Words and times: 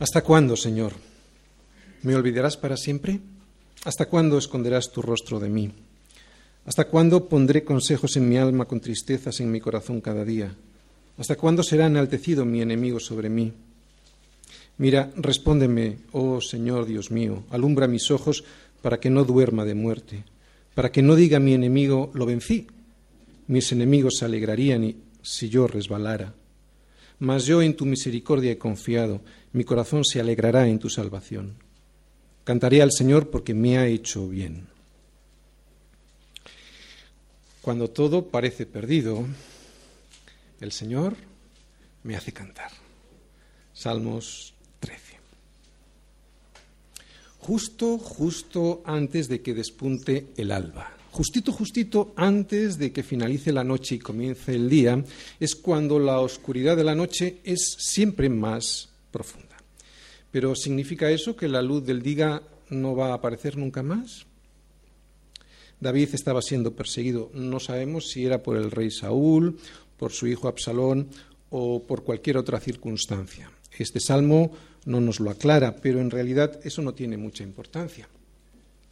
¿Hasta 0.00 0.22
cuándo, 0.22 0.56
Señor? 0.56 0.94
¿Me 2.04 2.16
olvidarás 2.16 2.56
para 2.56 2.78
siempre? 2.78 3.20
¿Hasta 3.84 4.06
cuándo 4.06 4.38
esconderás 4.38 4.90
tu 4.90 5.02
rostro 5.02 5.38
de 5.38 5.50
mí? 5.50 5.72
¿Hasta 6.64 6.86
cuándo 6.86 7.28
pondré 7.28 7.64
consejos 7.64 8.16
en 8.16 8.26
mi 8.26 8.38
alma 8.38 8.64
con 8.64 8.80
tristezas 8.80 9.40
en 9.40 9.52
mi 9.52 9.60
corazón 9.60 10.00
cada 10.00 10.24
día? 10.24 10.56
¿Hasta 11.18 11.36
cuándo 11.36 11.62
será 11.62 11.84
enaltecido 11.84 12.46
mi 12.46 12.62
enemigo 12.62 12.98
sobre 12.98 13.28
mí? 13.28 13.52
Mira, 14.78 15.12
respóndeme, 15.16 15.98
oh 16.12 16.40
Señor 16.40 16.86
Dios 16.86 17.10
mío, 17.10 17.44
alumbra 17.50 17.86
mis 17.86 18.10
ojos 18.10 18.42
para 18.80 19.00
que 19.00 19.10
no 19.10 19.24
duerma 19.24 19.66
de 19.66 19.74
muerte, 19.74 20.24
para 20.74 20.90
que 20.90 21.02
no 21.02 21.14
diga 21.14 21.40
mi 21.40 21.52
enemigo, 21.52 22.10
lo 22.14 22.24
vencí. 22.24 22.66
Mis 23.48 23.70
enemigos 23.72 24.14
se 24.16 24.24
alegrarían 24.24 24.94
si 25.20 25.50
yo 25.50 25.66
resbalara. 25.66 26.32
Mas 27.18 27.44
yo 27.44 27.60
en 27.60 27.76
tu 27.76 27.84
misericordia 27.84 28.52
he 28.52 28.56
confiado, 28.56 29.20
mi 29.52 29.64
corazón 29.64 30.04
se 30.04 30.20
alegrará 30.20 30.68
en 30.68 30.78
tu 30.78 30.88
salvación. 30.88 31.56
Cantaré 32.44 32.82
al 32.82 32.92
Señor 32.92 33.30
porque 33.30 33.54
me 33.54 33.78
ha 33.78 33.86
hecho 33.86 34.28
bien. 34.28 34.68
Cuando 37.60 37.90
todo 37.90 38.28
parece 38.28 38.66
perdido, 38.66 39.26
el 40.60 40.72
Señor 40.72 41.16
me 42.02 42.16
hace 42.16 42.32
cantar. 42.32 42.70
Salmos 43.74 44.54
13. 44.80 45.18
Justo, 47.40 47.98
justo 47.98 48.82
antes 48.84 49.28
de 49.28 49.42
que 49.42 49.54
despunte 49.54 50.28
el 50.36 50.52
alba 50.52 50.96
justito, 51.10 51.52
justito 51.52 52.12
antes 52.16 52.78
de 52.78 52.92
que 52.92 53.02
finalice 53.02 53.52
la 53.52 53.64
noche 53.64 53.96
y 53.96 53.98
comience 53.98 54.54
el 54.54 54.68
día, 54.70 55.02
es 55.38 55.56
cuando 55.56 55.98
la 55.98 56.20
oscuridad 56.20 56.76
de 56.76 56.84
la 56.84 56.94
noche 56.94 57.40
es 57.44 57.76
siempre 57.78 58.28
más 58.28 58.89
profunda. 59.10 59.56
Pero 60.30 60.54
¿significa 60.54 61.10
eso 61.10 61.36
que 61.36 61.48
la 61.48 61.62
luz 61.62 61.84
del 61.84 62.02
día 62.02 62.42
no 62.68 62.94
va 62.94 63.08
a 63.08 63.14
aparecer 63.14 63.56
nunca 63.56 63.82
más? 63.82 64.26
David 65.80 66.10
estaba 66.12 66.42
siendo 66.42 66.74
perseguido. 66.74 67.30
No 67.34 67.58
sabemos 67.58 68.10
si 68.10 68.26
era 68.26 68.42
por 68.42 68.56
el 68.56 68.70
rey 68.70 68.90
Saúl, 68.90 69.58
por 69.96 70.12
su 70.12 70.26
hijo 70.26 70.46
Absalón 70.46 71.08
o 71.50 71.82
por 71.82 72.04
cualquier 72.04 72.36
otra 72.36 72.60
circunstancia. 72.60 73.50
Este 73.76 73.98
salmo 73.98 74.52
no 74.84 75.00
nos 75.00 75.20
lo 75.20 75.30
aclara, 75.30 75.76
pero 75.76 76.00
en 76.00 76.10
realidad 76.10 76.60
eso 76.64 76.82
no 76.82 76.94
tiene 76.94 77.16
mucha 77.16 77.42
importancia. 77.42 78.08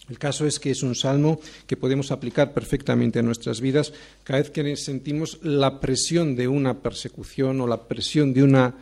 El 0.08 0.18
caso 0.18 0.46
es 0.46 0.58
que 0.58 0.70
es 0.70 0.82
un 0.82 0.94
salmo 0.94 1.38
que 1.66 1.76
podemos 1.76 2.10
aplicar 2.10 2.54
perfectamente 2.54 3.18
a 3.18 3.22
nuestras 3.22 3.60
vidas 3.60 3.92
cada 4.24 4.40
vez 4.40 4.50
que 4.50 4.76
sentimos 4.76 5.38
la 5.42 5.80
presión 5.80 6.34
de 6.34 6.48
una 6.48 6.80
persecución 6.80 7.60
o 7.60 7.66
la 7.66 7.86
presión 7.86 8.32
de 8.32 8.42
una 8.42 8.74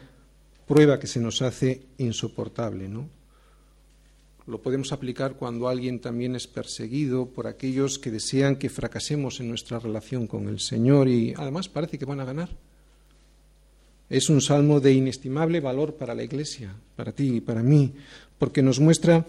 prueba 0.67 0.99
que 0.99 1.07
se 1.07 1.21
nos 1.21 1.43
hace 1.43 1.83
insoportable, 1.99 2.89
¿no? 2.89 3.09
Lo 4.47 4.63
podemos 4.63 4.93
aplicar 4.93 5.35
cuando 5.35 5.69
alguien 5.69 5.99
también 5.99 6.37
es 6.37 6.47
perseguido 6.47 7.27
por 7.27 7.49
aquellos 7.49 7.99
que 7.99 8.13
desean 8.13 8.57
que 8.57 8.71
fracasemos 8.71 9.41
en 9.41 9.49
nuestra 9.49 9.81
relación 9.81 10.29
con 10.29 10.49
el 10.49 10.61
Señor 10.61 11.09
y 11.09 11.35
además 11.37 11.69
parece 11.69 11.99
que 11.99 12.05
van 12.05 12.21
a 12.21 12.25
ganar. 12.25 12.51
Es 14.09 14.31
un 14.31 14.41
salmo 14.41 14.79
de 14.79 14.93
inestimable 14.93 15.59
valor 15.59 15.97
para 15.97 16.15
la 16.15 16.23
Iglesia, 16.23 16.77
para 16.95 17.11
ti 17.11 17.37
y 17.37 17.41
para 17.41 17.65
mí, 17.65 17.93
porque 18.39 18.63
nos 18.63 18.79
muestra 18.79 19.27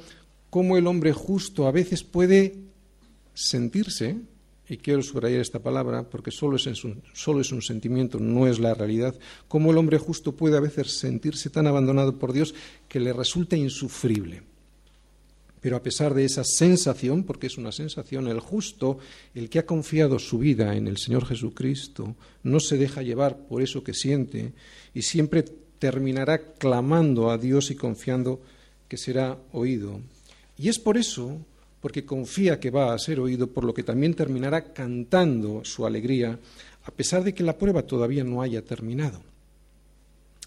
cómo 0.52 0.78
el 0.78 0.86
hombre 0.86 1.14
justo 1.14 1.68
a 1.68 1.72
veces 1.72 2.04
puede 2.04 2.56
sentirse, 3.34 4.18
y 4.70 4.78
quiero 4.78 5.02
subrayar 5.02 5.42
esta 5.42 5.60
palabra 5.60 6.04
porque 6.10 6.32
solo 6.32 6.58
es, 6.58 6.84
un, 6.84 7.02
solo 7.14 7.42
es 7.42 7.52
un 7.52 7.62
sentimiento, 7.62 8.20
no 8.20 8.48
es 8.48 8.60
la 8.60 8.74
realidad, 8.74 9.16
cómo 9.48 9.72
el 9.72 9.78
hombre 9.78 9.98
justo 9.98 10.34
puede 10.34 10.58
a 10.58 10.62
veces 10.62 11.00
sentirse 11.00 11.50
tan 11.50 11.68
abandonado 11.68 12.18
por 12.18 12.34
Dios 12.34 12.54
que 12.88 13.00
le 13.00 13.14
resulta 13.14 13.56
insufrible. 13.56 14.44
Pero 15.60 15.76
a 15.76 15.82
pesar 15.82 16.14
de 16.14 16.24
esa 16.24 16.44
sensación, 16.44 17.24
porque 17.24 17.48
es 17.48 17.58
una 17.58 17.72
sensación, 17.72 18.28
el 18.28 18.40
justo, 18.40 19.00
el 19.34 19.50
que 19.50 19.60
ha 19.60 19.66
confiado 19.66 20.20
su 20.20 20.38
vida 20.38 20.76
en 20.76 20.88
el 20.88 20.98
Señor 20.98 21.26
Jesucristo, 21.26 22.16
no 22.44 22.60
se 22.60 22.78
deja 22.78 23.02
llevar 23.02 23.48
por 23.48 23.62
eso 23.62 23.84
que 23.84 23.94
siente 23.94 24.54
y 24.94 25.02
siempre 25.02 25.44
terminará 25.80 26.54
clamando 26.54 27.32
a 27.32 27.38
Dios 27.38 27.72
y 27.72 27.76
confiando 27.76 28.42
que 28.88 28.98
será 28.98 29.38
oído 29.52 30.00
y 30.58 30.70
es 30.70 30.80
por 30.80 30.98
eso, 30.98 31.38
porque 31.82 32.06
confía 32.06 32.60
que 32.60 32.72
va 32.72 32.94
a 32.94 33.00
ser 33.00 33.20
oído, 33.20 33.48
por 33.48 33.64
lo 33.64 33.74
que 33.74 33.84
también 33.84 34.14
terminará 34.14 34.74
cantando 34.74 35.64
su 35.64 35.86
alegría, 35.86 36.40
a 36.84 36.92
pesar 36.92 37.24
de 37.24 37.34
que 37.34 37.44
la 37.44 37.58
prueba 37.58 37.84
todavía 37.84 38.24
no 38.24 38.42
haya 38.42 38.64
terminado. 38.64 39.22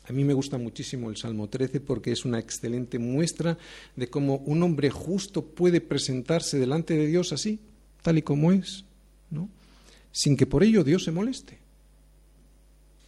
A 0.09 0.13
mí 0.13 0.25
me 0.25 0.35
gusta 0.35 0.59
muchísimo 0.59 1.09
el 1.09 1.17
Salmo 1.17 1.49
13 1.49 1.81
porque 1.81 2.11
es 2.11 2.25
una 2.25 2.41
excelente 2.41 2.99
muestra 2.99 3.57
de 3.95 4.09
cómo 4.09 4.39
un 4.39 4.63
hombre 4.63 4.91
justo 4.91 5.45
puede 5.45 5.81
presentarse 5.81 6.59
delante 6.59 6.95
de 6.95 7.07
Dios 7.07 7.33
así, 7.33 7.61
tal 8.03 8.19
y 8.19 8.23
como 8.23 8.51
es, 8.51 8.85
¿no? 9.31 9.49
sin 10.13 10.37
que 10.37 10.47
por 10.47 10.63
ello 10.63 10.85
Dios 10.85 11.05
se 11.05 11.13
moleste. 11.13 11.59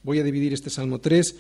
Voy 0.02 0.18
a 0.18 0.24
dividir 0.24 0.52
este 0.52 0.70
Salmo 0.70 1.00
3 1.00 1.36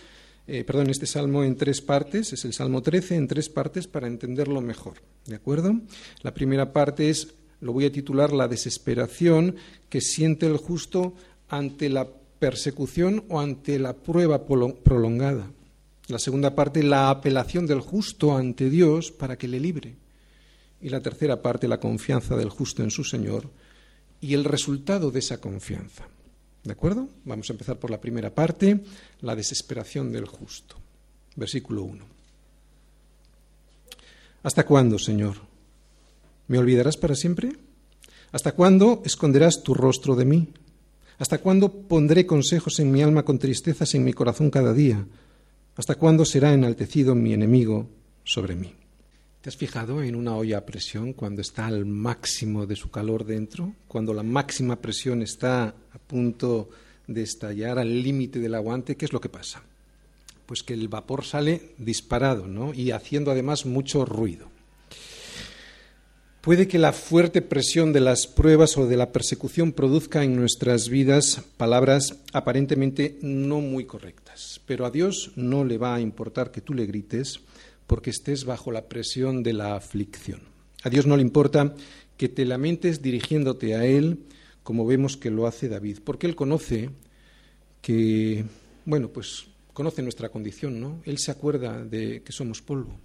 eh, 0.46 0.64
perdón, 0.64 0.90
este 0.90 1.06
salmo 1.06 1.44
en 1.44 1.56
tres 1.56 1.80
partes, 1.80 2.32
es 2.32 2.44
el 2.44 2.52
Salmo 2.52 2.82
13 2.82 3.16
en 3.16 3.28
tres 3.28 3.48
partes 3.48 3.86
para 3.86 4.08
entenderlo 4.08 4.60
mejor. 4.60 4.94
¿De 5.26 5.36
acuerdo? 5.36 5.80
La 6.22 6.34
primera 6.34 6.72
parte 6.72 7.10
es, 7.10 7.34
lo 7.60 7.72
voy 7.72 7.84
a 7.84 7.92
titular, 7.92 8.32
la 8.32 8.48
desesperación 8.48 9.56
que 9.88 10.00
siente 10.00 10.46
el 10.46 10.56
justo 10.56 11.14
ante 11.48 11.88
la 11.88 12.08
persecución 12.38 13.24
o 13.28 13.40
ante 13.40 13.78
la 13.78 13.94
prueba 13.94 14.44
prolongada. 14.46 15.52
La 16.08 16.18
segunda 16.18 16.56
parte, 16.56 16.82
la 16.82 17.10
apelación 17.10 17.66
del 17.66 17.80
justo 17.80 18.36
ante 18.36 18.68
Dios 18.68 19.12
para 19.12 19.38
que 19.38 19.46
le 19.46 19.60
libre. 19.60 19.94
Y 20.80 20.88
la 20.88 21.00
tercera 21.00 21.40
parte, 21.40 21.68
la 21.68 21.78
confianza 21.78 22.36
del 22.36 22.50
justo 22.50 22.82
en 22.82 22.90
su 22.90 23.04
Señor 23.04 23.48
y 24.20 24.34
el 24.34 24.44
resultado 24.44 25.12
de 25.12 25.20
esa 25.20 25.40
confianza. 25.40 26.08
¿De 26.64 26.72
acuerdo? 26.72 27.08
Vamos 27.24 27.50
a 27.50 27.52
empezar 27.52 27.78
por 27.78 27.90
la 27.90 28.00
primera 28.00 28.34
parte, 28.34 28.80
la 29.20 29.34
desesperación 29.34 30.12
del 30.12 30.26
justo. 30.26 30.76
Versículo 31.34 31.82
1. 31.82 32.04
¿Hasta 34.44 34.64
cuándo, 34.64 34.98
Señor? 34.98 35.36
¿Me 36.48 36.58
olvidarás 36.58 36.96
para 36.96 37.14
siempre? 37.14 37.52
¿Hasta 38.32 38.52
cuándo 38.52 39.02
esconderás 39.04 39.62
tu 39.62 39.74
rostro 39.74 40.14
de 40.14 40.24
mí? 40.24 40.48
¿Hasta 41.18 41.38
cuándo 41.38 41.70
pondré 41.70 42.26
consejos 42.26 42.78
en 42.80 42.90
mi 42.90 43.02
alma 43.02 43.24
con 43.24 43.38
tristezas 43.38 43.94
en 43.94 44.04
mi 44.04 44.12
corazón 44.12 44.50
cada 44.50 44.72
día? 44.72 45.06
¿Hasta 45.76 45.94
cuándo 45.94 46.24
será 46.24 46.52
enaltecido 46.52 47.14
mi 47.14 47.32
enemigo 47.32 47.88
sobre 48.24 48.54
mí? 48.54 48.74
¿Te 49.42 49.48
has 49.48 49.56
fijado 49.56 50.04
en 50.04 50.14
una 50.14 50.36
olla 50.36 50.58
a 50.58 50.64
presión 50.64 51.14
cuando 51.14 51.42
está 51.42 51.66
al 51.66 51.84
máximo 51.84 52.64
de 52.64 52.76
su 52.76 52.92
calor 52.92 53.24
dentro? 53.24 53.74
Cuando 53.88 54.14
la 54.14 54.22
máxima 54.22 54.76
presión 54.76 55.20
está 55.20 55.64
a 55.64 55.98
punto 55.98 56.70
de 57.08 57.22
estallar 57.22 57.80
al 57.80 58.04
límite 58.04 58.38
del 58.38 58.54
aguante, 58.54 58.96
¿qué 58.96 59.04
es 59.04 59.12
lo 59.12 59.20
que 59.20 59.28
pasa? 59.28 59.60
Pues 60.46 60.62
que 60.62 60.74
el 60.74 60.86
vapor 60.86 61.24
sale 61.24 61.74
disparado, 61.76 62.46
¿no? 62.46 62.72
Y 62.72 62.92
haciendo 62.92 63.32
además 63.32 63.66
mucho 63.66 64.04
ruido. 64.04 64.46
Puede 66.40 66.68
que 66.68 66.78
la 66.78 66.92
fuerte 66.92 67.42
presión 67.42 67.92
de 67.92 68.00
las 68.00 68.28
pruebas 68.28 68.78
o 68.78 68.86
de 68.86 68.96
la 68.96 69.10
persecución 69.10 69.72
produzca 69.72 70.22
en 70.22 70.36
nuestras 70.36 70.88
vidas 70.88 71.42
palabras 71.56 72.14
aparentemente 72.32 73.18
no 73.22 73.60
muy 73.60 73.86
correctas, 73.86 74.60
pero 74.66 74.86
a 74.86 74.92
Dios 74.92 75.32
no 75.34 75.64
le 75.64 75.78
va 75.78 75.96
a 75.96 76.00
importar 76.00 76.52
que 76.52 76.60
tú 76.60 76.74
le 76.74 76.86
grites 76.86 77.40
porque 77.92 78.08
estés 78.08 78.46
bajo 78.46 78.72
la 78.72 78.88
presión 78.88 79.42
de 79.42 79.52
la 79.52 79.76
aflicción. 79.76 80.40
A 80.82 80.88
Dios 80.88 81.06
no 81.06 81.14
le 81.14 81.20
importa 81.20 81.74
que 82.16 82.30
te 82.30 82.46
lamentes 82.46 83.02
dirigiéndote 83.02 83.74
a 83.74 83.84
Él, 83.84 84.20
como 84.62 84.86
vemos 84.86 85.18
que 85.18 85.30
lo 85.30 85.46
hace 85.46 85.68
David, 85.68 85.98
porque 86.02 86.26
Él 86.26 86.34
conoce 86.34 86.88
que, 87.82 88.46
bueno, 88.86 89.08
pues 89.08 89.44
conoce 89.74 90.00
nuestra 90.00 90.30
condición, 90.30 90.80
¿no? 90.80 91.02
Él 91.04 91.18
se 91.18 91.32
acuerda 91.32 91.84
de 91.84 92.22
que 92.22 92.32
somos 92.32 92.62
polvo. 92.62 92.98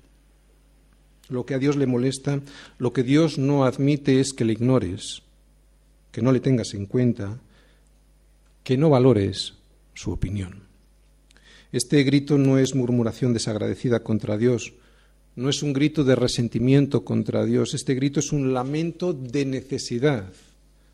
Lo 1.27 1.45
que 1.45 1.55
a 1.55 1.59
Dios 1.59 1.75
le 1.75 1.85
molesta, 1.85 2.39
lo 2.77 2.93
que 2.93 3.03
Dios 3.03 3.37
no 3.37 3.65
admite 3.65 4.21
es 4.21 4.31
que 4.31 4.45
le 4.45 4.53
ignores, 4.53 5.21
que 6.13 6.21
no 6.21 6.31
le 6.31 6.39
tengas 6.39 6.73
en 6.73 6.85
cuenta, 6.85 7.41
que 8.63 8.77
no 8.77 8.89
valores 8.89 9.55
su 9.93 10.13
opinión. 10.13 10.66
Este 11.71 12.03
grito 12.03 12.37
no 12.37 12.57
es 12.57 12.75
murmuración 12.75 13.33
desagradecida 13.33 14.01
contra 14.01 14.37
Dios, 14.37 14.73
no 15.35 15.49
es 15.49 15.61
un 15.61 15.73
grito 15.73 16.03
de 16.03 16.15
resentimiento 16.15 17.03
contra 17.03 17.45
Dios, 17.45 17.73
este 17.73 17.93
grito 17.93 18.19
es 18.19 18.31
un 18.31 18.53
lamento 18.53 19.13
de 19.13 19.45
necesidad, 19.45 20.31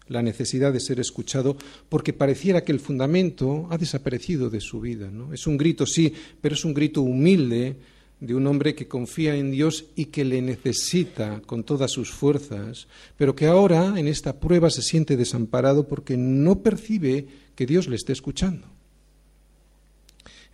la 0.07 0.21
necesidad 0.21 0.73
de 0.73 0.79
ser 0.79 0.99
escuchado, 0.99 1.55
porque 1.89 2.11
pareciera 2.11 2.63
que 2.63 2.71
el 2.71 2.79
fundamento 2.79 3.67
ha 3.69 3.77
desaparecido 3.77 4.49
de 4.49 4.59
su 4.59 4.81
vida. 4.81 5.09
¿no? 5.11 5.31
Es 5.31 5.47
un 5.47 5.57
grito, 5.57 5.85
sí, 5.85 6.13
pero 6.41 6.55
es 6.55 6.65
un 6.65 6.73
grito 6.73 7.01
humilde 7.03 7.77
de 8.19 8.35
un 8.35 8.47
hombre 8.47 8.73
que 8.73 8.87
confía 8.87 9.35
en 9.35 9.51
Dios 9.51 9.85
y 9.95 10.05
que 10.05 10.25
le 10.25 10.41
necesita 10.41 11.41
con 11.45 11.63
todas 11.63 11.91
sus 11.91 12.09
fuerzas, 12.09 12.87
pero 13.15 13.35
que 13.35 13.45
ahora 13.45 13.97
en 13.97 14.07
esta 14.07 14.39
prueba 14.39 14.69
se 14.69 14.81
siente 14.81 15.17
desamparado 15.17 15.87
porque 15.87 16.17
no 16.17 16.59
percibe 16.59 17.27
que 17.55 17.65
Dios 17.65 17.87
le 17.87 17.95
esté 17.95 18.13
escuchando. 18.13 18.67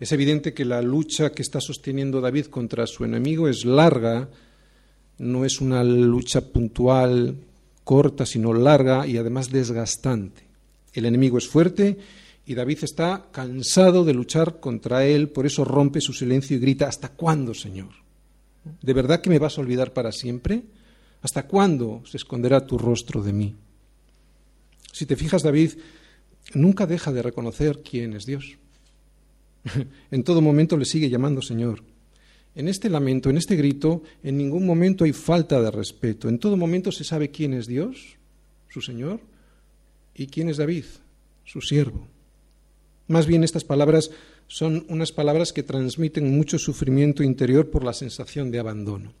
Es 0.00 0.12
evidente 0.12 0.54
que 0.54 0.64
la 0.64 0.80
lucha 0.80 1.32
que 1.32 1.42
está 1.42 1.60
sosteniendo 1.60 2.22
David 2.22 2.46
contra 2.46 2.86
su 2.86 3.04
enemigo 3.04 3.48
es 3.48 3.66
larga, 3.66 4.30
no 5.18 5.44
es 5.44 5.60
una 5.60 5.84
lucha 5.84 6.40
puntual, 6.40 7.36
corta, 7.84 8.24
sino 8.24 8.54
larga 8.54 9.06
y 9.06 9.18
además 9.18 9.50
desgastante. 9.50 10.42
El 10.94 11.04
enemigo 11.04 11.36
es 11.36 11.46
fuerte 11.46 11.98
y 12.46 12.54
David 12.54 12.78
está 12.82 13.26
cansado 13.30 14.02
de 14.06 14.14
luchar 14.14 14.58
contra 14.58 15.04
él, 15.04 15.28
por 15.28 15.44
eso 15.44 15.66
rompe 15.66 16.00
su 16.00 16.14
silencio 16.14 16.56
y 16.56 16.60
grita, 16.60 16.88
¿hasta 16.88 17.10
cuándo, 17.10 17.52
Señor? 17.52 17.90
¿De 18.80 18.94
verdad 18.94 19.20
que 19.20 19.28
me 19.28 19.38
vas 19.38 19.58
a 19.58 19.60
olvidar 19.60 19.92
para 19.92 20.12
siempre? 20.12 20.62
¿Hasta 21.20 21.46
cuándo 21.46 22.02
se 22.06 22.16
esconderá 22.16 22.66
tu 22.66 22.78
rostro 22.78 23.22
de 23.22 23.34
mí? 23.34 23.54
Si 24.92 25.04
te 25.04 25.16
fijas, 25.16 25.42
David 25.42 25.72
nunca 26.54 26.86
deja 26.86 27.12
de 27.12 27.20
reconocer 27.20 27.82
quién 27.82 28.14
es 28.14 28.24
Dios. 28.24 28.56
en 30.10 30.22
todo 30.24 30.40
momento 30.40 30.76
le 30.76 30.84
sigue 30.84 31.10
llamando 31.10 31.42
Señor. 31.42 31.82
En 32.54 32.68
este 32.68 32.90
lamento, 32.90 33.30
en 33.30 33.36
este 33.36 33.56
grito, 33.56 34.02
en 34.22 34.36
ningún 34.36 34.66
momento 34.66 35.04
hay 35.04 35.12
falta 35.12 35.60
de 35.62 35.70
respeto. 35.70 36.28
En 36.28 36.38
todo 36.38 36.56
momento 36.56 36.90
se 36.90 37.04
sabe 37.04 37.30
quién 37.30 37.54
es 37.54 37.66
Dios, 37.66 38.16
su 38.68 38.80
Señor, 38.80 39.20
y 40.14 40.26
quién 40.26 40.48
es 40.48 40.56
David, 40.56 40.84
su 41.44 41.60
siervo. 41.60 42.06
Más 43.06 43.26
bien 43.26 43.44
estas 43.44 43.64
palabras 43.64 44.10
son 44.48 44.84
unas 44.88 45.12
palabras 45.12 45.52
que 45.52 45.62
transmiten 45.62 46.36
mucho 46.36 46.58
sufrimiento 46.58 47.22
interior 47.22 47.70
por 47.70 47.84
la 47.84 47.92
sensación 47.92 48.50
de 48.50 48.58
abandono. 48.58 49.12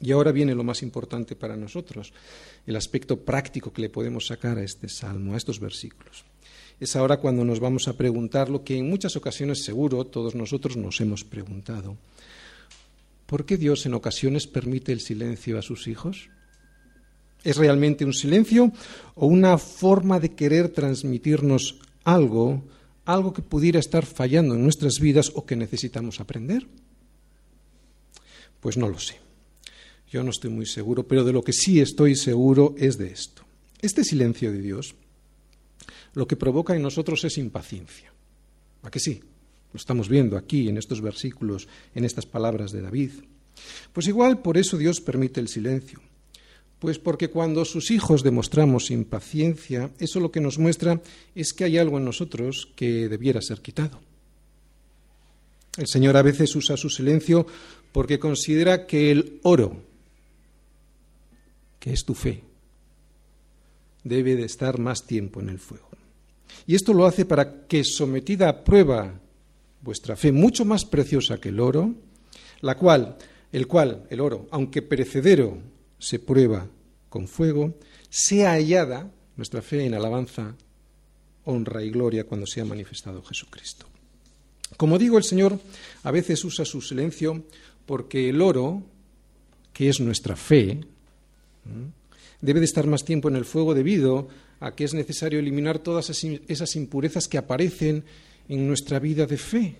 Y 0.00 0.12
ahora 0.12 0.32
viene 0.32 0.54
lo 0.54 0.64
más 0.64 0.82
importante 0.82 1.36
para 1.36 1.56
nosotros, 1.56 2.12
el 2.66 2.76
aspecto 2.76 3.20
práctico 3.24 3.72
que 3.72 3.82
le 3.82 3.88
podemos 3.88 4.26
sacar 4.26 4.58
a 4.58 4.62
este 4.62 4.88
salmo, 4.88 5.34
a 5.34 5.36
estos 5.36 5.60
versículos. 5.60 6.24
Es 6.82 6.96
ahora 6.96 7.18
cuando 7.18 7.44
nos 7.44 7.60
vamos 7.60 7.86
a 7.86 7.96
preguntar 7.96 8.50
lo 8.50 8.64
que 8.64 8.76
en 8.76 8.90
muchas 8.90 9.14
ocasiones 9.14 9.62
seguro 9.62 10.04
todos 10.04 10.34
nosotros 10.34 10.76
nos 10.76 11.00
hemos 11.00 11.22
preguntado. 11.22 11.96
¿Por 13.24 13.46
qué 13.46 13.56
Dios 13.56 13.86
en 13.86 13.94
ocasiones 13.94 14.48
permite 14.48 14.90
el 14.90 15.00
silencio 15.00 15.56
a 15.56 15.62
sus 15.62 15.86
hijos? 15.86 16.28
¿Es 17.44 17.56
realmente 17.56 18.04
un 18.04 18.12
silencio 18.12 18.72
o 19.14 19.28
una 19.28 19.58
forma 19.58 20.18
de 20.18 20.34
querer 20.34 20.70
transmitirnos 20.70 21.78
algo, 22.02 22.64
algo 23.04 23.32
que 23.32 23.42
pudiera 23.42 23.78
estar 23.78 24.04
fallando 24.04 24.56
en 24.56 24.64
nuestras 24.64 24.98
vidas 24.98 25.30
o 25.36 25.46
que 25.46 25.54
necesitamos 25.54 26.18
aprender? 26.18 26.66
Pues 28.58 28.76
no 28.76 28.88
lo 28.88 28.98
sé. 28.98 29.20
Yo 30.10 30.24
no 30.24 30.30
estoy 30.30 30.50
muy 30.50 30.66
seguro, 30.66 31.06
pero 31.06 31.22
de 31.22 31.32
lo 31.32 31.44
que 31.44 31.52
sí 31.52 31.80
estoy 31.80 32.16
seguro 32.16 32.74
es 32.76 32.98
de 32.98 33.12
esto. 33.12 33.44
Este 33.80 34.02
silencio 34.02 34.50
de 34.50 34.60
Dios 34.60 34.96
lo 36.14 36.26
que 36.26 36.36
provoca 36.36 36.74
en 36.74 36.82
nosotros 36.82 37.24
es 37.24 37.38
impaciencia. 37.38 38.12
¿A 38.82 38.90
que 38.90 39.00
sí? 39.00 39.20
Lo 39.72 39.78
estamos 39.78 40.08
viendo 40.08 40.36
aquí 40.36 40.68
en 40.68 40.76
estos 40.76 41.00
versículos, 41.00 41.68
en 41.94 42.04
estas 42.04 42.26
palabras 42.26 42.72
de 42.72 42.82
David. 42.82 43.10
Pues 43.92 44.08
igual 44.08 44.42
por 44.42 44.58
eso 44.58 44.76
Dios 44.76 45.00
permite 45.00 45.40
el 45.40 45.48
silencio. 45.48 46.00
Pues 46.78 46.98
porque 46.98 47.30
cuando 47.30 47.64
sus 47.64 47.90
hijos 47.90 48.22
demostramos 48.22 48.90
impaciencia, 48.90 49.90
eso 49.98 50.18
lo 50.20 50.32
que 50.32 50.40
nos 50.40 50.58
muestra 50.58 51.00
es 51.34 51.52
que 51.52 51.64
hay 51.64 51.78
algo 51.78 51.98
en 51.98 52.04
nosotros 52.04 52.72
que 52.74 53.08
debiera 53.08 53.40
ser 53.40 53.60
quitado. 53.60 54.00
El 55.76 55.86
Señor 55.86 56.16
a 56.16 56.22
veces 56.22 56.54
usa 56.56 56.76
su 56.76 56.90
silencio 56.90 57.46
porque 57.92 58.18
considera 58.18 58.86
que 58.86 59.10
el 59.10 59.38
oro 59.42 59.92
que 61.82 61.92
es 61.92 62.04
tu 62.04 62.14
fe, 62.14 62.44
debe 64.04 64.36
de 64.36 64.44
estar 64.44 64.78
más 64.78 65.04
tiempo 65.04 65.40
en 65.40 65.48
el 65.48 65.58
fuego. 65.58 65.91
Y 66.66 66.74
esto 66.74 66.92
lo 66.92 67.06
hace 67.06 67.24
para 67.24 67.66
que, 67.66 67.84
sometida 67.84 68.48
a 68.48 68.64
prueba 68.64 69.20
vuestra 69.80 70.16
fe, 70.16 70.32
mucho 70.32 70.64
más 70.64 70.84
preciosa 70.84 71.38
que 71.38 71.48
el 71.48 71.60
oro, 71.60 71.94
la 72.60 72.76
cual, 72.76 73.16
el 73.50 73.66
cual, 73.66 74.06
el 74.10 74.20
oro, 74.20 74.46
aunque 74.50 74.82
perecedero, 74.82 75.58
se 75.98 76.18
prueba 76.18 76.68
con 77.08 77.28
fuego, 77.28 77.74
sea 78.08 78.52
hallada 78.52 79.10
nuestra 79.36 79.62
fe 79.62 79.84
en 79.84 79.94
alabanza, 79.94 80.54
honra 81.44 81.82
y 81.82 81.90
gloria 81.90 82.24
cuando 82.24 82.46
sea 82.46 82.64
manifestado 82.64 83.22
Jesucristo. 83.22 83.86
Como 84.76 84.98
digo, 84.98 85.18
el 85.18 85.24
Señor 85.24 85.58
a 86.02 86.10
veces 86.10 86.44
usa 86.44 86.64
su 86.64 86.80
silencio 86.80 87.44
porque 87.86 88.28
el 88.28 88.40
oro, 88.40 88.82
que 89.72 89.88
es 89.88 90.00
nuestra 90.00 90.36
fe, 90.36 90.80
Debe 92.42 92.60
de 92.60 92.66
estar 92.66 92.86
más 92.86 93.04
tiempo 93.04 93.28
en 93.28 93.36
el 93.36 93.46
fuego 93.46 93.72
debido 93.72 94.28
a 94.60 94.74
que 94.74 94.84
es 94.84 94.92
necesario 94.92 95.38
eliminar 95.38 95.78
todas 95.78 96.10
esas 96.10 96.76
impurezas 96.76 97.28
que 97.28 97.38
aparecen 97.38 98.04
en 98.48 98.66
nuestra 98.66 98.98
vida 98.98 99.26
de 99.26 99.38
fe. 99.38 99.76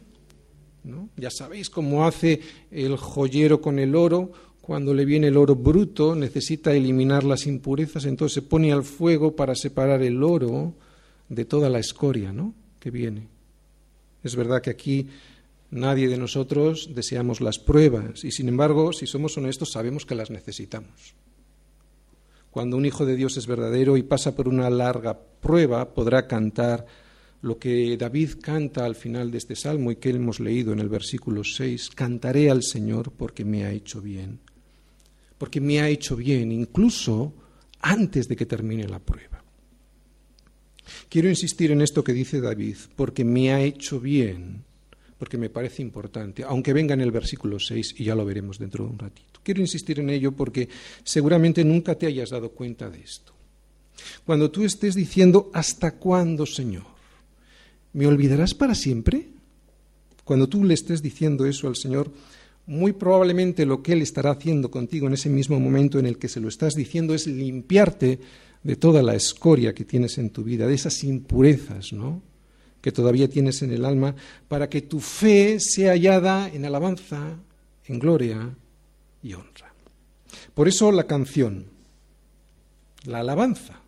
Ya 1.16 1.30
sabéis 1.30 1.70
cómo 1.70 2.06
hace 2.06 2.40
el 2.70 2.96
joyero 2.96 3.60
con 3.60 3.78
el 3.78 3.94
oro. 3.94 4.32
Cuando 4.60 4.94
le 4.94 5.04
viene 5.04 5.28
el 5.28 5.36
oro 5.36 5.56
bruto, 5.56 6.14
necesita 6.14 6.72
eliminar 6.72 7.24
las 7.24 7.46
impurezas, 7.46 8.04
entonces 8.04 8.34
se 8.34 8.42
pone 8.42 8.72
al 8.72 8.84
fuego 8.84 9.34
para 9.34 9.54
separar 9.56 10.02
el 10.02 10.22
oro 10.22 10.74
de 11.28 11.44
toda 11.44 11.68
la 11.68 11.80
escoria 11.80 12.32
¿no? 12.32 12.54
que 12.78 12.90
viene. 12.90 13.28
Es 14.22 14.36
verdad 14.36 14.62
que 14.62 14.70
aquí 14.70 15.08
nadie 15.70 16.06
de 16.08 16.16
nosotros 16.16 16.90
deseamos 16.94 17.40
las 17.40 17.58
pruebas 17.58 18.24
y, 18.24 18.30
sin 18.30 18.48
embargo, 18.48 18.92
si 18.92 19.06
somos 19.06 19.36
honestos, 19.36 19.72
sabemos 19.72 20.06
que 20.06 20.14
las 20.14 20.30
necesitamos. 20.30 21.14
Cuando 22.52 22.76
un 22.76 22.84
hijo 22.84 23.06
de 23.06 23.16
Dios 23.16 23.38
es 23.38 23.46
verdadero 23.46 23.96
y 23.96 24.02
pasa 24.02 24.36
por 24.36 24.46
una 24.46 24.68
larga 24.68 25.18
prueba, 25.18 25.94
podrá 25.94 26.26
cantar 26.26 26.84
lo 27.40 27.58
que 27.58 27.96
David 27.96 28.34
canta 28.42 28.84
al 28.84 28.94
final 28.94 29.30
de 29.30 29.38
este 29.38 29.56
salmo 29.56 29.90
y 29.90 29.96
que 29.96 30.10
hemos 30.10 30.38
leído 30.38 30.74
en 30.74 30.78
el 30.78 30.90
versículo 30.90 31.44
6, 31.44 31.88
cantaré 31.94 32.50
al 32.50 32.62
Señor 32.62 33.10
porque 33.12 33.46
me 33.46 33.64
ha 33.64 33.72
hecho 33.72 34.02
bien, 34.02 34.38
porque 35.38 35.62
me 35.62 35.80
ha 35.80 35.88
hecho 35.88 36.14
bien 36.14 36.52
incluso 36.52 37.32
antes 37.80 38.28
de 38.28 38.36
que 38.36 38.44
termine 38.44 38.86
la 38.86 38.98
prueba. 38.98 39.42
Quiero 41.08 41.30
insistir 41.30 41.70
en 41.70 41.80
esto 41.80 42.04
que 42.04 42.12
dice 42.12 42.42
David, 42.42 42.76
porque 42.96 43.24
me 43.24 43.50
ha 43.54 43.62
hecho 43.62 43.98
bien, 43.98 44.62
porque 45.16 45.38
me 45.38 45.48
parece 45.48 45.80
importante, 45.80 46.44
aunque 46.44 46.74
venga 46.74 46.92
en 46.92 47.00
el 47.00 47.12
versículo 47.12 47.58
6 47.58 47.94
y 47.96 48.04
ya 48.04 48.14
lo 48.14 48.26
veremos 48.26 48.58
dentro 48.58 48.84
de 48.84 48.90
un 48.90 48.98
ratito. 48.98 49.31
Quiero 49.42 49.60
insistir 49.60 50.00
en 50.00 50.10
ello 50.10 50.32
porque 50.32 50.68
seguramente 51.04 51.64
nunca 51.64 51.94
te 51.94 52.06
hayas 52.06 52.30
dado 52.30 52.50
cuenta 52.50 52.88
de 52.88 53.00
esto. 53.00 53.32
Cuando 54.24 54.50
tú 54.50 54.64
estés 54.64 54.94
diciendo, 54.94 55.50
¿hasta 55.52 55.92
cuándo, 55.92 56.46
Señor? 56.46 56.84
¿Me 57.92 58.06
olvidarás 58.06 58.54
para 58.54 58.74
siempre? 58.74 59.28
Cuando 60.24 60.48
tú 60.48 60.64
le 60.64 60.74
estés 60.74 61.02
diciendo 61.02 61.46
eso 61.46 61.68
al 61.68 61.76
Señor, 61.76 62.10
muy 62.66 62.92
probablemente 62.92 63.66
lo 63.66 63.82
que 63.82 63.92
Él 63.92 64.02
estará 64.02 64.30
haciendo 64.30 64.70
contigo 64.70 65.08
en 65.08 65.14
ese 65.14 65.28
mismo 65.28 65.58
momento 65.58 65.98
en 65.98 66.06
el 66.06 66.18
que 66.18 66.28
se 66.28 66.40
lo 66.40 66.48
estás 66.48 66.74
diciendo 66.74 67.14
es 67.14 67.26
limpiarte 67.26 68.20
de 68.62 68.76
toda 68.76 69.02
la 69.02 69.14
escoria 69.14 69.74
que 69.74 69.84
tienes 69.84 70.18
en 70.18 70.30
tu 70.30 70.44
vida, 70.44 70.66
de 70.66 70.74
esas 70.74 71.02
impurezas, 71.02 71.92
¿no? 71.92 72.22
que 72.80 72.92
todavía 72.92 73.28
tienes 73.28 73.62
en 73.62 73.72
el 73.72 73.84
alma, 73.84 74.14
para 74.48 74.68
que 74.68 74.82
tu 74.82 75.00
fe 75.00 75.58
sea 75.60 75.92
hallada 75.92 76.48
en 76.52 76.64
alabanza, 76.64 77.36
en 77.86 77.98
gloria 77.98 78.56
y 79.22 79.34
honra. 79.34 79.72
Por 80.54 80.68
eso 80.68 80.92
la 80.92 81.04
canción, 81.04 81.66
la 83.04 83.20
alabanza, 83.20 83.80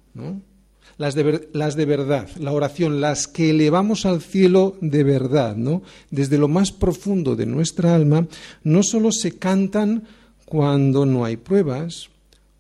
las, 0.97 1.15
de, 1.15 1.49
las 1.53 1.77
de 1.77 1.85
verdad, 1.87 2.29
la 2.39 2.53
oración, 2.53 3.01
las 3.01 3.27
que 3.27 3.51
elevamos 3.51 4.07
al 4.07 4.23
cielo 4.23 4.77
de 4.81 5.05
verdad, 5.05 5.57
¿no? 5.57 5.83
desde 6.11 6.39
lo 6.39 6.49
más 6.49 6.73
profundo 6.73 7.37
de 7.37 7.47
nuestra 7.47 7.95
alma, 7.95 8.27
no 8.63 8.83
solo 8.83 9.13
se 9.13 9.39
cantan 9.39 10.05
cuando 10.45 11.07
no 11.07 11.25
hay 11.25 11.37
pruebas 11.37 12.11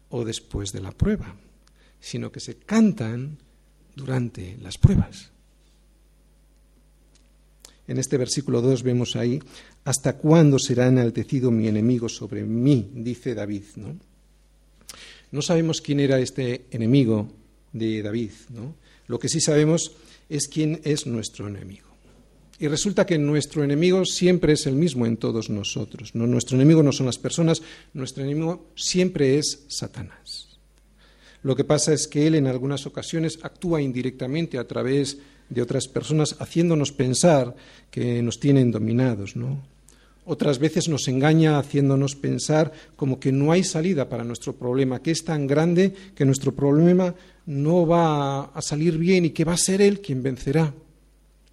o 0.09 0.25
después 0.25 0.73
de 0.73 0.81
la 0.81 0.93
prueba, 0.93 1.37
sino 2.01 2.33
que 2.33 2.41
se 2.41 2.57
cantan 2.57 3.39
durante 3.95 4.57
las 4.61 4.79
pruebas. 4.79 5.31
En 7.87 7.99
este 7.99 8.17
versículo 8.17 8.63
2 8.63 8.83
vemos 8.83 9.15
ahí, 9.15 9.43
¿hasta 9.85 10.17
cuándo 10.17 10.59
será 10.59 10.87
enaltecido 10.89 11.51
mi 11.51 11.69
enemigo 11.69 12.09
sobre 12.09 12.43
mí? 12.45 12.91
dice 12.95 13.35
David. 13.35 13.65
¿no? 13.77 13.97
no 15.31 15.43
sabemos 15.43 15.81
quién 15.81 16.01
era 16.01 16.21
este 16.21 16.67
enemigo 16.71 17.29
de 17.73 18.03
David. 18.03 18.31
¿no? 18.51 18.75
Lo 19.07 19.19
que 19.19 19.29
sí 19.29 19.41
sabemos 19.41 19.93
es 20.29 20.49
quién 20.49 20.81
es 20.85 21.07
nuestro 21.07 21.49
enemigo. 21.49 21.89
Y 22.59 22.69
resulta 22.69 23.05
que 23.05 23.19
nuestro 23.19 23.65
enemigo 23.65 24.05
siempre 24.05 24.53
es 24.53 24.67
el 24.67 24.75
mismo 24.75 25.07
en 25.07 25.17
todos 25.17 25.51
nosotros. 25.51 26.15
¿no? 26.15 26.27
Nuestro 26.27 26.57
enemigo 26.57 26.83
no 26.83 26.93
son 26.93 27.07
las 27.07 27.19
personas, 27.19 27.63
nuestro 27.95 28.23
enemigo 28.25 28.71
siempre 28.77 29.39
es 29.39 29.65
Satanás. 29.69 30.59
Lo 31.43 31.57
que 31.57 31.65
pasa 31.65 31.93
es 31.93 32.07
que 32.07 32.27
él 32.27 32.37
en 32.37 32.47
algunas 32.47 32.87
ocasiones 32.87 33.39
actúa 33.43 33.83
indirectamente 33.83 34.57
a 34.57 34.67
través 34.67 35.19
de 35.51 35.61
otras 35.61 35.89
personas, 35.89 36.37
haciéndonos 36.39 36.93
pensar 36.93 37.55
que 37.91 38.23
nos 38.23 38.41
tienen 38.41 38.71
dominados, 38.71 39.37
¿no? 39.37 39.74
Otras 40.27 40.59
veces 40.59 40.89
nos 40.89 41.07
engaña 41.09 41.59
haciéndonos 41.59 42.17
pensar 42.17 42.73
como 42.97 43.21
que 43.21 43.31
no 43.31 43.53
hay 43.53 43.63
salida 43.63 44.09
para 44.09 44.25
nuestro 44.25 44.55
problema, 44.55 45.03
que 45.03 45.11
es 45.11 45.25
tan 45.25 45.47
grande 45.47 45.93
que 46.15 46.25
nuestro 46.25 46.53
problema 46.53 47.15
no 47.47 47.87
va 47.87 48.45
a 48.45 48.63
salir 48.63 48.97
bien 48.97 49.27
y 49.27 49.31
que 49.31 49.45
va 49.45 49.53
a 49.53 49.59
ser 49.59 49.83
Él 49.83 50.01
quien 50.01 50.23
vencerá. 50.23 50.73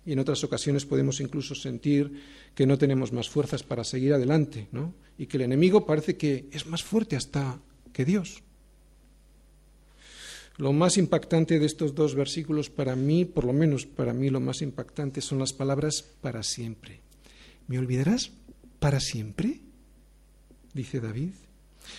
Y 0.05 0.13
en 0.13 0.19
otras 0.19 0.43
ocasiones 0.43 0.85
podemos 0.85 1.19
incluso 1.19 1.53
sentir 1.53 2.11
que 2.55 2.65
no 2.65 2.77
tenemos 2.77 3.11
más 3.11 3.29
fuerzas 3.29 3.61
para 3.63 3.83
seguir 3.83 4.13
adelante, 4.13 4.67
¿no? 4.71 4.93
Y 5.17 5.27
que 5.27 5.37
el 5.37 5.43
enemigo 5.43 5.85
parece 5.85 6.15
que 6.15 6.47
es 6.51 6.65
más 6.65 6.81
fuerte 6.81 7.15
hasta 7.15 7.59
que 7.91 8.05
Dios. 8.05 8.41
Lo 10.57 10.73
más 10.73 10.97
impactante 10.97 11.59
de 11.59 11.65
estos 11.65 11.93
dos 11.93 12.15
versículos 12.15 12.69
para 12.69 12.95
mí, 12.95 13.25
por 13.25 13.45
lo 13.45 13.53
menos 13.53 13.85
para 13.85 14.13
mí 14.13 14.29
lo 14.29 14.39
más 14.39 14.61
impactante 14.61 15.21
son 15.21 15.39
las 15.39 15.53
palabras 15.53 16.03
para 16.21 16.43
siempre. 16.43 16.99
¿Me 17.67 17.77
olvidarás 17.77 18.31
para 18.81 18.99
siempre? 18.99 19.59
dice 20.73 20.99
David. 20.99 21.33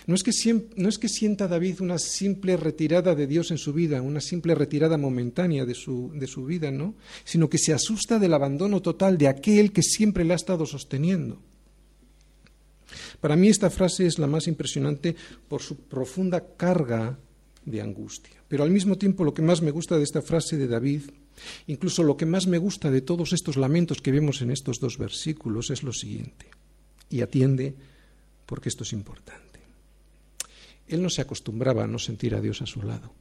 No 0.05 0.15
es, 0.15 0.23
que 0.23 1.09
sienta 1.09 1.47
David 1.47 1.79
una 1.79 1.97
simple 1.97 2.57
retirada 2.57 3.15
de 3.15 3.25
Dios 3.25 3.51
en 3.51 3.57
su 3.57 3.71
vida, 3.71 4.01
una 4.01 4.19
simple 4.19 4.53
retirada 4.53 4.97
momentánea 4.97 5.65
de 5.65 5.75
su, 5.75 6.11
de 6.13 6.27
su 6.27 6.45
vida, 6.45 6.71
¿no? 6.71 6.95
Sino 7.23 7.49
que 7.49 7.57
se 7.57 7.73
asusta 7.73 8.19
del 8.19 8.33
abandono 8.33 8.81
total 8.81 9.17
de 9.17 9.29
aquel 9.29 9.71
que 9.71 9.81
siempre 9.81 10.25
le 10.25 10.33
ha 10.33 10.35
estado 10.35 10.65
sosteniendo. 10.65 11.39
Para 13.21 13.37
mí 13.37 13.47
esta 13.47 13.69
frase 13.69 14.05
es 14.05 14.19
la 14.19 14.27
más 14.27 14.47
impresionante 14.47 15.15
por 15.47 15.61
su 15.61 15.77
profunda 15.77 16.45
carga 16.57 17.17
de 17.63 17.81
angustia. 17.81 18.43
Pero 18.49 18.63
al 18.63 18.71
mismo 18.71 18.97
tiempo 18.97 19.23
lo 19.23 19.33
que 19.33 19.41
más 19.41 19.61
me 19.61 19.71
gusta 19.71 19.97
de 19.97 20.03
esta 20.03 20.21
frase 20.21 20.57
de 20.57 20.67
David, 20.67 21.03
incluso 21.67 22.03
lo 22.03 22.17
que 22.17 22.25
más 22.25 22.45
me 22.45 22.57
gusta 22.57 22.91
de 22.91 23.01
todos 23.01 23.31
estos 23.31 23.55
lamentos 23.55 24.01
que 24.01 24.11
vemos 24.11 24.41
en 24.41 24.51
estos 24.51 24.81
dos 24.81 24.97
versículos, 24.97 25.69
es 25.69 25.81
lo 25.83 25.93
siguiente. 25.93 26.47
Y 27.13 27.21
atiende 27.21 27.75
porque 28.47 28.69
esto 28.69 28.81
es 28.81 28.91
importante. 28.91 29.59
Él 30.87 31.03
no 31.03 31.11
se 31.11 31.21
acostumbraba 31.21 31.83
a 31.83 31.87
no 31.87 31.99
sentir 31.99 32.33
a 32.33 32.41
Dios 32.41 32.63
a 32.63 32.65
su 32.65 32.81
lado. 32.81 33.13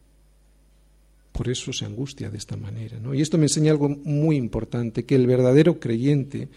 Por 1.31 1.51
eso 1.51 1.75
se 1.75 1.85
angustia 1.85 2.31
de 2.31 2.39
esta 2.39 2.57
manera. 2.57 2.99
Y 3.15 3.21
esto 3.21 3.37
me 3.37 3.45
enseña 3.45 3.71
algo 3.71 3.91
muy 3.91 4.37
importante, 4.37 5.05
que 5.05 5.15
el 5.15 5.27
verdadero 5.27 5.79
creyente 5.79 6.49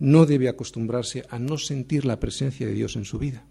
no 0.00 0.26
debe 0.26 0.48
acostumbrarse 0.48 1.24
a 1.30 1.38
no 1.38 1.58
sentir 1.58 2.04
la 2.04 2.18
presencia 2.18 2.66
de 2.66 2.74
Dios 2.74 2.96
en 2.96 3.04
su 3.04 3.20
vida. 3.20 3.44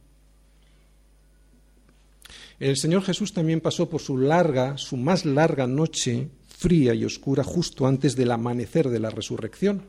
El 2.60 2.76
Señor 2.76 3.04
Jesús 3.04 3.32
también 3.32 3.62
pasó 3.62 3.90
por 3.90 4.02
su 4.02 4.18
larga, 4.18 4.78
su 4.78 4.98
más 4.98 5.24
larga 5.24 5.66
noche 5.66 6.28
fría 6.58 6.94
y 6.94 7.06
oscura 7.06 7.46
justo 7.46 7.88
antes 7.88 8.18
del 8.18 8.32
amanecer 8.32 8.90
de 8.90 9.00
la 9.00 9.12
resurrección. 9.12 9.84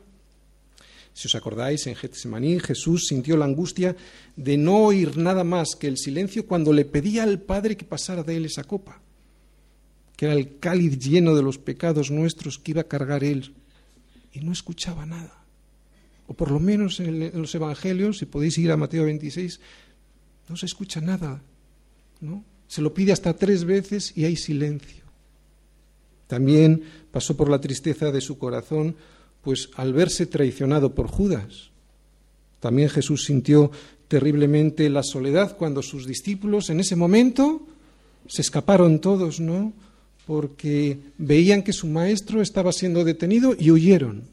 Si 1.15 1.31
os 1.31 1.35
acordáis, 1.39 1.87
en 1.87 1.95
Getsemaní 1.95 2.59
Jesús 2.59 3.07
sintió 3.07 3.37
la 3.37 3.45
angustia 3.45 3.95
de 4.35 4.57
no 4.57 4.83
oír 4.83 5.15
nada 5.15 5.45
más 5.45 5.77
que 5.79 5.87
el 5.87 5.97
silencio 5.97 6.45
cuando 6.45 6.73
le 6.73 6.83
pedía 6.83 7.23
al 7.23 7.39
Padre 7.39 7.77
que 7.77 7.85
pasara 7.85 8.21
de 8.21 8.35
él 8.35 8.43
esa 8.43 8.65
copa, 8.65 8.99
que 10.17 10.25
era 10.25 10.35
el 10.35 10.59
cáliz 10.59 10.99
lleno 10.99 11.33
de 11.33 11.41
los 11.41 11.57
pecados 11.57 12.11
nuestros 12.11 12.59
que 12.59 12.71
iba 12.71 12.81
a 12.81 12.91
cargar 12.91 13.23
él, 13.23 13.55
y 14.33 14.41
no 14.41 14.51
escuchaba 14.51 15.05
nada. 15.05 15.45
O 16.27 16.33
por 16.33 16.51
lo 16.51 16.59
menos 16.59 16.99
en, 16.99 17.31
los 17.39 17.55
Evangelios, 17.55 18.17
si 18.17 18.25
podéis 18.25 18.57
ir 18.57 18.69
a 18.73 18.77
Mateo 18.77 19.05
26, 19.05 19.61
no 20.49 20.57
se 20.57 20.65
escucha 20.65 20.99
nada, 20.99 21.41
¿no? 22.19 22.43
Se 22.67 22.81
lo 22.81 22.93
pide 22.93 23.13
hasta 23.13 23.37
tres 23.37 23.63
veces 23.63 24.11
y 24.17 24.25
hay 24.25 24.35
silencio. 24.35 25.05
También 26.27 26.83
pasó 27.09 27.37
por 27.37 27.49
la 27.49 27.61
tristeza 27.61 28.11
de 28.11 28.19
su 28.19 28.37
corazón 28.37 28.97
pues 29.45 29.69
al 29.75 29.93
verse 29.93 30.25
traicionado 30.25 30.95
por 30.95 31.07
Judas. 31.07 31.69
También 32.59 32.89
Jesús 32.89 33.25
sintió 33.25 33.69
terriblemente 34.07 34.89
la 34.89 35.03
soledad 35.03 35.55
cuando 35.55 35.83
sus 35.83 36.07
discípulos 36.07 36.71
en 36.71 36.79
ese 36.79 36.95
momento 36.95 37.61
se 38.27 38.41
escaparon 38.41 38.99
todos, 38.99 39.39
¿no? 39.39 39.71
Porque 40.25 40.97
veían 41.19 41.61
que 41.61 41.73
su 41.73 41.85
maestro 41.85 42.41
estaba 42.41 42.71
siendo 42.71 43.03
detenido 43.03 43.55
y 43.57 43.69
huyeron. 43.69 44.23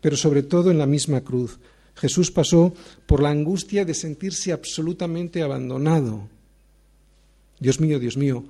Pero 0.00 0.16
sobre 0.16 0.44
todo 0.44 0.70
en 0.70 0.78
la 0.78 0.86
misma 0.86 1.22
cruz, 1.22 1.58
Jesús 1.96 2.30
pasó 2.30 2.72
por 3.04 3.20
la 3.20 3.30
angustia 3.30 3.84
de 3.84 3.94
sentirse 3.94 4.52
absolutamente 4.52 5.42
abandonado. 5.42 6.28
Dios 7.58 7.80
mío, 7.80 7.98
Dios 7.98 8.16
mío, 8.16 8.44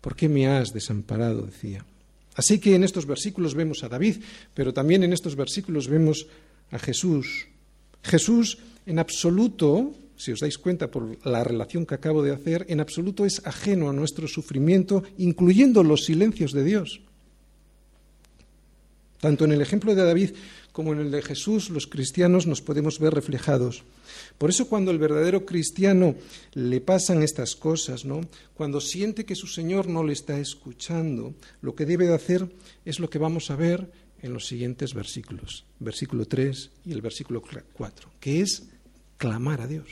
¿por 0.00 0.16
qué 0.16 0.30
me 0.30 0.48
has 0.48 0.72
desamparado? 0.72 1.42
decía. 1.42 1.84
Así 2.34 2.58
que 2.58 2.74
en 2.74 2.84
estos 2.84 3.06
versículos 3.06 3.54
vemos 3.54 3.82
a 3.82 3.88
David, 3.88 4.22
pero 4.54 4.72
también 4.72 5.02
en 5.02 5.12
estos 5.12 5.36
versículos 5.36 5.88
vemos 5.88 6.26
a 6.70 6.78
Jesús. 6.78 7.48
Jesús 8.02 8.58
en 8.86 8.98
absoluto, 8.98 9.94
si 10.16 10.32
os 10.32 10.40
dais 10.40 10.58
cuenta 10.58 10.90
por 10.90 11.18
la 11.26 11.44
relación 11.44 11.84
que 11.84 11.94
acabo 11.94 12.22
de 12.22 12.32
hacer, 12.32 12.66
en 12.68 12.80
absoluto 12.80 13.24
es 13.26 13.44
ajeno 13.44 13.90
a 13.90 13.92
nuestro 13.92 14.26
sufrimiento, 14.28 15.02
incluyendo 15.18 15.82
los 15.82 16.04
silencios 16.04 16.52
de 16.52 16.64
Dios. 16.64 17.00
Tanto 19.20 19.44
en 19.44 19.52
el 19.52 19.60
ejemplo 19.60 19.94
de 19.94 20.02
David 20.02 20.30
como 20.72 20.92
en 20.92 21.00
el 21.00 21.10
de 21.10 21.22
Jesús, 21.22 21.70
los 21.70 21.86
cristianos 21.86 22.46
nos 22.46 22.62
podemos 22.62 22.98
ver 22.98 23.14
reflejados. 23.14 23.82
Por 24.38 24.50
eso 24.50 24.68
cuando 24.68 24.90
el 24.90 24.98
verdadero 24.98 25.44
cristiano 25.44 26.14
le 26.54 26.80
pasan 26.80 27.22
estas 27.22 27.56
cosas, 27.56 28.04
¿no? 28.04 28.20
Cuando 28.54 28.80
siente 28.80 29.24
que 29.24 29.34
su 29.34 29.46
Señor 29.46 29.88
no 29.88 30.04
le 30.04 30.12
está 30.12 30.38
escuchando, 30.38 31.34
lo 31.60 31.74
que 31.74 31.86
debe 31.86 32.06
de 32.06 32.14
hacer 32.14 32.48
es 32.84 33.00
lo 33.00 33.10
que 33.10 33.18
vamos 33.18 33.50
a 33.50 33.56
ver 33.56 33.90
en 34.22 34.32
los 34.32 34.46
siguientes 34.46 34.94
versículos, 34.94 35.64
versículo 35.78 36.26
3 36.26 36.70
y 36.86 36.92
el 36.92 37.00
versículo 37.00 37.42
4, 37.72 38.10
que 38.20 38.40
es 38.40 38.64
clamar 39.16 39.60
a 39.60 39.66
Dios. 39.66 39.88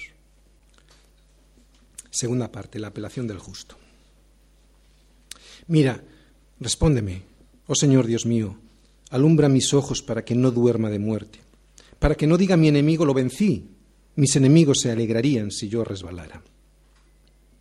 Segunda 2.10 2.50
parte, 2.50 2.78
la 2.78 2.88
apelación 2.88 3.26
del 3.26 3.38
justo. 3.38 3.76
Mira, 5.66 6.02
respóndeme, 6.60 7.22
oh 7.66 7.74
Señor 7.74 8.06
Dios 8.06 8.24
mío, 8.24 8.56
alumbra 9.10 9.48
mis 9.48 9.74
ojos 9.74 10.02
para 10.02 10.24
que 10.24 10.34
no 10.34 10.50
duerma 10.50 10.90
de 10.90 10.98
muerte, 10.98 11.40
para 11.98 12.14
que 12.14 12.26
no 12.26 12.36
diga 12.36 12.56
mi 12.56 12.68
enemigo 12.68 13.04
lo 13.04 13.14
vencí, 13.14 13.64
mis 14.16 14.36
enemigos 14.36 14.80
se 14.80 14.90
alegrarían 14.90 15.50
si 15.50 15.68
yo 15.68 15.84
resbalara. 15.84 16.42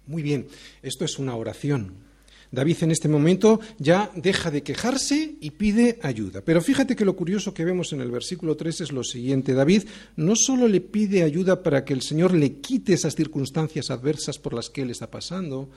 Muy 0.08 0.24
bien, 0.24 0.48
esto 0.82 1.06
es 1.06 1.20
una 1.20 1.36
oración. 1.36 2.08
David 2.52 2.78
en 2.82 2.92
este 2.92 3.10
momento 3.10 3.60
ya 3.78 4.10
deja 4.16 4.50
de 4.52 4.64
quejarse 4.64 5.36
y 5.42 5.52
pide 5.52 6.00
ayuda. 6.02 6.42
Pero 6.42 6.62
fíjate 6.62 6.96
que 6.96 7.04
lo 7.04 7.16
curioso 7.16 7.54
que 7.54 7.66
vemos 7.66 7.92
en 7.92 8.02
el 8.02 8.10
versículo 8.10 8.56
3 8.56 8.82
es 8.82 8.92
lo 8.92 9.04
siguiente. 9.04 9.54
David 9.54 9.84
no 10.16 10.36
solo 10.36 10.68
le 10.68 10.80
pide 10.80 11.24
ayuda 11.24 11.62
para 11.62 11.84
que 11.84 11.94
el 11.94 12.02
Señor 12.02 12.34
le 12.34 12.60
quite 12.60 12.94
esas 12.94 13.16
circunstancias 13.16 13.92
adversas 13.92 14.40
por 14.40 14.54
las 14.54 14.70
que 14.70 14.84
él 14.84 14.92
está 14.92 15.12
pasando, 15.12 15.70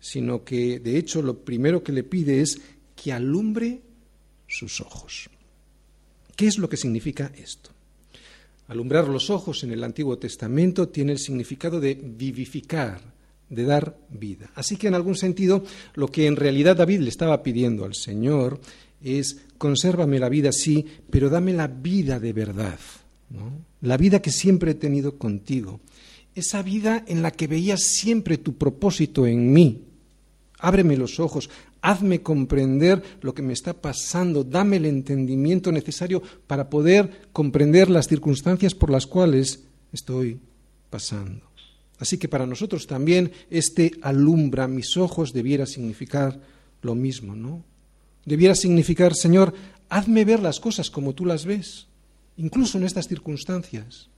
sino 0.00 0.44
que 0.44 0.80
de 0.80 0.98
hecho 0.98 1.22
lo 1.22 1.44
primero 1.44 1.82
que 1.84 1.92
le 1.92 2.02
pide 2.02 2.40
es 2.40 2.60
que 2.96 3.12
alumbre 3.12 3.82
sus 4.48 4.80
ojos. 4.80 5.30
¿Qué 6.34 6.46
es 6.46 6.58
lo 6.58 6.68
que 6.68 6.76
significa 6.76 7.30
esto? 7.36 7.70
Alumbrar 8.68 9.08
los 9.08 9.30
ojos 9.30 9.64
en 9.64 9.72
el 9.72 9.84
Antiguo 9.84 10.18
Testamento 10.18 10.88
tiene 10.88 11.12
el 11.12 11.18
significado 11.18 11.80
de 11.80 11.94
vivificar, 11.94 13.00
de 13.48 13.64
dar 13.64 13.96
vida. 14.10 14.50
Así 14.54 14.76
que 14.76 14.88
en 14.88 14.94
algún 14.94 15.16
sentido 15.16 15.64
lo 15.94 16.08
que 16.08 16.26
en 16.26 16.36
realidad 16.36 16.76
David 16.76 17.00
le 17.00 17.08
estaba 17.08 17.42
pidiendo 17.42 17.84
al 17.84 17.94
Señor 17.94 18.60
es, 19.02 19.38
consérvame 19.56 20.18
la 20.18 20.28
vida, 20.28 20.52
sí, 20.52 20.84
pero 21.10 21.30
dame 21.30 21.52
la 21.52 21.66
vida 21.66 22.20
de 22.20 22.32
verdad, 22.32 22.78
la 23.80 23.96
vida 23.96 24.20
que 24.20 24.30
siempre 24.30 24.72
he 24.72 24.74
tenido 24.74 25.16
contigo, 25.16 25.80
esa 26.34 26.62
vida 26.62 27.04
en 27.06 27.22
la 27.22 27.30
que 27.30 27.46
veías 27.46 27.80
siempre 27.82 28.38
tu 28.38 28.56
propósito 28.56 29.26
en 29.26 29.52
mí. 29.52 29.82
Ábreme 30.60 30.96
los 30.96 31.20
ojos, 31.20 31.48
hazme 31.82 32.22
comprender 32.22 33.02
lo 33.20 33.34
que 33.34 33.42
me 33.42 33.52
está 33.52 33.72
pasando, 33.72 34.44
dame 34.44 34.76
el 34.76 34.86
entendimiento 34.86 35.72
necesario 35.72 36.22
para 36.46 36.68
poder 36.70 37.28
comprender 37.32 37.90
las 37.90 38.08
circunstancias 38.08 38.74
por 38.74 38.90
las 38.90 39.06
cuales 39.06 39.64
estoy 39.92 40.40
pasando. 40.90 41.48
Así 41.98 42.18
que 42.18 42.28
para 42.28 42.46
nosotros 42.46 42.86
también 42.86 43.32
este 43.50 43.92
alumbra 44.02 44.68
mis 44.68 44.96
ojos 44.96 45.32
debiera 45.32 45.66
significar 45.66 46.40
lo 46.82 46.94
mismo, 46.94 47.34
¿no? 47.34 47.64
Debiera 48.24 48.54
significar, 48.54 49.14
Señor, 49.14 49.54
hazme 49.88 50.24
ver 50.24 50.40
las 50.40 50.60
cosas 50.60 50.90
como 50.90 51.14
tú 51.14 51.26
las 51.26 51.44
ves, 51.44 51.86
incluso 52.36 52.78
en 52.78 52.84
estas 52.84 53.08
circunstancias. 53.08 54.08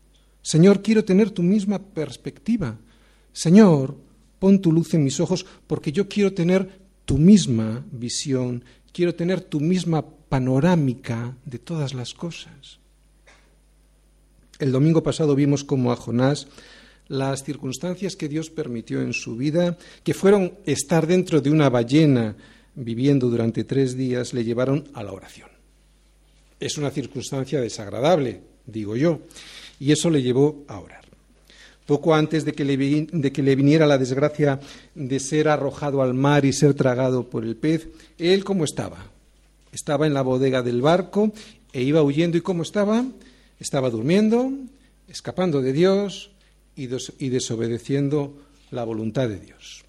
Señor, 0.43 0.83
quiero 0.83 1.05
tener 1.05 1.31
tu 1.31 1.43
misma 1.43 1.79
perspectiva. 1.79 2.79
Señor, 3.33 3.97
pon 4.39 4.61
tu 4.61 4.73
luz 4.73 4.95
en 4.95 5.05
mis 5.05 5.21
ojos 5.21 5.47
porque 5.67 5.93
yo 5.93 6.09
quiero 6.09 6.33
tener 6.33 6.80
tu 7.11 7.19
misma 7.19 7.85
visión, 7.91 8.63
quiero 8.93 9.17
tener 9.17 9.41
tu 9.41 9.59
misma 9.59 10.07
panorámica 10.29 11.37
de 11.45 11.59
todas 11.59 11.93
las 11.93 12.15
cosas. 12.15 12.79
El 14.61 14.71
domingo 14.71 15.03
pasado 15.03 15.35
vimos 15.35 15.65
como 15.65 15.91
a 15.91 15.97
Jonás 15.97 16.47
las 17.09 17.43
circunstancias 17.43 18.15
que 18.15 18.29
Dios 18.29 18.49
permitió 18.49 19.03
en 19.03 19.13
su 19.13 19.35
vida, 19.35 19.77
que 20.05 20.15
fueron 20.15 20.55
estar 20.67 21.09
dentro 21.09 21.41
de 21.41 21.51
una 21.51 21.69
ballena 21.69 22.37
viviendo 22.77 23.29
durante 23.29 23.65
tres 23.65 23.97
días, 23.97 24.33
le 24.33 24.45
llevaron 24.45 24.85
a 24.95 25.03
la 25.03 25.13
oración. 25.13 25.49
Es 26.61 26.79
una 26.79 26.93
circunstancia 26.93 27.61
desagradable, 27.61 28.41
digo 28.67 28.95
yo, 28.95 29.23
y 29.81 29.91
eso 29.91 30.11
le 30.11 30.23
llevó 30.23 30.63
a 30.69 30.79
orar 30.79 31.10
poco 31.91 32.15
antes 32.15 32.45
de 32.45 32.53
que, 32.53 32.65
le, 32.65 32.77
viniera 33.57 33.85
la 33.85 33.99
desgracia 33.99 34.61
de 34.95 35.19
ser 35.19 35.49
arrojado 35.49 36.03
al 36.03 36.15
mar 36.15 36.45
y 36.45 36.53
ser 36.53 36.75
tragado 36.75 37.29
por 37.29 37.43
el 37.43 37.57
pez, 37.57 37.89
él 38.17 38.45
cómo 38.45 38.63
estaba? 38.63 39.11
Estaba 39.73 40.07
en 40.07 40.15
la 40.15 40.23
bodega 40.23 40.63
del 40.63 40.83
barco 40.83 41.33
e 41.73 41.83
iba 41.83 42.01
huyendo. 42.01 42.39
¿Y 42.39 42.43
cómo 42.43 42.63
estaba? 42.63 43.05
Estaba 43.59 43.91
durmiendo, 43.91 44.53
escapando 45.09 45.61
de 45.63 45.73
Dios 45.73 46.31
y, 46.77 46.87
desobedeciendo 46.87 48.39
la 48.71 48.85
voluntad 48.85 49.29
de 49.29 49.41
Dios. 49.41 49.83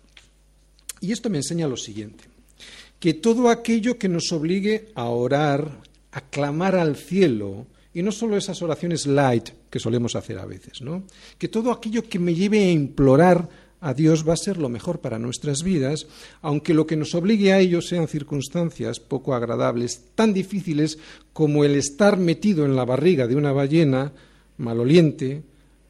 Y 1.01 1.11
esto 1.11 1.29
me 1.29 1.37
enseña 1.37 1.67
lo 1.67 1.77
siguiente, 1.77 2.23
que 2.99 3.13
todo 3.13 3.47
aquello 3.47 3.99
que 3.99 4.09
nos 4.09 4.31
obligue 4.31 4.89
a 4.95 5.05
orar, 5.05 5.69
a 6.13 6.21
clamar 6.21 6.75
al 6.75 6.95
cielo, 6.95 7.67
y 7.93 8.01
no 8.01 8.11
solo 8.11 8.37
esas 8.37 8.61
oraciones 8.61 9.05
light 9.05 9.49
que 9.69 9.79
solemos 9.79 10.15
hacer 10.15 10.39
a 10.39 10.45
veces, 10.45 10.81
¿no? 10.81 11.03
Que 11.37 11.47
todo 11.47 11.71
aquello 11.71 12.03
que 12.03 12.19
me 12.19 12.33
lleve 12.33 12.59
a 12.59 12.71
implorar 12.71 13.49
a 13.81 13.93
Dios 13.93 14.27
va 14.27 14.33
a 14.33 14.37
ser 14.37 14.57
lo 14.57 14.69
mejor 14.69 15.01
para 15.01 15.17
nuestras 15.17 15.63
vidas, 15.63 16.07
aunque 16.41 16.73
lo 16.73 16.85
que 16.85 16.95
nos 16.95 17.15
obligue 17.15 17.51
a 17.51 17.59
ello 17.59 17.81
sean 17.81 18.07
circunstancias 18.07 18.99
poco 18.99 19.33
agradables, 19.33 20.03
tan 20.13 20.33
difíciles 20.33 20.99
como 21.33 21.65
el 21.65 21.75
estar 21.75 22.17
metido 22.17 22.63
en 22.63 22.75
la 22.75 22.85
barriga 22.85 23.27
de 23.27 23.35
una 23.35 23.51
ballena 23.51 24.13
maloliente, 24.57 25.41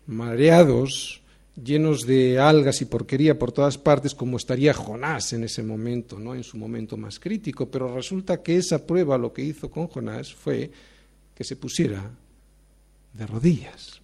mareados, 0.07 1.21
llenos 1.61 2.05
de 2.05 2.39
algas 2.39 2.81
y 2.81 2.85
porquería 2.85 3.37
por 3.37 3.51
todas 3.51 3.77
partes, 3.77 4.15
como 4.15 4.37
estaría 4.37 4.73
Jonás 4.73 5.33
en 5.33 5.43
ese 5.43 5.61
momento, 5.61 6.17
¿no? 6.17 6.33
en 6.33 6.43
su 6.43 6.57
momento 6.57 6.95
más 6.95 7.19
crítico. 7.19 7.69
Pero 7.69 7.93
resulta 7.93 8.41
que 8.41 8.55
esa 8.55 8.87
prueba 8.87 9.17
lo 9.17 9.33
que 9.33 9.43
hizo 9.43 9.69
con 9.69 9.87
Jonás 9.87 10.33
fue 10.33 10.71
que 11.41 11.45
se 11.45 11.55
pusiera 11.55 12.11
de 13.13 13.25
rodillas. 13.25 13.99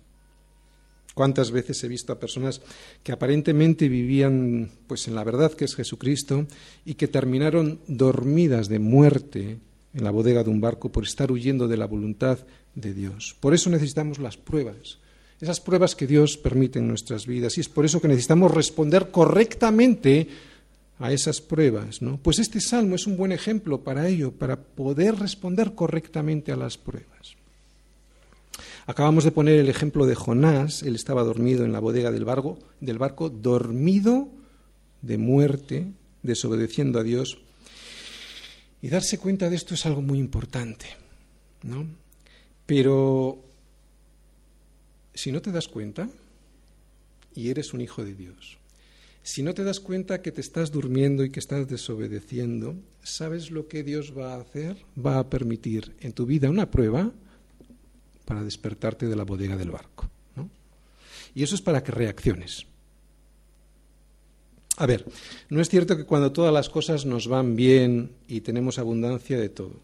¿Cuántas 1.13 1.51
veces 1.51 1.83
he 1.83 1.87
visto 1.87 2.11
a 2.11 2.19
personas 2.19 2.61
que 3.03 3.11
aparentemente 3.11 3.87
vivían 3.89 4.71
pues 4.87 5.07
en 5.07 5.13
la 5.13 5.23
verdad 5.23 5.53
que 5.53 5.65
es 5.65 5.75
Jesucristo 5.75 6.47
y 6.83 6.95
que 6.95 7.07
terminaron 7.07 7.79
dormidas 7.85 8.69
de 8.69 8.79
muerte 8.79 9.59
en 9.93 10.03
la 10.03 10.09
bodega 10.09 10.43
de 10.43 10.49
un 10.49 10.59
barco 10.59 10.91
por 10.91 11.03
estar 11.03 11.31
huyendo 11.31 11.67
de 11.67 11.77
la 11.77 11.85
voluntad 11.85 12.39
de 12.73 12.95
Dios? 12.95 13.37
Por 13.39 13.53
eso 13.53 13.69
necesitamos 13.69 14.17
las 14.17 14.35
pruebas, 14.35 14.97
esas 15.39 15.59
pruebas 15.59 15.95
que 15.95 16.07
Dios 16.07 16.37
permite 16.37 16.79
en 16.79 16.87
nuestras 16.87 17.27
vidas 17.27 17.55
y 17.59 17.61
es 17.61 17.69
por 17.69 17.85
eso 17.85 18.01
que 18.01 18.07
necesitamos 18.07 18.51
responder 18.51 19.11
correctamente 19.11 20.27
a 20.99 21.11
esas 21.11 21.41
pruebas, 21.41 22.01
¿no? 22.01 22.17
Pues 22.17 22.39
este 22.39 22.59
salmo 22.59 22.95
es 22.95 23.05
un 23.05 23.17
buen 23.17 23.31
ejemplo 23.31 23.83
para 23.83 24.07
ello, 24.07 24.31
para 24.31 24.59
poder 24.59 25.15
responder 25.15 25.75
correctamente 25.75 26.51
a 26.51 26.55
las 26.55 26.77
pruebas. 26.77 27.35
Acabamos 28.87 29.23
de 29.23 29.31
poner 29.31 29.59
el 29.59 29.69
ejemplo 29.69 30.05
de 30.05 30.15
Jonás, 30.15 30.81
él 30.81 30.95
estaba 30.95 31.23
dormido 31.23 31.65
en 31.65 31.73
la 31.73 31.79
bodega 31.79 32.11
del 32.11 32.25
barco, 32.25 32.57
del 32.79 32.97
barco 32.97 33.29
dormido 33.29 34.29
de 35.01 35.17
muerte, 35.17 35.87
desobedeciendo 36.23 36.99
a 36.99 37.03
Dios. 37.03 37.37
Y 38.81 38.89
darse 38.89 39.17
cuenta 39.17 39.49
de 39.49 39.55
esto 39.55 39.73
es 39.73 39.85
algo 39.85 40.01
muy 40.01 40.19
importante, 40.19 40.85
¿no? 41.63 41.85
Pero 42.65 43.43
si 45.13 45.31
no 45.31 45.41
te 45.41 45.51
das 45.51 45.67
cuenta 45.67 46.09
y 47.35 47.49
eres 47.49 47.73
un 47.73 47.81
hijo 47.81 48.05
de 48.05 48.13
Dios, 48.13 48.57
si 49.27 49.43
no 49.43 49.53
te 49.53 49.65
das 49.65 49.81
cuenta 49.81 50.21
que 50.21 50.31
te 50.31 50.39
estás 50.39 50.71
durmiendo 50.71 51.25
y 51.25 51.29
que 51.29 51.41
estás 51.41 51.67
desobedeciendo, 51.67 52.75
¿sabes 53.03 53.51
lo 53.51 53.67
que 53.67 53.83
Dios 53.83 54.17
va 54.17 54.33
a 54.33 54.39
hacer? 54.39 54.77
Va 54.97 55.19
a 55.19 55.29
permitir 55.29 55.97
en 55.99 56.13
tu 56.13 56.25
vida 56.25 56.49
una 56.49 56.71
prueba 56.71 57.11
para 58.23 58.41
despertarte 58.41 59.05
de 59.05 59.17
la 59.17 59.25
bodega 59.25 59.57
del 59.57 59.69
barco. 59.69 60.09
Y 61.35 61.43
eso 61.43 61.55
es 61.55 61.61
para 61.61 61.83
que 61.83 61.91
reacciones. 61.91 62.67
A 64.77 64.85
ver, 64.85 65.05
no 65.49 65.59
es 65.59 65.67
cierto 65.67 65.97
que 65.97 66.05
cuando 66.05 66.31
todas 66.31 66.53
las 66.53 66.69
cosas 66.69 67.05
nos 67.05 67.27
van 67.27 67.57
bien 67.57 68.13
y 68.29 68.39
tenemos 68.39 68.79
abundancia 68.79 69.37
de 69.37 69.49
todo, 69.49 69.81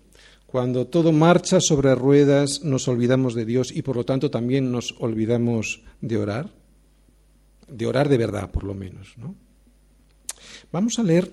cuando 0.47 0.87
todo 0.87 1.11
marcha 1.11 1.59
sobre 1.59 1.95
ruedas 1.95 2.63
nos 2.63 2.87
olvidamos 2.87 3.35
de 3.35 3.43
Dios 3.43 3.73
y 3.75 3.81
por 3.81 3.97
lo 3.97 4.05
tanto 4.05 4.31
también 4.31 4.71
nos 4.71 4.95
olvidamos 4.99 5.81
de 5.99 6.15
orar, 6.15 6.62
de 7.73 7.87
orar 7.87 8.07
de 8.07 8.17
verdad 8.17 8.51
por 8.51 8.63
lo 8.63 8.73
menos. 8.73 9.17
¿no? 9.17 9.35
Vamos 10.71 10.99
a 10.99 11.03
leer 11.03 11.31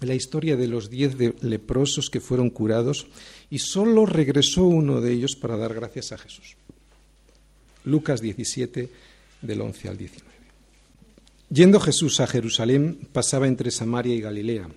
la 0.00 0.14
historia 0.14 0.56
de 0.56 0.68
los 0.68 0.90
diez 0.90 1.16
leprosos 1.42 2.10
que 2.10 2.20
fueron 2.20 2.50
curados 2.50 3.06
y 3.50 3.58
solo 3.58 4.04
regresó 4.04 4.64
uno 4.64 5.00
de 5.00 5.12
ellos 5.12 5.36
para 5.36 5.56
dar 5.56 5.74
gracias 5.74 6.12
a 6.12 6.18
Jesús. 6.18 6.56
Lucas 7.84 8.20
17, 8.20 8.90
del 9.42 9.60
11 9.60 9.88
al 9.88 9.96
19. 9.96 10.36
Yendo 11.48 11.80
Jesús 11.80 12.20
a 12.20 12.26
Jerusalén, 12.26 13.08
pasaba 13.12 13.46
entre 13.46 13.70
Samaria 13.70 14.14
y 14.14 14.20
Galilea, 14.20 14.68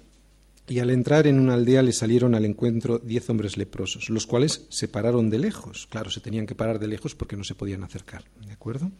y 0.67 0.77
al 0.77 0.91
entrar 0.91 1.25
en 1.25 1.39
una 1.39 1.55
aldea 1.55 1.81
le 1.81 1.91
salieron 1.91 2.35
al 2.35 2.45
encuentro 2.45 2.99
diez 2.99 3.27
hombres 3.31 3.57
leprosos, 3.57 4.09
los 4.09 4.27
cuales 4.27 4.67
se 4.69 4.87
pararon 4.87 5.31
de 5.31 5.39
lejos. 5.39 5.87
Claro, 5.89 6.11
se 6.11 6.19
tenían 6.19 6.45
que 6.45 6.53
parar 6.53 6.77
de 6.77 6.87
lejos 6.87 7.15
porque 7.15 7.35
no 7.35 7.43
se 7.43 7.55
podían 7.55 7.83
acercar, 7.83 8.23
¿de 8.45 8.53
acuerdo? 8.53 8.91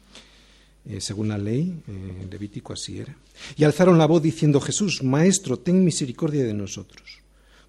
Eh, 0.86 1.02
según 1.02 1.28
la 1.28 1.38
ley, 1.38 1.82
eh, 1.88 2.28
Levítico 2.30 2.74
así 2.74 3.00
era. 3.00 3.16
Y 3.56 3.64
alzaron 3.64 3.98
la 3.98 4.08
voz 4.08 4.22
diciendo, 4.22 4.60
Jesús, 4.60 5.04
Maestro, 5.04 5.60
ten 5.60 5.84
misericordia 5.84 6.44
de 6.44 6.54
nosotros. 6.54 7.20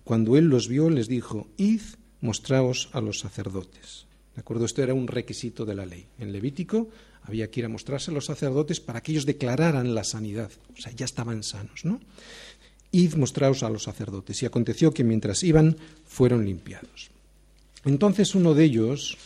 Cuando 0.05 0.37
él 0.37 0.47
los 0.47 0.69
vio, 0.69 0.91
les 0.91 1.09
dijo, 1.09 1.49
Id, 1.57 1.83
mostraos 2.21 2.89
a 2.93 3.01
los 3.01 3.19
sacerdotes. 3.19 4.07
¿De 4.35 4.41
acuerdo? 4.41 4.65
Esto 4.65 4.83
era 4.83 4.95
un 4.95 5.07
requisito 5.07 5.65
de 5.65 5.75
la 5.75 5.87
ley. 5.87 6.07
En 6.19 6.33
Levítico 6.33 6.89
había 7.23 7.51
que 7.51 7.61
ir 7.61 7.67
a 7.67 7.69
mostrarse 7.69 8.11
a 8.11 8.15
los 8.15 8.27
sacerdotes 8.27 8.81
para 8.81 9.03
que 9.03 9.13
ellos 9.13 9.27
declararan 9.27 9.95
la 9.95 10.05
sanidad. 10.05 10.51
O 10.77 10.81
sea, 10.81 10.93
ya 10.93 11.05
estaban 11.05 11.43
sanos, 11.43 11.85
¿no? 11.85 12.01
Id, 12.93 13.15
mostraos 13.15 13.63
a 13.63 13.71
los 13.71 13.85
sacerdotes. 13.85 14.43
Y 14.43 14.47
aconteció 14.47 14.93
que 14.93 15.05
mientras 15.05 15.43
iban, 15.43 15.77
fueron 16.07 16.45
limpiados. 16.45 17.11
Entonces 17.85 18.35
uno 18.35 18.55
de 18.55 18.65
ellos, 18.65 19.17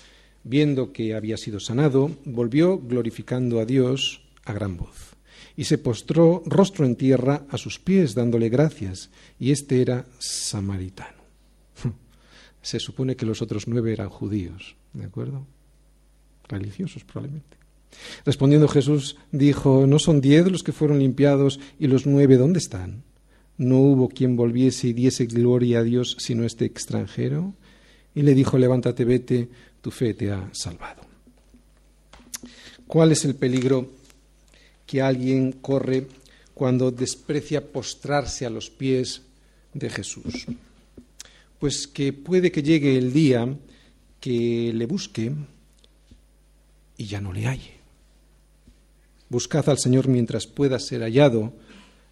viendo 0.44 0.92
que 0.92 1.14
había 1.14 1.36
sido 1.36 1.58
sanado, 1.58 2.10
volvió 2.24 2.78
glorificando 2.78 3.60
a 3.60 3.64
Dios 3.64 4.22
a 4.44 4.52
gran 4.52 4.76
voz. 4.76 5.14
Y 5.56 5.64
se 5.64 5.78
postró 5.78 6.42
rostro 6.46 6.84
en 6.84 6.96
tierra 6.96 7.46
a 7.48 7.58
sus 7.58 7.78
pies, 7.78 8.14
dándole 8.14 8.48
gracias, 8.48 9.10
y 9.38 9.50
este 9.50 9.80
era 9.80 10.06
samaritano. 10.18 11.22
se 12.62 12.78
supone 12.78 13.16
que 13.16 13.26
los 13.26 13.40
otros 13.40 13.66
nueve 13.66 13.92
eran 13.92 14.08
judíos, 14.08 14.76
¿de 14.92 15.04
acuerdo? 15.04 15.46
Religiosos 16.48 17.04
probablemente. 17.04 17.56
Respondiendo 18.24 18.68
Jesús 18.68 19.16
dijo, 19.32 19.86
¿no 19.86 19.98
son 19.98 20.20
diez 20.20 20.50
los 20.50 20.62
que 20.62 20.72
fueron 20.72 20.98
limpiados 20.98 21.60
y 21.78 21.86
los 21.86 22.06
nueve 22.06 22.36
dónde 22.36 22.58
están? 22.58 23.04
¿No 23.56 23.78
hubo 23.78 24.08
quien 24.08 24.36
volviese 24.36 24.88
y 24.88 24.92
diese 24.92 25.26
gloria 25.26 25.78
a 25.78 25.82
Dios 25.84 26.16
sino 26.18 26.44
este 26.44 26.64
extranjero? 26.64 27.54
Y 28.14 28.22
le 28.22 28.34
dijo, 28.34 28.58
levántate, 28.58 29.04
vete, 29.04 29.48
tu 29.84 29.90
fe 29.90 30.14
te 30.14 30.32
ha 30.32 30.48
salvado. 30.52 31.02
¿Cuál 32.86 33.12
es 33.12 33.26
el 33.26 33.34
peligro 33.34 33.90
que 34.86 35.02
alguien 35.02 35.52
corre 35.52 36.06
cuando 36.54 36.90
desprecia 36.90 37.70
postrarse 37.70 38.46
a 38.46 38.50
los 38.50 38.70
pies 38.70 39.20
de 39.74 39.90
Jesús? 39.90 40.46
Pues 41.58 41.86
que 41.86 42.14
puede 42.14 42.50
que 42.50 42.62
llegue 42.62 42.96
el 42.96 43.12
día 43.12 43.46
que 44.20 44.72
le 44.72 44.86
busque 44.86 45.34
y 46.96 47.04
ya 47.04 47.20
no 47.20 47.34
le 47.34 47.46
halle. 47.46 47.74
Buscad 49.28 49.68
al 49.68 49.78
Señor 49.78 50.08
mientras 50.08 50.46
pueda 50.46 50.78
ser 50.78 51.02
hallado, 51.02 51.52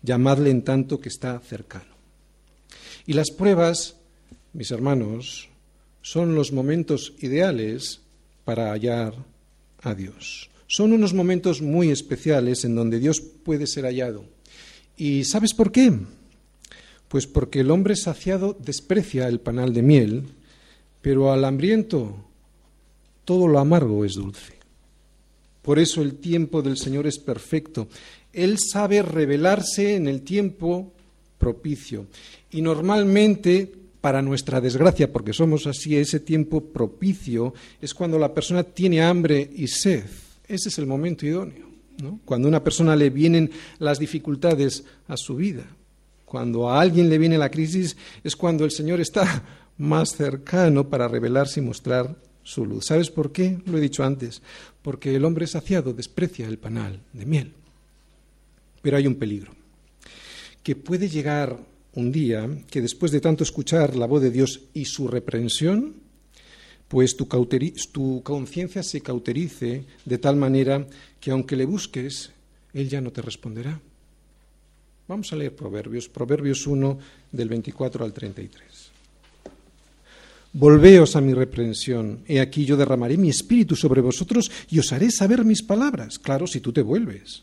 llamadle 0.03 0.51
en 0.51 0.63
tanto 0.63 1.01
que 1.01 1.09
está 1.09 1.41
cercano. 1.41 1.95
Y 3.07 3.15
las 3.15 3.31
pruebas, 3.31 3.97
mis 4.53 4.71
hermanos, 4.71 5.49
son 6.03 6.35
los 6.35 6.53
momentos 6.53 7.15
ideales 7.21 8.01
para 8.45 8.73
hallar 8.73 9.15
a 9.81 9.95
Dios. 9.95 10.51
Son 10.67 10.93
unos 10.93 11.15
momentos 11.15 11.63
muy 11.63 11.91
especiales 11.91 12.65
en 12.65 12.75
donde 12.75 12.99
Dios 12.99 13.21
puede 13.21 13.67
ser 13.67 13.85
hallado. 13.85 14.25
¿Y 14.97 15.25
sabes 15.25 15.55
por 15.55 15.73
qué? 15.73 15.93
Pues 17.09 17.27
porque 17.27 17.61
el 17.61 17.71
hombre 17.71 17.97
saciado 17.97 18.57
desprecia 18.59 19.29
el 19.29 19.41
panal 19.41 19.73
de 19.73 19.83
miel, 19.83 20.25
pero 21.01 21.33
al 21.33 21.45
hambriento 21.45 22.17
todo 23.25 23.49
lo 23.49 23.59
amargo 23.59 24.05
es 24.05 24.15
dulce. 24.15 24.55
Por 25.63 25.79
eso 25.79 26.03
el 26.03 26.15
tiempo 26.15 26.63
del 26.63 26.77
Señor 26.77 27.07
es 27.07 27.19
perfecto. 27.19 27.89
Él 28.33 28.59
sabe 28.59 29.03
revelarse 29.03 29.95
en 29.95 30.09
el 30.09 30.23
tiempo 30.23 30.93
propicio. 31.39 32.07
Y 32.51 32.63
normalmente 32.63 33.73
para 34.03 34.21
nuestra 34.21 34.61
desgracia, 34.61 35.13
porque 35.13 35.33
somos 35.33 35.67
así, 35.69 35.97
ese 35.97 36.19
tiempo 36.21 36.61
propicio 36.61 37.55
es 37.81 37.95
cuando 37.95 38.19
la 38.19 38.35
persona 38.35 38.65
tiene 38.65 39.01
hambre 39.01 39.49
y 39.55 39.69
sed. 39.69 40.05
Ese 40.47 40.69
es 40.69 40.79
el 40.79 40.87
momento 40.87 41.25
idóneo. 41.25 41.71
Cuando 42.25 42.49
a 42.49 42.51
una 42.51 42.65
persona 42.65 42.97
le 42.97 43.11
vienen 43.11 43.51
las 43.79 44.01
dificultades 44.01 44.85
a 45.07 45.17
su 45.17 45.37
vida, 45.37 45.65
cuando 46.25 46.69
a 46.69 46.81
alguien 46.81 47.09
le 47.09 47.17
viene 47.17 47.39
la 47.39 47.51
crisis, 47.51 47.97
es 48.25 48.35
cuando 48.35 48.65
el 48.65 48.73
Señor 48.73 49.01
está 49.01 49.45
más 49.79 50.17
cercano 50.17 50.89
para 50.89 51.07
revelarse 51.07 51.61
y 51.61 51.63
mostrar 51.63 52.17
su 52.43 52.67
luz. 52.67 52.87
¿Sabes 52.87 53.09
por 53.09 53.31
qué? 53.31 53.61
Lo 53.67 53.79
he 53.79 53.81
dicho 53.81 54.03
antes. 54.03 54.43
Porque 54.83 55.15
el 55.15 55.25
hombre 55.25 55.47
saciado 55.47 55.93
desprecia 55.93 56.49
el 56.49 56.59
panal 56.59 56.99
de 57.13 57.25
miel. 57.25 57.53
Pero 58.83 58.97
hay 58.97 59.07
un 59.07 59.15
peligro, 59.15 59.53
que 60.65 60.75
puede 60.75 61.09
llegar 61.09 61.57
un 61.95 62.13
día 62.13 62.49
que 62.71 62.81
después 62.81 63.13
de 63.13 63.21
tanto 63.21 63.45
escuchar 63.45 63.97
la 63.97 64.07
voz 64.07 64.23
de 64.23 64.31
Dios 64.31 64.61
y 64.73 64.87
su 64.87 65.09
reprensión, 65.09 65.95
pues 66.89 67.17
tu, 67.17 67.27
tu 67.93 68.23
conciencia 68.23 68.83
se 68.83 69.01
cauterice 69.01 69.85
de 70.05 70.19
tal 70.19 70.37
manera 70.37 70.87
que 71.21 71.31
aunque 71.31 71.57
le 71.57 71.65
busques, 71.65 72.33
Él 72.75 72.89
ya 72.89 73.01
no 73.01 73.11
te 73.11 73.23
responderá. 73.23 73.81
Vamos 75.09 75.33
a 75.33 75.37
leer 75.37 75.55
Proverbios, 75.55 76.09
Proverbios 76.09 76.67
1 76.67 76.99
del 77.33 77.49
24 77.49 78.05
al 78.05 78.13
33. 78.13 78.93
Volveos 80.55 81.17
a 81.17 81.21
mi 81.23 81.33
reprensión, 81.33 82.21
he 82.29 82.39
aquí 82.41 82.67
yo 82.67 82.77
derramaré 82.77 83.17
mi 83.17 83.31
espíritu 83.31 83.75
sobre 83.75 84.03
vosotros 84.03 84.51
y 84.71 84.79
os 84.79 84.93
haré 84.93 85.11
saber 85.11 85.45
mis 85.45 85.63
palabras, 85.63 86.19
claro, 86.19 86.47
si 86.47 86.61
tú 86.61 86.73
te 86.73 86.83
vuelves. 86.83 87.43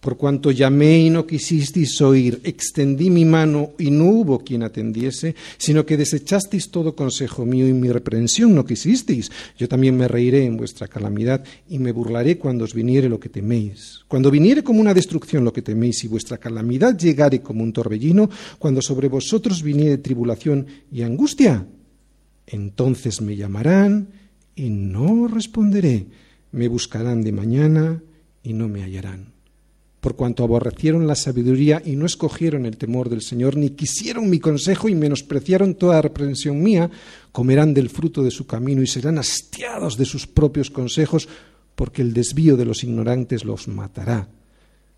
Por 0.00 0.16
cuanto 0.16 0.50
llamé 0.50 0.98
y 1.00 1.10
no 1.10 1.26
quisisteis 1.26 2.00
oír, 2.00 2.40
extendí 2.44 3.10
mi 3.10 3.26
mano 3.26 3.72
y 3.78 3.90
no 3.90 4.06
hubo 4.06 4.38
quien 4.38 4.62
atendiese, 4.62 5.34
sino 5.58 5.84
que 5.84 5.98
desechasteis 5.98 6.70
todo 6.70 6.96
consejo 6.96 7.44
mío 7.44 7.68
y 7.68 7.74
mi 7.74 7.92
reprensión 7.92 8.54
no 8.54 8.64
quisisteis. 8.64 9.30
Yo 9.58 9.68
también 9.68 9.98
me 9.98 10.08
reiré 10.08 10.46
en 10.46 10.56
vuestra 10.56 10.88
calamidad 10.88 11.44
y 11.68 11.78
me 11.78 11.92
burlaré 11.92 12.38
cuando 12.38 12.64
os 12.64 12.72
viniere 12.72 13.10
lo 13.10 13.20
que 13.20 13.28
teméis. 13.28 14.00
Cuando 14.08 14.30
viniere 14.30 14.64
como 14.64 14.80
una 14.80 14.94
destrucción 14.94 15.44
lo 15.44 15.52
que 15.52 15.60
teméis 15.60 16.02
y 16.02 16.08
vuestra 16.08 16.38
calamidad 16.38 16.96
llegare 16.96 17.42
como 17.42 17.62
un 17.62 17.74
torbellino, 17.74 18.30
cuando 18.58 18.80
sobre 18.80 19.08
vosotros 19.08 19.62
viniere 19.62 19.98
tribulación 19.98 20.66
y 20.90 21.02
angustia, 21.02 21.66
entonces 22.46 23.20
me 23.20 23.36
llamarán 23.36 24.08
y 24.56 24.70
no 24.70 25.28
responderé. 25.28 26.06
Me 26.52 26.68
buscarán 26.68 27.20
de 27.20 27.32
mañana 27.32 28.02
y 28.42 28.54
no 28.54 28.66
me 28.66 28.82
hallarán 28.82 29.39
por 30.00 30.16
cuanto 30.16 30.42
aborrecieron 30.42 31.06
la 31.06 31.14
sabiduría 31.14 31.82
y 31.84 31.94
no 31.94 32.06
escogieron 32.06 32.64
el 32.64 32.78
temor 32.78 33.10
del 33.10 33.20
Señor, 33.20 33.56
ni 33.56 33.70
quisieron 33.70 34.30
mi 34.30 34.40
consejo 34.40 34.88
y 34.88 34.94
menospreciaron 34.94 35.74
toda 35.74 36.00
reprensión 36.00 36.62
mía, 36.62 36.90
comerán 37.32 37.74
del 37.74 37.90
fruto 37.90 38.22
de 38.22 38.30
su 38.30 38.46
camino 38.46 38.82
y 38.82 38.86
serán 38.86 39.18
hastiados 39.18 39.98
de 39.98 40.06
sus 40.06 40.26
propios 40.26 40.70
consejos, 40.70 41.28
porque 41.74 42.00
el 42.00 42.14
desvío 42.14 42.56
de 42.56 42.64
los 42.64 42.82
ignorantes 42.82 43.44
los 43.44 43.68
matará 43.68 44.28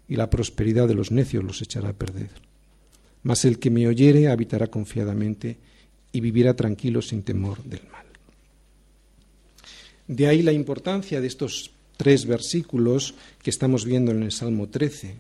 y 0.09 0.17
la 0.17 0.31
prosperidad 0.31 0.87
de 0.87 0.95
los 0.95 1.11
necios 1.11 1.43
los 1.43 1.61
echará 1.63 1.91
a 1.91 1.95
perder. 1.95 2.31
Mas 3.25 3.45
el 3.45 3.59
que 3.59 3.71
me 3.71 3.87
oyere 3.89 4.29
habitará 4.29 4.69
confiadamente 4.69 5.59
y 6.13 6.21
vivirá 6.21 6.55
tranquilo 6.55 7.03
sin 7.03 7.23
temor 7.23 7.63
del 7.65 7.83
mal. 7.91 8.07
De 10.07 10.27
ahí 10.29 10.43
la 10.43 10.53
importancia 10.53 11.21
de 11.21 11.27
estos 11.27 11.71
tres 12.03 12.27
versículos 12.27 13.15
que 13.45 13.51
estamos 13.51 13.85
viendo 13.85 14.11
en 14.11 14.25
el 14.25 14.33
Salmo 14.33 14.69
13. 14.69 15.15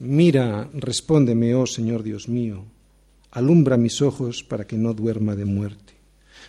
Mira, 0.00 0.68
respóndeme, 0.74 1.54
oh 1.54 1.64
Señor 1.64 2.02
Dios 2.02 2.28
mío, 2.28 2.64
alumbra 3.30 3.76
mis 3.76 4.02
ojos 4.02 4.42
para 4.42 4.66
que 4.66 4.76
no 4.76 4.94
duerma 4.94 5.36
de 5.36 5.44
muerte. 5.44 5.94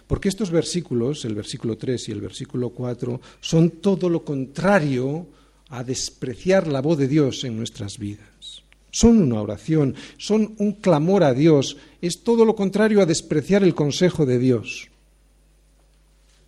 Porque 0.08 0.28
estos 0.28 0.50
versículos, 0.50 1.24
el 1.24 1.36
versículo 1.36 1.78
3 1.78 2.10
y 2.10 2.12
el 2.14 2.22
versículo 2.22 2.72
4, 2.72 3.22
son 3.40 3.70
todo 3.80 4.10
lo 4.10 4.26
contrario 4.26 5.28
a 5.70 5.84
despreciar 5.84 6.66
la 6.66 6.82
voz 6.82 6.98
de 6.98 7.08
Dios 7.08 7.44
en 7.44 7.58
nuestras 7.58 8.00
vidas. 8.00 8.64
Son 8.90 9.22
una 9.22 9.40
oración, 9.40 9.94
son 10.18 10.56
un 10.58 10.72
clamor 10.72 11.24
a 11.24 11.36
Dios, 11.36 11.78
es 12.02 12.24
todo 12.24 12.44
lo 12.44 12.56
contrario 12.56 13.04
a 13.04 13.06
despreciar 13.06 13.64
el 13.64 13.76
consejo 13.76 14.26
de 14.26 14.40
Dios. 14.40 14.90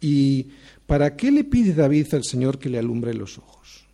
Y 0.02 0.48
¿Para 0.90 1.16
qué 1.16 1.30
le 1.30 1.44
pide 1.44 1.76
David 1.76 2.16
al 2.16 2.24
Señor 2.24 2.58
que 2.58 2.68
le 2.68 2.80
alumbre 2.80 3.14
los 3.14 3.38
ojos? 3.38 3.86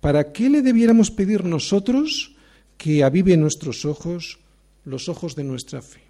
¿Para 0.00 0.32
qué 0.32 0.50
le 0.50 0.62
debiéramos 0.62 1.12
pedir 1.12 1.44
nosotros 1.44 2.34
que 2.76 3.04
avive 3.04 3.36
nuestros 3.36 3.84
ojos, 3.84 4.40
los 4.84 5.08
ojos 5.08 5.36
de 5.36 5.44
nuestra 5.44 5.80
fe? 5.80 6.02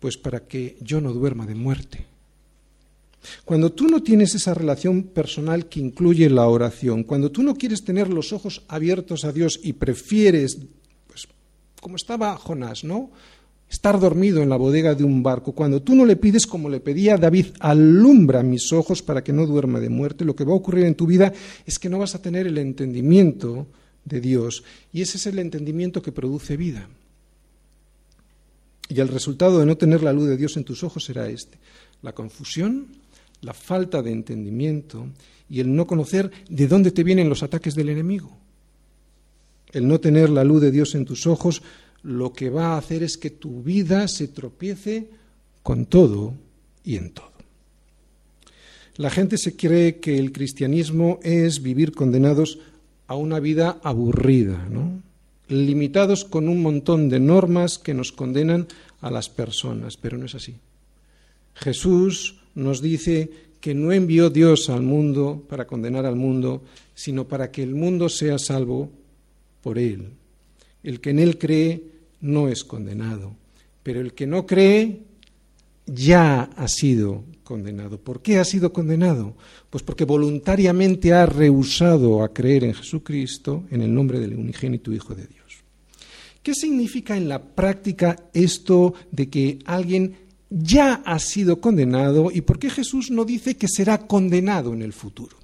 Pues 0.00 0.18
para 0.18 0.40
que 0.40 0.76
yo 0.82 1.00
no 1.00 1.14
duerma 1.14 1.46
de 1.46 1.54
muerte. 1.54 2.04
Cuando 3.46 3.72
tú 3.72 3.88
no 3.88 4.02
tienes 4.02 4.34
esa 4.34 4.52
relación 4.52 5.04
personal 5.04 5.70
que 5.70 5.80
incluye 5.80 6.28
la 6.28 6.46
oración, 6.46 7.04
cuando 7.04 7.30
tú 7.30 7.42
no 7.42 7.54
quieres 7.54 7.82
tener 7.82 8.10
los 8.10 8.34
ojos 8.34 8.64
abiertos 8.68 9.24
a 9.24 9.32
Dios 9.32 9.60
y 9.62 9.72
prefieres, 9.72 10.58
pues 11.06 11.26
como 11.80 11.96
estaba 11.96 12.36
Jonás, 12.36 12.84
¿no? 12.84 13.10
Estar 13.70 14.00
dormido 14.00 14.42
en 14.42 14.48
la 14.48 14.56
bodega 14.56 14.96
de 14.96 15.04
un 15.04 15.22
barco, 15.22 15.52
cuando 15.52 15.80
tú 15.80 15.94
no 15.94 16.04
le 16.04 16.16
pides 16.16 16.44
como 16.44 16.68
le 16.68 16.80
pedía 16.80 17.16
David, 17.16 17.46
alumbra 17.60 18.42
mis 18.42 18.72
ojos 18.72 19.00
para 19.00 19.22
que 19.22 19.32
no 19.32 19.46
duerma 19.46 19.78
de 19.78 19.88
muerte, 19.88 20.24
lo 20.24 20.34
que 20.34 20.44
va 20.44 20.52
a 20.52 20.56
ocurrir 20.56 20.84
en 20.84 20.96
tu 20.96 21.06
vida 21.06 21.32
es 21.64 21.78
que 21.78 21.88
no 21.88 21.98
vas 21.98 22.16
a 22.16 22.20
tener 22.20 22.48
el 22.48 22.58
entendimiento 22.58 23.68
de 24.04 24.20
Dios 24.20 24.64
y 24.92 25.02
ese 25.02 25.18
es 25.18 25.26
el 25.26 25.38
entendimiento 25.38 26.02
que 26.02 26.10
produce 26.10 26.56
vida. 26.56 26.88
Y 28.88 28.98
el 28.98 29.06
resultado 29.06 29.60
de 29.60 29.66
no 29.66 29.76
tener 29.76 30.02
la 30.02 30.12
luz 30.12 30.26
de 30.28 30.36
Dios 30.36 30.56
en 30.56 30.64
tus 30.64 30.82
ojos 30.82 31.04
será 31.04 31.28
este, 31.28 31.58
la 32.02 32.12
confusión, 32.12 32.88
la 33.40 33.54
falta 33.54 34.02
de 34.02 34.10
entendimiento 34.10 35.06
y 35.48 35.60
el 35.60 35.74
no 35.74 35.86
conocer 35.86 36.32
de 36.48 36.66
dónde 36.66 36.90
te 36.90 37.04
vienen 37.04 37.28
los 37.28 37.44
ataques 37.44 37.76
del 37.76 37.90
enemigo. 37.90 38.36
El 39.72 39.86
no 39.86 40.00
tener 40.00 40.28
la 40.28 40.42
luz 40.42 40.60
de 40.60 40.72
Dios 40.72 40.96
en 40.96 41.04
tus 41.04 41.28
ojos 41.28 41.62
lo 42.02 42.32
que 42.32 42.50
va 42.50 42.74
a 42.74 42.78
hacer 42.78 43.02
es 43.02 43.16
que 43.16 43.30
tu 43.30 43.62
vida 43.62 44.08
se 44.08 44.28
tropiece 44.28 45.08
con 45.62 45.86
todo 45.86 46.34
y 46.84 46.96
en 46.96 47.10
todo. 47.10 47.30
La 48.96 49.10
gente 49.10 49.38
se 49.38 49.56
cree 49.56 49.98
que 50.00 50.18
el 50.18 50.32
cristianismo 50.32 51.20
es 51.22 51.62
vivir 51.62 51.92
condenados 51.92 52.58
a 53.06 53.14
una 53.14 53.40
vida 53.40 53.80
aburrida, 53.82 54.66
¿no? 54.70 55.02
limitados 55.50 56.24
con 56.24 56.48
un 56.48 56.62
montón 56.62 57.08
de 57.08 57.20
normas 57.20 57.78
que 57.78 57.92
nos 57.92 58.12
condenan 58.12 58.68
a 59.00 59.10
las 59.10 59.28
personas, 59.28 59.96
pero 59.96 60.16
no 60.16 60.26
es 60.26 60.34
así. 60.34 60.56
Jesús 61.54 62.36
nos 62.54 62.80
dice 62.80 63.30
que 63.60 63.74
no 63.74 63.92
envió 63.92 64.30
Dios 64.30 64.70
al 64.70 64.82
mundo 64.82 65.44
para 65.48 65.66
condenar 65.66 66.06
al 66.06 66.16
mundo, 66.16 66.62
sino 66.94 67.26
para 67.26 67.50
que 67.50 67.62
el 67.62 67.74
mundo 67.74 68.08
sea 68.08 68.38
salvo 68.38 68.90
por 69.60 69.78
él. 69.78 70.19
El 70.82 71.00
que 71.00 71.10
en 71.10 71.18
él 71.18 71.38
cree 71.38 71.82
no 72.20 72.48
es 72.48 72.64
condenado, 72.64 73.34
pero 73.82 74.00
el 74.00 74.14
que 74.14 74.26
no 74.26 74.46
cree 74.46 75.02
ya 75.86 76.42
ha 76.56 76.68
sido 76.68 77.24
condenado. 77.44 77.98
¿Por 77.98 78.22
qué 78.22 78.38
ha 78.38 78.44
sido 78.44 78.72
condenado? 78.72 79.34
Pues 79.68 79.82
porque 79.82 80.04
voluntariamente 80.04 81.12
ha 81.12 81.26
rehusado 81.26 82.22
a 82.22 82.32
creer 82.32 82.64
en 82.64 82.74
Jesucristo 82.74 83.64
en 83.70 83.82
el 83.82 83.92
nombre 83.92 84.20
del 84.20 84.34
unigénito 84.34 84.92
Hijo 84.92 85.14
de 85.14 85.26
Dios. 85.26 85.64
¿Qué 86.42 86.54
significa 86.54 87.16
en 87.16 87.28
la 87.28 87.42
práctica 87.42 88.16
esto 88.32 88.94
de 89.10 89.28
que 89.28 89.58
alguien 89.66 90.14
ya 90.48 91.02
ha 91.04 91.18
sido 91.18 91.60
condenado 91.60 92.30
y 92.32 92.40
por 92.40 92.58
qué 92.58 92.70
Jesús 92.70 93.10
no 93.10 93.24
dice 93.24 93.56
que 93.56 93.68
será 93.68 94.06
condenado 94.06 94.72
en 94.72 94.82
el 94.82 94.92
futuro? 94.92 95.39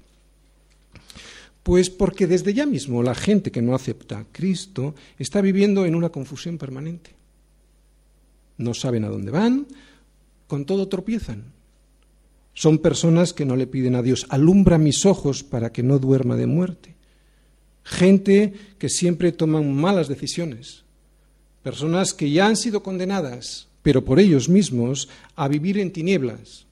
Pues 1.67 1.89
porque 1.89 2.27
desde 2.27 2.53
ya 2.53 2.65
mismo 2.65 3.03
la 3.03 3.13
gente 3.13 3.51
que 3.51 3.61
no 3.61 3.75
acepta 3.75 4.19
a 4.19 4.25
Cristo 4.31 4.95
está 5.19 5.41
viviendo 5.41 5.85
en 5.85 5.95
una 5.95 6.07
confusión 6.07 6.57
permanente. 6.57 7.09
No 8.55 8.73
saben 8.73 9.03
a 9.03 9.09
dónde 9.09 9.31
van, 9.31 9.67
con 10.47 10.63
todo 10.63 10.87
tropiezan. 10.87 11.51
Son 12.53 12.77
personas 12.77 13.33
que 13.33 13.43
no 13.43 13.57
le 13.57 13.67
piden 13.67 13.95
a 13.95 14.01
Dios, 14.01 14.27
alumbra 14.29 14.77
mis 14.77 15.05
ojos 15.05 15.43
para 15.43 15.73
que 15.73 15.83
no 15.83 15.99
duerma 15.99 16.37
de 16.37 16.47
muerte. 16.47 16.95
Gente 17.83 18.53
que 18.77 18.87
siempre 18.87 19.33
toman 19.33 19.75
malas 19.75 20.07
decisiones. 20.07 20.85
Personas 21.63 22.13
que 22.13 22.31
ya 22.31 22.47
han 22.47 22.55
sido 22.55 22.81
condenadas, 22.81 23.67
pero 23.83 24.05
por 24.05 24.21
ellos 24.21 24.47
mismos, 24.47 25.09
a 25.35 25.49
vivir 25.49 25.79
en 25.79 25.91
tinieblas. 25.91 26.65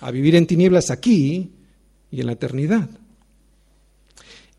A 0.00 0.10
vivir 0.10 0.34
en 0.34 0.48
tinieblas 0.48 0.90
aquí 0.90 1.52
y 2.10 2.18
en 2.18 2.26
la 2.26 2.32
eternidad 2.32 2.90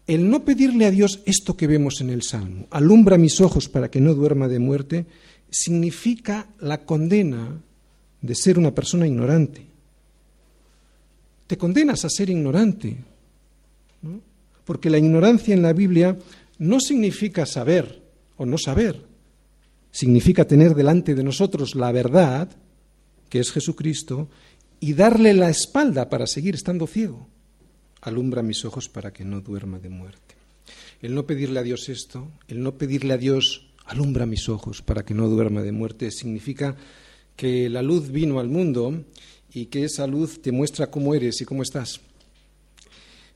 el 0.09 0.27
no 0.27 0.43
pedirle 0.43 0.87
a 0.87 0.91
Dios 0.91 1.21
esto 1.27 1.55
que 1.55 1.67
vemos 1.67 2.01
en 2.01 2.09
el 2.09 2.23
Salmo, 2.23 2.65
alumbra 2.71 3.15
mis 3.19 3.39
ojos 3.41 3.69
para 3.69 3.91
que 3.91 4.01
no 4.01 4.15
duerma 4.15 4.47
de 4.47 4.57
muerte, 4.57 5.05
significa 5.51 6.47
la 6.59 6.83
condena 6.83 7.61
de 8.19 8.33
ser 8.33 8.57
una 8.57 8.73
persona 8.73 9.05
ignorante. 9.05 9.67
Te 11.45 11.59
condenas 11.59 12.05
a 12.05 12.09
ser 12.09 12.31
ignorante, 12.31 12.97
porque 14.65 14.89
la 14.89 14.97
ignorancia 14.97 15.53
en 15.53 15.61
la 15.61 15.73
Biblia 15.73 16.17
no 16.57 16.79
significa 16.79 17.45
saber 17.45 18.01
o 18.37 18.47
no 18.47 18.57
saber, 18.57 19.05
significa 19.91 20.47
tener 20.47 20.73
delante 20.73 21.13
de 21.13 21.23
nosotros 21.23 21.75
la 21.75 21.91
verdad, 21.91 22.49
que 23.29 23.37
es 23.37 23.51
Jesucristo, 23.51 24.27
y 24.79 24.93
darle 24.93 25.35
la 25.35 25.51
espalda 25.51 26.09
para 26.09 26.25
seguir 26.25 26.55
estando 26.55 26.87
ciego 26.87 27.27
alumbra 28.01 28.43
mis 28.43 28.65
ojos 28.65 28.89
para 28.89 29.11
que 29.11 29.25
no 29.25 29.41
duerma 29.41 29.79
de 29.79 29.89
muerte. 29.89 30.35
El 31.01 31.15
no 31.15 31.25
pedirle 31.25 31.59
a 31.59 31.63
Dios 31.63 31.89
esto, 31.89 32.27
el 32.47 32.61
no 32.61 32.77
pedirle 32.77 33.13
a 33.13 33.17
Dios, 33.17 33.67
alumbra 33.85 34.25
mis 34.25 34.49
ojos 34.49 34.81
para 34.81 35.03
que 35.03 35.13
no 35.13 35.27
duerma 35.27 35.61
de 35.61 35.71
muerte, 35.71 36.11
significa 36.11 36.75
que 37.35 37.69
la 37.69 37.81
luz 37.81 38.11
vino 38.11 38.39
al 38.39 38.49
mundo 38.49 39.03
y 39.53 39.67
que 39.67 39.83
esa 39.83 40.05
luz 40.07 40.41
te 40.41 40.51
muestra 40.51 40.91
cómo 40.91 41.15
eres 41.15 41.41
y 41.41 41.45
cómo 41.45 41.63
estás. 41.63 42.01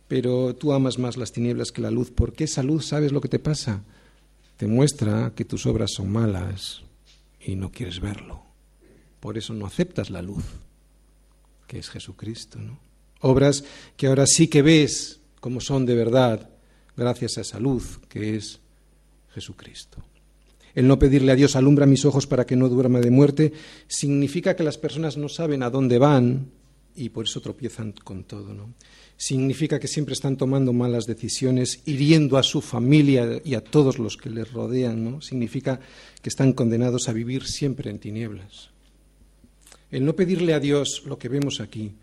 Pero 0.07 0.55
tú 0.55 0.73
amas 0.73 0.99
más 0.99 1.17
las 1.17 1.31
tinieblas 1.31 1.71
que 1.71 1.81
la 1.81 1.89
luz, 1.89 2.11
porque 2.11 2.43
esa 2.43 2.61
luz 2.61 2.85
sabes 2.85 3.11
lo 3.11 3.21
que 3.21 3.29
te 3.29 3.39
pasa. 3.39 3.83
te 4.57 4.67
muestra 4.67 5.33
que 5.35 5.45
tus 5.45 5.65
obras 5.65 5.91
son 5.93 6.11
malas 6.11 6.83
y 7.41 7.55
no 7.55 7.71
quieres 7.71 7.99
verlo. 7.99 8.43
Por 9.19 9.37
eso 9.37 9.53
no 9.53 9.65
aceptas 9.65 10.09
la 10.09 10.21
luz, 10.21 10.43
que 11.67 11.79
es 11.79 11.89
Jesucristo, 11.89 12.59
¿no? 12.59 12.77
Obras 13.23 13.63
que 13.97 14.07
ahora 14.07 14.25
sí 14.27 14.47
que 14.47 14.61
ves 14.61 15.19
como 15.39 15.59
son 15.59 15.85
de 15.85 15.95
verdad, 15.95 16.49
gracias 16.95 17.37
a 17.37 17.41
esa 17.41 17.59
luz 17.59 17.99
que 18.07 18.35
es 18.35 18.59
Jesucristo. 19.33 20.03
El 20.75 20.87
no 20.87 20.97
pedirle 20.97 21.31
a 21.31 21.35
Dios 21.35 21.55
alumbra 21.55 21.85
mis 21.85 22.05
ojos 22.05 22.27
para 22.27 22.45
que 22.45 22.55
no 22.55 22.69
duerma 22.69 22.99
de 22.99 23.11
muerte 23.11 23.53
significa 23.87 24.55
que 24.55 24.63
las 24.63 24.77
personas 24.77 25.17
no 25.17 25.29
saben 25.29 25.63
a 25.63 25.69
dónde 25.69 25.99
van 25.99 26.51
y 26.95 27.09
por 27.09 27.25
eso 27.25 27.41
tropiezan 27.41 27.91
con 27.91 28.23
todo, 28.23 28.53
¿no? 28.53 28.73
Significa 29.17 29.79
que 29.79 29.87
siempre 29.87 30.13
están 30.13 30.37
tomando 30.37 30.73
malas 30.73 31.05
decisiones, 31.05 31.81
hiriendo 31.85 32.37
a 32.37 32.43
su 32.43 32.61
familia 32.61 33.41
y 33.43 33.55
a 33.55 33.63
todos 33.63 33.99
los 33.99 34.17
que 34.17 34.29
les 34.29 34.51
rodean, 34.51 35.03
¿no? 35.03 35.21
Significa 35.21 35.79
que 36.21 36.29
están 36.29 36.53
condenados 36.53 37.07
a 37.07 37.13
vivir 37.13 37.45
siempre 37.45 37.89
en 37.89 37.99
tinieblas. 37.99 38.69
El 39.91 40.05
no 40.05 40.15
pedirle 40.15 40.53
a 40.53 40.59
Dios 40.59 41.03
lo 41.05 41.19
que 41.19 41.29
vemos 41.29 41.59
aquí, 41.59 41.93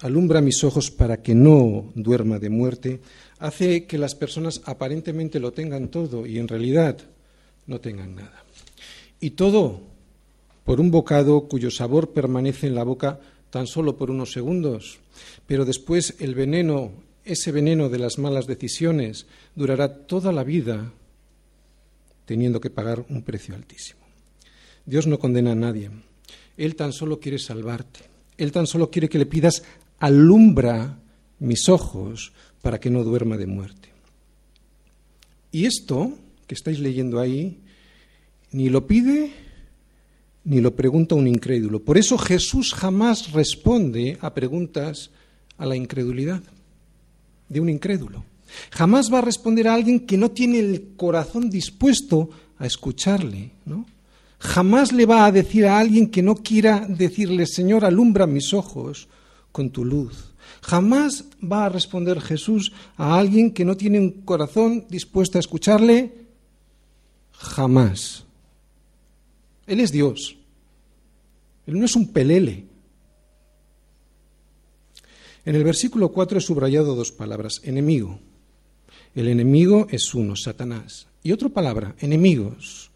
alumbra 0.00 0.40
mis 0.40 0.64
ojos 0.64 0.90
para 0.90 1.22
que 1.22 1.34
no 1.34 1.92
duerma 1.94 2.38
de 2.38 2.50
muerte, 2.50 3.00
hace 3.38 3.86
que 3.86 3.98
las 3.98 4.14
personas 4.14 4.60
aparentemente 4.64 5.40
lo 5.40 5.52
tengan 5.52 5.88
todo 5.88 6.26
y 6.26 6.38
en 6.38 6.48
realidad 6.48 6.98
no 7.66 7.80
tengan 7.80 8.14
nada. 8.14 8.44
Y 9.20 9.30
todo 9.30 9.80
por 10.64 10.80
un 10.80 10.90
bocado 10.90 11.48
cuyo 11.48 11.70
sabor 11.70 12.10
permanece 12.10 12.66
en 12.66 12.74
la 12.74 12.84
boca 12.84 13.20
tan 13.50 13.66
solo 13.66 13.96
por 13.96 14.10
unos 14.10 14.32
segundos, 14.32 15.00
pero 15.46 15.64
después 15.64 16.14
el 16.20 16.34
veneno, 16.34 16.92
ese 17.24 17.52
veneno 17.52 17.88
de 17.88 17.98
las 17.98 18.18
malas 18.18 18.46
decisiones, 18.46 19.26
durará 19.54 20.06
toda 20.06 20.32
la 20.32 20.44
vida 20.44 20.92
teniendo 22.24 22.60
que 22.60 22.70
pagar 22.70 23.04
un 23.08 23.22
precio 23.22 23.54
altísimo. 23.54 24.00
Dios 24.86 25.06
no 25.06 25.18
condena 25.18 25.52
a 25.52 25.56
nadie, 25.56 25.90
Él 26.56 26.76
tan 26.76 26.92
solo 26.92 27.18
quiere 27.18 27.38
salvarte, 27.38 28.00
Él 28.38 28.52
tan 28.52 28.66
solo 28.66 28.90
quiere 28.90 29.08
que 29.08 29.18
le 29.18 29.26
pidas 29.26 29.64
alumbra 30.00 30.98
mis 31.38 31.68
ojos 31.68 32.32
para 32.60 32.80
que 32.80 32.90
no 32.90 33.04
duerma 33.04 33.36
de 33.36 33.46
muerte. 33.46 33.90
Y 35.52 35.66
esto 35.66 36.12
que 36.46 36.54
estáis 36.54 36.80
leyendo 36.80 37.20
ahí, 37.20 37.58
ni 38.50 38.68
lo 38.68 38.86
pide 38.86 39.32
ni 40.44 40.60
lo 40.60 40.74
pregunta 40.74 41.14
un 41.14 41.28
incrédulo. 41.28 41.80
Por 41.84 41.98
eso 41.98 42.16
Jesús 42.18 42.74
jamás 42.74 43.32
responde 43.32 44.18
a 44.20 44.32
preguntas 44.32 45.10
a 45.58 45.66
la 45.66 45.76
incredulidad 45.76 46.42
de 47.48 47.60
un 47.60 47.68
incrédulo. 47.68 48.24
Jamás 48.70 49.12
va 49.12 49.18
a 49.18 49.22
responder 49.22 49.68
a 49.68 49.74
alguien 49.74 50.00
que 50.00 50.16
no 50.16 50.30
tiene 50.30 50.58
el 50.58 50.94
corazón 50.96 51.50
dispuesto 51.50 52.30
a 52.58 52.66
escucharle, 52.66 53.52
¿no? 53.64 53.86
Jamás 54.38 54.92
le 54.92 55.04
va 55.04 55.26
a 55.26 55.32
decir 55.32 55.66
a 55.66 55.78
alguien 55.78 56.10
que 56.10 56.22
no 56.22 56.36
quiera 56.36 56.86
decirle, 56.88 57.46
Señor, 57.46 57.84
alumbra 57.84 58.26
mis 58.26 58.54
ojos 58.54 59.08
con 59.52 59.70
tu 59.70 59.84
luz. 59.84 60.32
Jamás 60.62 61.24
va 61.40 61.66
a 61.66 61.68
responder 61.68 62.20
Jesús 62.20 62.72
a 62.96 63.18
alguien 63.18 63.52
que 63.52 63.64
no 63.64 63.76
tiene 63.76 63.98
un 63.98 64.22
corazón 64.22 64.86
dispuesto 64.88 65.38
a 65.38 65.40
escucharle. 65.40 66.12
Jamás. 67.32 68.24
Él 69.66 69.80
es 69.80 69.92
Dios. 69.92 70.36
Él 71.66 71.78
no 71.78 71.84
es 71.84 71.96
un 71.96 72.12
pelele. 72.12 72.66
En 75.44 75.54
el 75.54 75.64
versículo 75.64 76.12
4 76.12 76.38
he 76.38 76.42
subrayado 76.42 76.94
dos 76.94 77.12
palabras, 77.12 77.60
enemigo. 77.64 78.18
El 79.14 79.28
enemigo 79.28 79.86
es 79.90 80.14
uno, 80.14 80.36
Satanás. 80.36 81.06
Y 81.22 81.32
otra 81.32 81.48
palabra, 81.48 81.94
enemigos. 82.00 82.90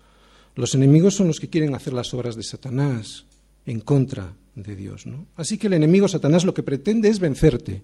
Los 0.55 0.75
enemigos 0.75 1.15
son 1.15 1.29
los 1.29 1.41
que 1.41 1.49
quieren 1.49 1.75
hacer 1.75 1.93
las 1.93 2.13
obras 2.15 2.37
de 2.37 2.43
Satanás 2.43 3.25
en 3.67 3.81
contra 3.81 4.35
de 4.55 4.77
Dios. 4.77 5.07
¿no? 5.07 5.27
Así 5.37 5.59
que 5.59 5.67
el 5.67 5.75
enemigo, 5.75 6.09
Satanás, 6.09 6.45
lo 6.45 6.55
que 6.55 6.63
pretende 6.63 7.09
es 7.09 7.19
vencerte. 7.19 7.83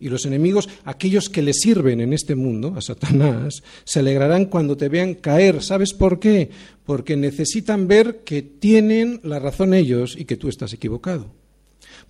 Y 0.00 0.08
los 0.08 0.26
enemigos, 0.26 0.68
aquellos 0.84 1.28
que 1.28 1.42
le 1.42 1.52
sirven 1.52 2.00
en 2.00 2.12
este 2.12 2.34
mundo, 2.34 2.74
a 2.76 2.80
Satanás, 2.80 3.62
se 3.84 4.00
alegrarán 4.00 4.46
cuando 4.46 4.76
te 4.76 4.88
vean 4.88 5.14
caer. 5.14 5.62
¿Sabes 5.62 5.92
por 5.92 6.18
qué? 6.18 6.50
Porque 6.84 7.16
necesitan 7.16 7.86
ver 7.86 8.22
que 8.24 8.42
tienen 8.42 9.20
la 9.22 9.38
razón 9.38 9.74
ellos 9.74 10.16
y 10.18 10.24
que 10.24 10.36
tú 10.36 10.48
estás 10.48 10.72
equivocado. 10.72 11.30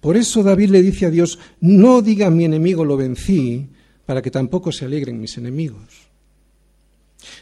Por 0.01 0.16
eso 0.16 0.42
David 0.42 0.70
le 0.70 0.83
dice 0.83 1.07
a 1.07 1.11
Dios, 1.11 1.38
no 1.61 2.01
diga 2.01 2.31
mi 2.31 2.44
enemigo 2.44 2.85
lo 2.85 2.96
vencí, 2.96 3.68
para 4.07 4.22
que 4.22 4.31
tampoco 4.31 4.72
se 4.72 4.87
alegren 4.87 5.20
mis 5.20 5.37
enemigos. 5.37 6.09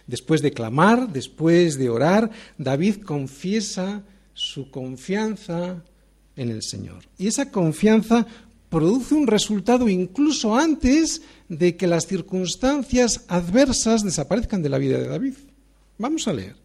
Después 0.06 0.42
de 0.42 0.50
clamar, 0.50 1.12
después 1.12 1.78
de 1.78 1.88
orar, 1.88 2.30
David 2.58 2.96
confiesa 2.96 4.04
su 4.40 4.70
confianza 4.70 5.84
en 6.34 6.48
el 6.48 6.62
Señor. 6.62 7.04
Y 7.18 7.26
esa 7.26 7.50
confianza 7.50 8.26
produce 8.70 9.14
un 9.14 9.26
resultado 9.26 9.86
incluso 9.88 10.56
antes 10.56 11.20
de 11.48 11.76
que 11.76 11.86
las 11.86 12.06
circunstancias 12.06 13.24
adversas 13.28 14.02
desaparezcan 14.02 14.62
de 14.62 14.70
la 14.70 14.78
vida 14.78 14.98
de 14.98 15.08
David. 15.08 15.34
Vamos 15.98 16.26
a 16.26 16.32
leer. 16.32 16.56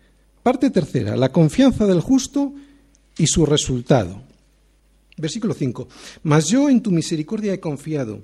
Parte 0.42 0.70
tercera, 0.70 1.18
la 1.18 1.34
confianza 1.34 1.86
del 1.86 2.00
justo 2.00 2.54
y 3.18 3.28
su 3.28 3.46
resultado. 3.46 4.22
Versículo 5.18 5.54
5. 5.54 5.90
Mas 6.24 6.48
yo 6.48 6.70
en 6.70 6.82
tu 6.82 6.92
misericordia 6.92 7.54
he 7.54 7.60
confiado. 7.60 8.24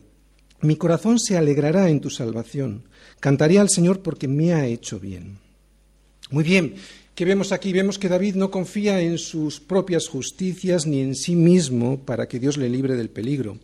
Mi 0.62 0.78
corazón 0.78 1.20
se 1.20 1.38
alegrará 1.38 1.90
en 1.90 2.00
tu 2.00 2.10
salvación. 2.10 2.84
Cantaré 3.20 3.60
al 3.60 3.70
Señor 3.70 4.02
porque 4.02 4.30
me 4.30 4.54
ha 4.54 4.66
hecho 4.66 5.00
bien. 5.00 5.40
Muy 6.30 6.46
bien, 6.46 6.76
¿Qué 7.13 7.26
vemos 7.26 7.52
aquí? 7.52 7.74
Vemos 7.74 8.00
que 8.00 8.08
David 8.08 8.36
no 8.36 8.50
confía 8.50 9.02
en 9.02 9.17
sus 9.17 9.60
propias 9.60 10.08
justicias 10.08 10.88
ni 10.88 11.02
en 11.02 11.13
sí 11.13 11.36
mismo 11.36 12.00
para 12.00 12.30
que 12.30 12.39
Dios 12.39 12.56
le 12.56 12.69
libre 12.69 12.95
del 12.95 13.10
peligro. 13.10 13.58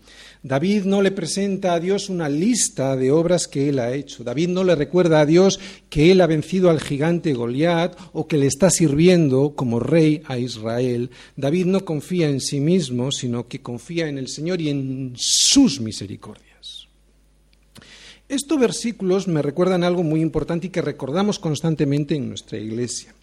David 0.44 0.84
no 0.84 1.02
le 1.02 1.12
presenta 1.12 1.74
a 1.74 1.80
Dios 1.80 2.10
una 2.10 2.28
lista 2.28 2.98
de 2.98 3.10
obras 3.10 3.48
que 3.48 3.70
él 3.70 3.80
ha 3.80 3.94
hecho. 3.94 4.26
David 4.26 4.50
no 4.50 4.66
le 4.66 4.76
recuerda 4.76 5.22
a 5.22 5.26
Dios 5.26 5.62
que 5.90 6.12
él 6.12 6.20
ha 6.20 6.28
vencido 6.28 6.70
al 6.70 6.82
gigante 6.82 7.34
Goliat 7.34 7.98
o 8.12 8.28
que 8.28 8.38
le 8.38 8.48
está 8.48 8.70
sirviendo 8.70 9.54
como 9.56 9.80
rey 9.80 10.22
a 10.26 10.38
Israel. 10.38 11.10
David 11.38 11.68
no 11.68 11.86
confía 11.86 12.30
en 12.30 12.42
sí 12.42 12.60
mismo, 12.60 13.14
sino 13.14 13.48
que 13.48 13.62
confía 13.62 14.10
en 14.10 14.18
el 14.18 14.28
Señor 14.28 14.60
y 14.60 14.70
en 14.70 15.14
sus 15.16 15.80
misericordias. 15.80 16.88
Estos 18.28 18.60
versículos 18.60 19.30
me 19.30 19.42
recuerdan 19.42 19.86
algo 19.86 20.04
muy 20.04 20.20
importante 20.20 20.68
y 20.68 20.70
que 20.70 20.82
recordamos 20.82 21.40
constantemente 21.40 22.14
en 22.14 22.28
nuestra 22.28 22.58
iglesia 22.58 23.16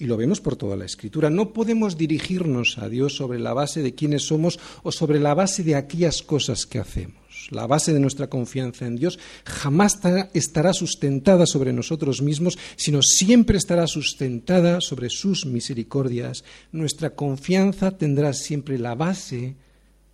y 0.00 0.06
lo 0.06 0.16
vemos 0.16 0.40
por 0.40 0.56
toda 0.56 0.76
la 0.76 0.86
escritura. 0.86 1.28
No 1.28 1.52
podemos 1.52 1.98
dirigirnos 1.98 2.78
a 2.78 2.88
Dios 2.88 3.14
sobre 3.14 3.38
la 3.38 3.52
base 3.52 3.82
de 3.82 3.94
quiénes 3.94 4.22
somos 4.22 4.58
o 4.82 4.90
sobre 4.90 5.20
la 5.20 5.34
base 5.34 5.62
de 5.62 5.76
aquellas 5.76 6.22
cosas 6.22 6.64
que 6.64 6.78
hacemos. 6.78 7.20
La 7.50 7.66
base 7.66 7.92
de 7.92 8.00
nuestra 8.00 8.28
confianza 8.28 8.86
en 8.86 8.96
Dios 8.96 9.18
jamás 9.44 10.00
estará 10.32 10.72
sustentada 10.72 11.46
sobre 11.46 11.72
nosotros 11.72 12.22
mismos, 12.22 12.58
sino 12.76 13.02
siempre 13.02 13.58
estará 13.58 13.86
sustentada 13.86 14.80
sobre 14.80 15.10
sus 15.10 15.44
misericordias. 15.44 16.44
Nuestra 16.72 17.10
confianza 17.10 17.90
tendrá 17.90 18.32
siempre 18.32 18.78
la 18.78 18.94
base 18.94 19.54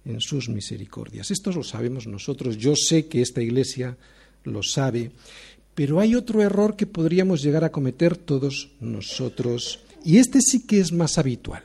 en 0.04 0.20
sus 0.20 0.48
misericordias. 0.48 1.30
Esto 1.30 1.52
lo 1.52 1.62
sabemos 1.62 2.06
nosotros. 2.06 2.56
Yo 2.56 2.74
sé 2.74 3.06
que 3.06 3.22
esta 3.22 3.40
iglesia 3.40 3.96
lo 4.44 4.62
sabe. 4.62 5.12
Pero 5.76 6.00
hay 6.00 6.14
otro 6.14 6.42
error 6.42 6.74
que 6.74 6.86
podríamos 6.86 7.42
llegar 7.42 7.62
a 7.62 7.70
cometer 7.70 8.16
todos 8.16 8.70
nosotros, 8.80 9.80
y 10.02 10.16
este 10.16 10.40
sí 10.40 10.66
que 10.66 10.80
es 10.80 10.90
más 10.90 11.18
habitual. 11.18 11.62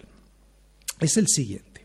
Es 0.99 1.15
el 1.15 1.27
siguiente. 1.29 1.81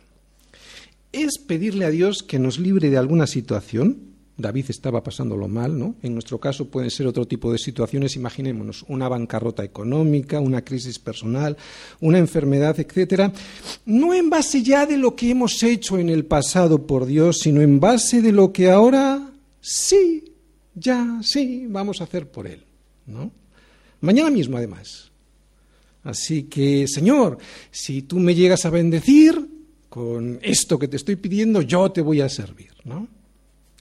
Es 1.13 1.39
pedirle 1.39 1.85
a 1.85 1.91
Dios 1.91 2.25
que 2.25 2.41
nos 2.41 2.59
libre 2.59 2.91
de 2.91 2.99
alguna 2.99 3.29
situación. 3.29 3.99
David 4.37 4.67
estaba 4.69 5.05
pasándolo 5.05 5.47
mal, 5.47 5.79
¿no? 5.79 5.95
En 6.03 6.15
nuestro 6.15 6.41
caso 6.41 6.69
pueden 6.69 6.91
ser 6.91 7.07
otro 7.07 7.27
tipo 7.27 7.53
de 7.53 7.59
situaciones, 7.59 8.17
imaginémonos, 8.17 8.85
una 8.89 9.09
bancarrota 9.09 9.63
económica, 9.63 10.41
una 10.41 10.63
crisis 10.63 10.99
personal, 10.99 11.57
una 12.01 12.19
enfermedad, 12.19 12.79
etcétera, 12.81 13.33
no 13.87 14.13
en 14.13 14.29
base 14.29 14.65
ya 14.65 14.85
de 14.85 14.97
lo 14.97 15.15
que 15.15 15.31
hemos 15.31 15.63
hecho 15.63 15.97
en 15.97 16.11
el 16.11 16.25
pasado 16.25 16.89
por 16.89 17.07
Dios, 17.07 17.39
sino 17.39 17.63
en 17.63 17.79
base 17.79 18.21
de 18.21 18.33
lo 18.33 18.53
que 18.53 18.69
ahora 18.69 19.31
sí 19.61 20.26
ya, 20.77 21.21
sí, 21.23 21.67
vamos 21.69 22.01
a 22.01 22.05
hacer 22.05 22.31
por 22.31 22.47
él, 22.47 22.63
¿no? 23.07 23.33
Mañana 24.03 24.31
mismo, 24.31 24.59
además. 24.59 25.11
Así 26.05 26.45
que, 26.45 26.87
Señor, 26.87 27.39
si 27.71 28.03
tú 28.03 28.19
me 28.19 28.35
llegas 28.35 28.67
a 28.67 28.71
bendecir 28.71 29.49
con 29.89 30.39
esto 30.43 30.79
que 30.79 30.87
te 30.87 30.99
estoy 30.99 31.17
pidiendo, 31.17 31.63
yo 31.63 31.91
te 31.91 32.03
voy 32.03 32.21
a 32.21 32.29
servir, 32.29 32.73
¿no? 32.85 33.09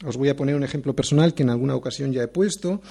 Os 0.05 0.15
voy 0.15 0.29
a 0.29 0.37
poner 0.37 0.55
un 0.55 0.63
ejemplo 0.63 0.95
personal 0.95 1.33
que 1.33 1.43
en 1.43 1.49
alguna 1.49 1.75
ocasión 1.75 2.13
ya 2.13 2.23
he 2.23 2.27
puesto. 2.29 2.81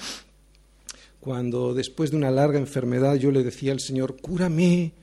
Cuando 1.19 1.73
después 1.73 2.11
de 2.11 2.17
una 2.17 2.29
larga 2.29 2.59
enfermedad 2.59 3.15
yo 3.15 3.31
le 3.31 3.43
decía 3.43 3.71
al 3.71 3.79
Señor, 3.79 4.17
cúrame, 4.21 4.93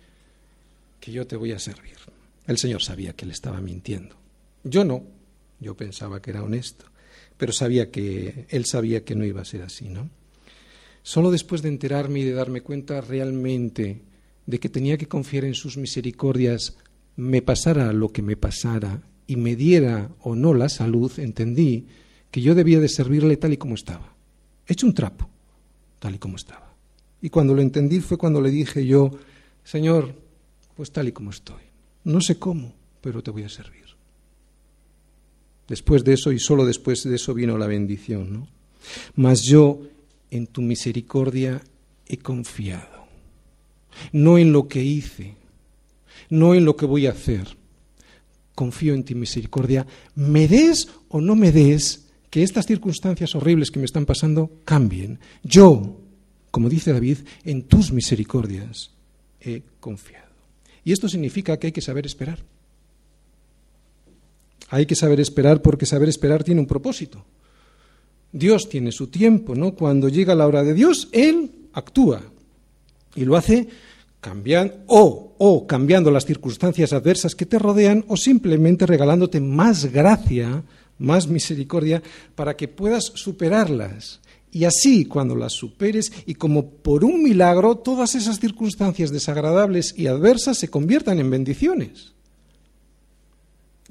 que 1.01 1.11
yo 1.11 1.27
te 1.27 1.35
voy 1.35 1.51
a 1.51 1.59
servir. 1.59 1.97
El 2.47 2.57
Señor 2.57 2.83
sabía 2.83 3.15
que 3.15 3.27
le 3.27 3.33
estaba 3.33 3.61
mintiendo. 3.61 4.15
Yo 4.63 4.85
no, 4.85 5.03
yo 5.59 5.77
pensaba 5.77 6.23
que 6.23 6.31
era 6.31 6.45
honesto 6.45 6.93
pero 7.37 7.53
sabía 7.53 7.91
que 7.91 8.47
él 8.49 8.65
sabía 8.65 9.05
que 9.05 9.15
no 9.15 9.25
iba 9.25 9.41
a 9.41 9.45
ser 9.45 9.63
así, 9.63 9.89
¿no? 9.89 10.11
Solo 11.03 11.31
después 11.31 11.63
de 11.63 11.69
enterarme 11.69 12.21
y 12.21 12.25
de 12.25 12.33
darme 12.33 12.61
cuenta 12.61 13.01
realmente 13.01 14.03
de 14.47 14.61
que 14.61 14.69
tenía 14.69 14.97
que 14.97 15.09
confiar 15.09 15.45
en 15.45 15.55
sus 15.55 15.77
misericordias, 15.77 16.77
me 17.17 17.43
pasara 17.43 17.93
lo 17.93 18.11
que 18.11 18.23
me 18.23 18.37
pasara 18.37 19.03
y 19.27 19.37
me 19.37 19.57
diera 19.57 20.11
o 20.21 20.35
no 20.35 20.55
la 20.55 20.69
salud, 20.69 21.13
entendí 21.19 21.87
que 22.31 22.41
yo 22.41 22.55
debía 22.55 22.81
de 22.81 22.89
servirle 22.89 23.37
tal 23.37 23.53
y 23.53 23.57
como 23.57 23.75
estaba, 23.75 24.15
hecho 24.67 24.87
un 24.87 24.95
trapo, 24.95 25.29
tal 25.99 26.15
y 26.15 26.19
como 26.19 26.37
estaba. 26.37 26.73
Y 27.21 27.31
cuando 27.31 27.55
lo 27.55 27.63
entendí 27.63 28.01
fue 28.01 28.19
cuando 28.19 28.41
le 28.41 28.51
dije 28.51 28.85
yo, 28.85 29.11
Señor, 29.65 30.15
pues 30.75 30.91
tal 30.91 31.09
y 31.09 31.13
como 31.13 31.31
estoy. 31.31 31.63
No 32.05 32.21
sé 32.21 32.39
cómo, 32.39 32.75
pero 33.01 33.23
te 33.23 33.31
voy 33.31 33.45
a 33.45 33.49
servir. 33.49 33.92
Después 35.73 36.05
de 36.05 36.13
eso 36.13 36.33
y 36.33 36.39
solo 36.39 36.67
después 36.67 37.03
de 37.03 37.17
eso 37.17 37.33
vino 37.33 37.57
la 37.57 37.67
bendición, 37.67 38.31
¿no? 38.31 38.49
Mas 39.15 39.41
yo 39.41 39.81
en 40.31 40.47
tu 40.47 40.61
misericordia 40.61 41.63
he 42.05 42.19
confiado, 42.19 43.07
no 44.13 44.37
en 44.37 44.53
lo 44.53 44.69
que 44.69 44.85
hice, 44.85 45.35
no 46.29 46.55
en 46.55 46.67
lo 46.67 46.77
que 46.77 46.85
voy 46.85 47.07
a 47.07 47.13
hacer. 47.13 47.57
Confío 48.55 48.93
en 48.93 49.03
tu 49.03 49.15
misericordia. 49.15 49.87
Me 50.15 50.47
des 50.47 50.91
o 51.09 51.23
no 51.23 51.37
me 51.37 51.53
des 51.53 52.07
que 52.29 52.43
estas 52.43 52.67
circunstancias 52.67 53.35
horribles 53.35 53.71
que 53.71 53.79
me 53.79 53.87
están 53.87 54.05
pasando 54.05 54.51
cambien. 54.67 55.21
Yo, 55.43 56.03
como 56.51 56.69
dice 56.69 56.93
David, 56.93 57.21
en 57.45 57.63
tus 57.63 57.93
misericordias 57.93 58.91
he 59.41 59.63
confiado. 59.81 60.35
Y 60.85 60.93
esto 60.93 61.09
significa 61.09 61.57
que 61.57 61.69
hay 61.69 61.73
que 61.73 61.81
saber 61.81 62.05
esperar. 62.05 62.45
Hay 64.73 64.87
que 64.87 64.97
saber 64.97 65.21
esperar 65.21 65.61
porque 65.61 65.85
saber 65.85 66.09
esperar 66.09 66.43
tiene 66.43 66.63
un 66.63 66.67
propósito. 66.67 67.23
Dios 68.33 68.71
tiene 68.71 68.91
su 68.91 69.09
tiempo, 69.09 69.55
¿no? 69.55 69.75
Cuando 69.75 70.09
llega 70.09 70.35
la 70.35 70.47
hora 70.47 70.63
de 70.63 70.73
Dios, 70.73 71.11
Él 71.13 71.51
actúa 71.75 72.23
y 73.15 73.27
lo 73.27 73.37
hace 73.37 73.69
cambiando 74.23 74.73
o, 74.87 75.35
o 75.37 75.67
cambiando 75.67 76.11
las 76.11 76.25
circunstancias 76.25 76.95
adversas 76.95 77.35
que 77.35 77.45
te 77.45 77.59
rodean 77.59 78.07
o 78.09 78.17
simplemente 78.17 78.87
regalándote 78.87 79.43
más 79.43 79.93
gracia, 79.93 80.63
más 80.97 81.29
misericordia 81.29 82.03
para 82.35 82.57
que 82.57 82.67
puedas 82.67 83.13
superarlas. 83.15 84.21
Y 84.51 84.65
así, 84.65 85.05
cuando 85.05 85.37
las 85.37 85.53
superes 85.53 86.11
y 86.25 86.37
como 86.37 86.71
por 86.71 87.05
un 87.05 87.23
milagro, 87.23 87.77
todas 87.77 88.15
esas 88.15 88.41
circunstancias 88.41 89.11
desagradables 89.11 89.93
y 89.99 90.07
adversas 90.07 90.57
se 90.57 90.69
conviertan 90.69 91.19
en 91.19 91.29
bendiciones. 91.29 92.15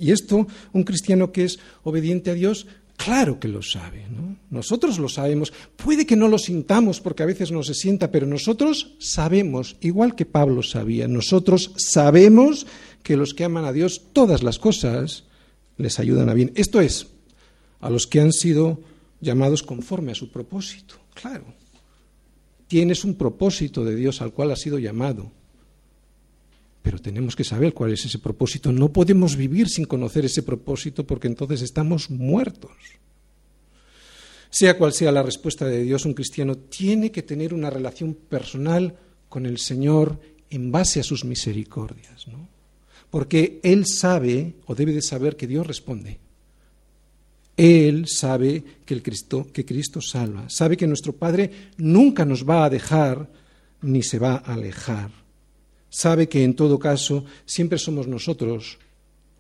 Y 0.01 0.11
esto, 0.11 0.47
un 0.73 0.83
cristiano 0.83 1.31
que 1.31 1.43
es 1.43 1.59
obediente 1.83 2.31
a 2.31 2.33
Dios, 2.33 2.65
claro 2.97 3.39
que 3.39 3.47
lo 3.47 3.61
sabe. 3.61 4.07
¿no? 4.09 4.35
Nosotros 4.49 4.97
lo 4.97 5.07
sabemos. 5.07 5.53
Puede 5.75 6.07
que 6.07 6.15
no 6.15 6.27
lo 6.27 6.39
sintamos 6.39 6.99
porque 6.99 7.21
a 7.21 7.27
veces 7.27 7.51
no 7.51 7.61
se 7.61 7.75
sienta, 7.75 8.11
pero 8.11 8.25
nosotros 8.25 8.95
sabemos, 8.99 9.77
igual 9.79 10.15
que 10.15 10.25
Pablo 10.25 10.63
sabía, 10.63 11.07
nosotros 11.07 11.73
sabemos 11.77 12.65
que 13.03 13.15
los 13.15 13.35
que 13.35 13.43
aman 13.43 13.65
a 13.65 13.73
Dios, 13.73 14.01
todas 14.11 14.41
las 14.41 14.57
cosas 14.57 15.25
les 15.77 15.99
ayudan 15.99 16.29
a 16.29 16.33
bien. 16.33 16.51
Esto 16.55 16.81
es, 16.81 17.07
a 17.79 17.91
los 17.91 18.07
que 18.07 18.21
han 18.21 18.33
sido 18.33 18.81
llamados 19.19 19.61
conforme 19.61 20.13
a 20.13 20.15
su 20.15 20.31
propósito. 20.31 20.95
Claro. 21.13 21.45
Tienes 22.67 23.05
un 23.05 23.15
propósito 23.15 23.85
de 23.85 23.95
Dios 23.95 24.21
al 24.21 24.33
cual 24.33 24.49
has 24.49 24.61
sido 24.61 24.79
llamado. 24.79 25.31
Pero 26.81 26.99
tenemos 26.99 27.35
que 27.35 27.43
saber 27.43 27.73
cuál 27.73 27.93
es 27.93 28.05
ese 28.05 28.19
propósito. 28.19 28.71
No 28.71 28.91
podemos 28.91 29.35
vivir 29.35 29.69
sin 29.69 29.85
conocer 29.85 30.25
ese 30.25 30.43
propósito 30.43 31.05
porque 31.05 31.27
entonces 31.27 31.61
estamos 31.61 32.09
muertos. 32.09 32.71
Sea 34.49 34.77
cual 34.77 34.91
sea 34.91 35.11
la 35.11 35.23
respuesta 35.23 35.65
de 35.65 35.83
Dios, 35.83 36.05
un 36.05 36.13
cristiano 36.13 36.57
tiene 36.57 37.11
que 37.11 37.23
tener 37.23 37.53
una 37.53 37.69
relación 37.69 38.13
personal 38.13 38.95
con 39.29 39.45
el 39.45 39.59
Señor 39.59 40.19
en 40.49 40.71
base 40.71 40.99
a 40.99 41.03
sus 41.03 41.23
misericordias, 41.23 42.27
¿no? 42.27 42.49
Porque 43.09 43.59
Él 43.63 43.85
sabe 43.85 44.55
o 44.65 44.75
debe 44.75 44.91
de 44.91 45.01
saber 45.01 45.37
que 45.37 45.47
Dios 45.47 45.65
responde. 45.65 46.19
Él 47.55 48.07
sabe 48.07 48.63
que, 48.85 48.93
el 48.93 49.03
Cristo, 49.03 49.47
que 49.53 49.65
Cristo 49.65 50.01
salva, 50.01 50.49
sabe 50.49 50.75
que 50.75 50.87
nuestro 50.87 51.13
Padre 51.13 51.51
nunca 51.77 52.25
nos 52.25 52.47
va 52.47 52.65
a 52.65 52.69
dejar 52.69 53.29
ni 53.81 54.03
se 54.03 54.19
va 54.19 54.35
a 54.35 54.53
alejar. 54.53 55.11
Sabe 55.91 56.29
que 56.29 56.43
en 56.43 56.55
todo 56.55 56.79
caso 56.79 57.25
siempre 57.45 57.77
somos 57.77 58.07
nosotros 58.07 58.79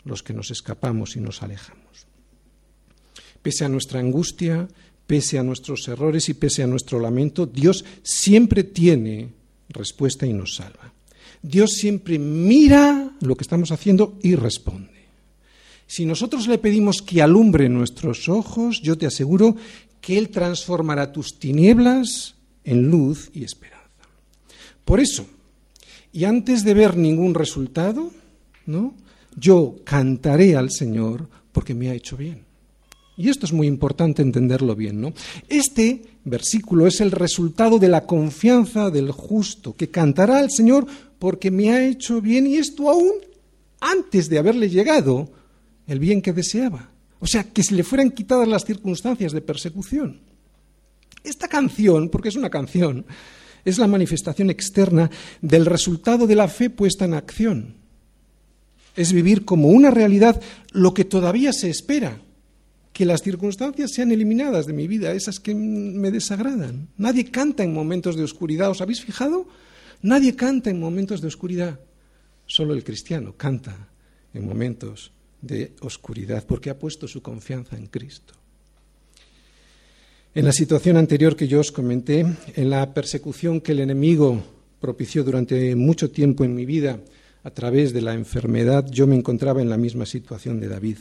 los 0.03 0.21
que 0.21 0.33
nos 0.33 0.51
escapamos 0.51 1.15
y 1.15 1.21
nos 1.21 1.41
alejamos. 1.41 2.05
Pese 3.41 3.63
a 3.63 3.69
nuestra 3.69 4.01
angustia, 4.01 4.67
pese 5.07 5.39
a 5.39 5.43
nuestros 5.43 5.87
errores 5.87 6.27
y 6.27 6.33
pese 6.33 6.61
a 6.61 6.67
nuestro 6.67 6.99
lamento, 6.99 7.45
Dios 7.45 7.85
siempre 8.03 8.65
tiene 8.65 9.29
respuesta 9.69 10.25
y 10.25 10.33
nos 10.33 10.55
salva. 10.55 10.93
Dios 11.41 11.71
siempre 11.71 12.19
mira 12.19 13.15
lo 13.21 13.35
que 13.35 13.43
estamos 13.43 13.71
haciendo 13.71 14.19
y 14.21 14.35
responde. 14.35 14.91
Si 15.87 16.05
nosotros 16.05 16.47
le 16.47 16.57
pedimos 16.57 17.01
que 17.01 17.21
alumbre 17.21 17.69
nuestros 17.69 18.27
ojos, 18.27 18.81
yo 18.81 18.97
te 18.97 19.05
aseguro 19.05 19.55
que 20.01 20.17
Él 20.17 20.29
transformará 20.29 21.13
tus 21.13 21.39
tinieblas 21.39 22.35
en 22.65 22.89
luz 22.89 23.29
y 23.33 23.43
esperanza. 23.43 23.79
Por 24.83 24.99
eso, 24.99 25.25
y 26.13 26.25
antes 26.25 26.63
de 26.63 26.73
ver 26.73 26.97
ningún 26.97 27.33
resultado, 27.33 28.11
¿no? 28.65 28.93
yo 29.35 29.77
cantaré 29.83 30.55
al 30.55 30.71
Señor 30.71 31.27
porque 31.51 31.73
me 31.73 31.89
ha 31.89 31.93
hecho 31.93 32.17
bien. 32.17 32.45
Y 33.17 33.29
esto 33.29 33.45
es 33.45 33.53
muy 33.53 33.67
importante 33.67 34.21
entenderlo 34.21 34.75
bien, 34.75 34.99
¿no? 34.99 35.13
Este 35.47 36.01
versículo 36.23 36.87
es 36.87 37.01
el 37.01 37.11
resultado 37.11 37.77
de 37.77 37.89
la 37.89 38.05
confianza 38.05 38.89
del 38.89 39.11
justo, 39.11 39.75
que 39.75 39.89
cantará 39.89 40.39
al 40.39 40.49
Señor 40.49 40.87
porque 41.19 41.51
me 41.51 41.71
ha 41.71 41.85
hecho 41.85 42.21
bien, 42.21 42.47
y 42.47 42.55
esto 42.55 42.89
aún 42.89 43.13
antes 43.79 44.29
de 44.29 44.39
haberle 44.39 44.69
llegado 44.69 45.29
el 45.87 45.99
bien 45.99 46.21
que 46.21 46.33
deseaba. 46.33 46.89
O 47.19 47.27
sea, 47.27 47.43
que 47.43 47.63
se 47.63 47.75
le 47.75 47.83
fueran 47.83 48.11
quitadas 48.11 48.47
las 48.47 48.65
circunstancias 48.65 49.31
de 49.31 49.41
persecución. 49.41 50.21
Esta 51.23 51.47
canción, 51.47 52.09
porque 52.09 52.29
es 52.29 52.35
una 52.35 52.49
canción, 52.49 53.05
es 53.65 53.77
la 53.77 53.87
manifestación 53.87 54.49
externa 54.49 55.09
del 55.41 55.65
resultado 55.65 56.27
de 56.27 56.35
la 56.35 56.47
fe 56.47 56.69
puesta 56.69 57.05
en 57.05 57.13
acción. 57.13 57.75
Es 58.95 59.13
vivir 59.13 59.45
como 59.45 59.69
una 59.69 59.91
realidad 59.91 60.41
lo 60.71 60.93
que 60.93 61.05
todavía 61.05 61.53
se 61.53 61.69
espera, 61.69 62.21
que 62.93 63.05
las 63.05 63.21
circunstancias 63.21 63.91
sean 63.93 64.11
eliminadas 64.11 64.65
de 64.65 64.73
mi 64.73 64.87
vida, 64.87 65.13
esas 65.13 65.39
que 65.39 65.55
me 65.55 66.11
desagradan. 66.11 66.89
Nadie 66.97 67.31
canta 67.31 67.63
en 67.63 67.73
momentos 67.73 68.15
de 68.15 68.23
oscuridad, 68.23 68.69
¿os 68.69 68.81
habéis 68.81 69.01
fijado? 69.01 69.47
Nadie 70.01 70.35
canta 70.35 70.69
en 70.69 70.79
momentos 70.79 71.21
de 71.21 71.27
oscuridad, 71.27 71.79
solo 72.47 72.73
el 72.73 72.83
cristiano 72.83 73.35
canta 73.37 73.87
en 74.33 74.45
momentos 74.45 75.11
de 75.41 75.73
oscuridad, 75.81 76.45
porque 76.45 76.69
ha 76.69 76.79
puesto 76.79 77.07
su 77.07 77.21
confianza 77.21 77.77
en 77.77 77.87
Cristo. 77.87 78.40
En 80.33 80.45
la 80.45 80.53
situación 80.53 80.95
anterior 80.95 81.35
que 81.35 81.49
yo 81.49 81.59
os 81.59 81.73
comenté, 81.73 82.25
en 82.55 82.69
la 82.69 82.93
persecución 82.93 83.59
que 83.59 83.73
el 83.73 83.81
enemigo 83.81 84.41
propició 84.79 85.25
durante 85.25 85.75
mucho 85.75 86.09
tiempo 86.09 86.45
en 86.45 86.55
mi 86.55 86.65
vida 86.65 87.01
a 87.43 87.51
través 87.51 87.91
de 87.91 88.01
la 88.01 88.13
enfermedad, 88.13 88.87
yo 88.89 89.07
me 89.07 89.17
encontraba 89.17 89.61
en 89.61 89.69
la 89.69 89.75
misma 89.75 90.05
situación 90.05 90.61
de 90.61 90.69
David. 90.69 90.99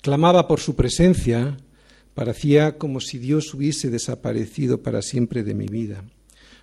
Clamaba 0.00 0.48
por 0.48 0.58
su 0.58 0.74
presencia, 0.74 1.56
parecía 2.14 2.78
como 2.78 2.98
si 2.98 3.18
Dios 3.18 3.54
hubiese 3.54 3.90
desaparecido 3.90 4.82
para 4.82 5.00
siempre 5.00 5.44
de 5.44 5.54
mi 5.54 5.66
vida. 5.66 6.02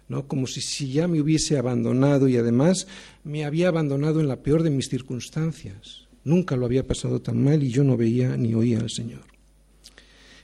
¿no? 0.09 0.27
como 0.27 0.47
si, 0.47 0.59
si 0.59 0.91
ya 0.91 1.07
me 1.07 1.21
hubiese 1.21 1.57
abandonado 1.57 2.27
y 2.27 2.35
además 2.35 2.87
me 3.23 3.45
había 3.45 3.69
abandonado 3.69 4.19
en 4.19 4.27
la 4.27 4.43
peor 4.43 4.63
de 4.63 4.69
mis 4.69 4.89
circunstancias. 4.89 6.09
Nunca 6.25 6.57
lo 6.57 6.65
había 6.65 6.85
pasado 6.85 7.21
tan 7.21 7.41
mal 7.41 7.63
y 7.63 7.69
yo 7.69 7.85
no 7.85 7.95
veía 7.95 8.35
ni 8.35 8.53
oía 8.53 8.79
al 8.79 8.89
Señor. 8.89 9.30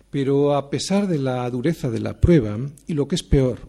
Pero 0.10 0.55
a 0.55 0.70
pesar 0.70 1.08
de 1.08 1.18
la 1.18 1.49
dureza 1.49 1.89
de 1.89 1.99
la 1.99 2.20
prueba, 2.20 2.58
y 2.88 2.93
lo 2.93 3.08
que 3.08 3.16
es 3.16 3.24
peor, 3.24 3.60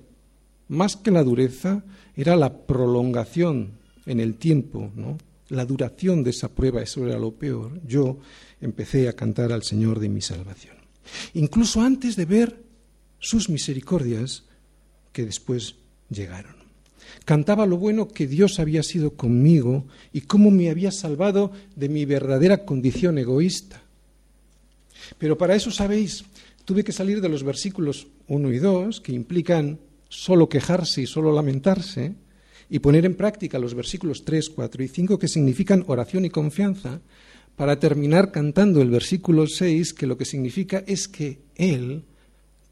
más 0.68 0.96
que 0.96 1.10
la 1.10 1.24
dureza, 1.24 1.84
era 2.16 2.36
la 2.36 2.66
prolongación 2.66 3.72
en 4.06 4.20
el 4.20 4.34
tiempo, 4.34 4.90
¿no? 4.94 5.18
La 5.48 5.64
duración 5.64 6.22
de 6.22 6.30
esa 6.30 6.48
prueba, 6.48 6.82
eso 6.82 7.06
era 7.06 7.18
lo 7.18 7.32
peor. 7.32 7.80
Yo 7.86 8.18
empecé 8.60 9.08
a 9.08 9.14
cantar 9.14 9.52
al 9.52 9.62
Señor 9.62 9.98
de 9.98 10.08
mi 10.08 10.20
salvación. 10.20 10.76
Incluso 11.34 11.80
antes 11.80 12.16
de 12.16 12.26
ver 12.26 12.62
sus 13.18 13.48
misericordias 13.48 14.44
que 15.12 15.24
después 15.24 15.76
llegaron. 16.10 16.56
Cantaba 17.24 17.66
lo 17.66 17.78
bueno 17.78 18.08
que 18.08 18.26
Dios 18.26 18.58
había 18.60 18.82
sido 18.82 19.14
conmigo 19.14 19.86
y 20.12 20.22
cómo 20.22 20.50
me 20.50 20.70
había 20.70 20.90
salvado 20.90 21.52
de 21.76 21.88
mi 21.88 22.04
verdadera 22.04 22.64
condición 22.64 23.18
egoísta. 23.18 23.82
Pero 25.18 25.38
para 25.38 25.54
eso, 25.54 25.70
sabéis, 25.70 26.24
tuve 26.64 26.84
que 26.84 26.92
salir 26.92 27.20
de 27.20 27.28
los 27.28 27.42
versículos 27.42 28.08
1 28.26 28.52
y 28.52 28.58
2, 28.58 29.00
que 29.00 29.12
implican 29.12 29.78
solo 30.08 30.48
quejarse 30.48 31.02
y 31.02 31.06
solo 31.06 31.32
lamentarse, 31.32 32.14
y 32.70 32.78
poner 32.80 33.06
en 33.06 33.14
práctica 33.14 33.58
los 33.58 33.74
versículos 33.74 34.24
3, 34.24 34.50
4 34.50 34.84
y 34.84 34.88
5, 34.88 35.18
que 35.18 35.28
significan 35.28 35.84
oración 35.86 36.24
y 36.24 36.30
confianza, 36.30 37.00
para 37.56 37.80
terminar 37.80 38.30
cantando 38.30 38.82
el 38.82 38.90
versículo 38.90 39.46
6, 39.46 39.94
que 39.94 40.06
lo 40.06 40.16
que 40.16 40.24
significa 40.24 40.84
es 40.86 41.08
que 41.08 41.38
Él 41.56 42.04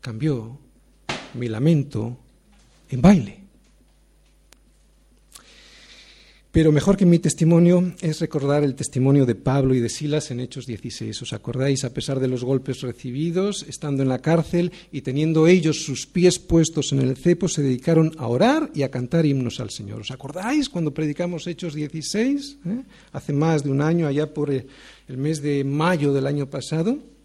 cambió 0.00 0.58
mi 1.34 1.48
lamento 1.48 2.18
en 2.88 3.02
baile. 3.02 3.45
Pero 6.56 6.72
mejor 6.72 6.96
que 6.96 7.04
mi 7.04 7.18
testimonio 7.18 7.92
es 8.00 8.18
recordar 8.18 8.64
el 8.64 8.74
testimonio 8.74 9.26
de 9.26 9.34
Pablo 9.34 9.74
y 9.74 9.80
de 9.80 9.90
Silas 9.90 10.30
en 10.30 10.40
Hechos 10.40 10.64
16. 10.64 11.20
¿Os 11.20 11.34
acordáis? 11.34 11.84
A 11.84 11.92
pesar 11.92 12.18
de 12.18 12.28
los 12.28 12.44
golpes 12.44 12.80
recibidos, 12.80 13.66
estando 13.68 14.02
en 14.02 14.08
la 14.08 14.22
cárcel 14.22 14.72
y 14.90 15.02
teniendo 15.02 15.48
ellos 15.48 15.84
sus 15.84 16.06
pies 16.06 16.38
puestos 16.38 16.92
en 16.92 17.00
el 17.00 17.18
cepo, 17.18 17.46
se 17.46 17.60
dedicaron 17.60 18.12
a 18.16 18.26
orar 18.28 18.70
y 18.74 18.84
a 18.84 18.90
cantar 18.90 19.26
himnos 19.26 19.60
al 19.60 19.68
Señor. 19.68 20.00
¿Os 20.00 20.10
acordáis 20.10 20.70
cuando 20.70 20.94
predicamos 20.94 21.46
Hechos 21.46 21.74
16? 21.74 22.58
¿Eh? 22.64 22.82
Hace 23.12 23.34
más 23.34 23.62
de 23.62 23.70
un 23.70 23.82
año, 23.82 24.06
allá 24.06 24.32
por 24.32 24.50
el 24.50 24.64
mes 25.08 25.42
de 25.42 25.62
mayo 25.62 26.14
del 26.14 26.26
año 26.26 26.48
pasado. 26.48 27.15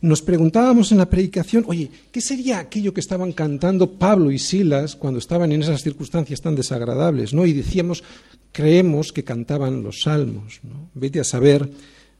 Nos 0.00 0.22
preguntábamos 0.22 0.92
en 0.92 0.98
la 0.98 1.10
predicación, 1.10 1.64
oye, 1.66 1.90
¿qué 2.12 2.20
sería 2.20 2.58
aquello 2.58 2.94
que 2.94 3.00
estaban 3.00 3.32
cantando 3.32 3.98
Pablo 3.98 4.30
y 4.30 4.38
Silas 4.38 4.94
cuando 4.96 5.18
estaban 5.18 5.52
en 5.52 5.62
esas 5.62 5.82
circunstancias 5.82 6.40
tan 6.40 6.54
desagradables? 6.54 7.34
¿no? 7.34 7.44
Y 7.44 7.52
decíamos, 7.52 8.04
creemos 8.52 9.12
que 9.12 9.24
cantaban 9.24 9.82
los 9.82 10.02
salmos. 10.02 10.60
¿no? 10.62 10.90
Vete 10.94 11.20
a 11.20 11.24
saber 11.24 11.68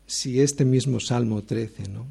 si 0.07 0.41
este 0.41 0.64
mismo 0.64 1.01
Salmo 1.01 1.43
13. 1.43 1.89
¿no? 1.89 2.07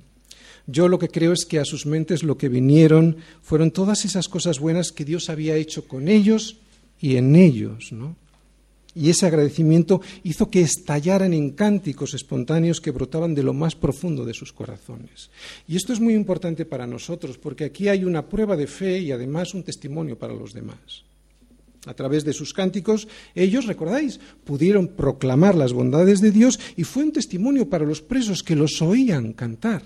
Yo 0.65 0.87
lo 0.87 0.99
que 0.99 1.09
creo 1.09 1.33
es 1.33 1.45
que 1.45 1.59
a 1.59 1.65
sus 1.65 1.85
mentes 1.85 2.23
lo 2.23 2.37
que 2.37 2.49
vinieron 2.49 3.17
fueron 3.41 3.71
todas 3.71 4.05
esas 4.05 4.29
cosas 4.29 4.59
buenas 4.59 4.91
que 4.91 5.05
Dios 5.05 5.29
había 5.29 5.55
hecho 5.55 5.87
con 5.87 6.07
ellos 6.07 6.57
y 6.99 7.17
en 7.17 7.35
ellos. 7.35 7.91
¿no? 7.91 8.15
Y 8.97 9.09
ese 9.11 9.27
agradecimiento 9.27 10.01
hizo 10.23 10.49
que 10.49 10.61
estallaran 10.61 11.33
en 11.33 11.51
cánticos 11.51 12.15
espontáneos 12.15 12.81
que 12.81 12.91
brotaban 12.91 13.35
de 13.35 13.43
lo 13.43 13.53
más 13.53 13.75
profundo 13.75 14.25
de 14.25 14.33
sus 14.33 14.51
corazones. 14.51 15.29
Y 15.67 15.75
esto 15.75 15.93
es 15.93 15.99
muy 15.99 16.15
importante 16.15 16.65
para 16.65 16.87
nosotros, 16.87 17.37
porque 17.37 17.65
aquí 17.65 17.89
hay 17.89 18.03
una 18.03 18.27
prueba 18.27 18.55
de 18.55 18.65
fe 18.65 18.99
y 18.99 19.11
además 19.11 19.53
un 19.53 19.63
testimonio 19.63 20.17
para 20.17 20.33
los 20.33 20.53
demás. 20.53 21.05
A 21.85 21.93
través 21.93 22.25
de 22.25 22.33
sus 22.33 22.53
cánticos, 22.53 23.07
ellos, 23.35 23.65
recordáis, 23.65 24.19
pudieron 24.43 24.87
proclamar 24.87 25.55
las 25.55 25.73
bondades 25.73 26.19
de 26.19 26.31
Dios 26.31 26.59
y 26.75 26.83
fue 26.83 27.03
un 27.03 27.11
testimonio 27.11 27.69
para 27.69 27.85
los 27.85 28.01
presos 28.01 28.43
que 28.43 28.55
los 28.55 28.81
oían 28.81 29.31
cantar. 29.33 29.83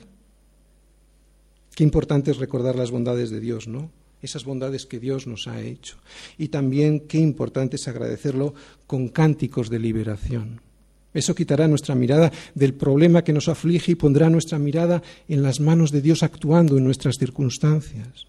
Qué 1.75 1.83
importante 1.83 2.31
es 2.31 2.37
recordar 2.37 2.75
las 2.75 2.91
bondades 2.91 3.29
de 3.29 3.39
Dios, 3.39 3.67
¿no? 3.67 3.91
Esas 4.21 4.45
bondades 4.45 4.85
que 4.85 4.99
Dios 4.99 5.27
nos 5.27 5.47
ha 5.47 5.61
hecho. 5.61 5.97
Y 6.37 6.49
también 6.49 7.01
qué 7.01 7.17
importante 7.17 7.75
es 7.75 7.87
agradecerlo 7.87 8.53
con 8.87 9.09
cánticos 9.09 9.69
de 9.69 9.79
liberación. 9.79 10.61
Eso 11.13 11.35
quitará 11.35 11.67
nuestra 11.67 11.95
mirada 11.95 12.31
del 12.55 12.73
problema 12.73 13.23
que 13.23 13.33
nos 13.33 13.49
aflige 13.49 13.91
y 13.91 13.95
pondrá 13.95 14.29
nuestra 14.29 14.59
mirada 14.59 15.03
en 15.27 15.43
las 15.43 15.59
manos 15.59 15.91
de 15.91 16.01
Dios 16.01 16.23
actuando 16.23 16.77
en 16.77 16.85
nuestras 16.85 17.17
circunstancias. 17.17 18.25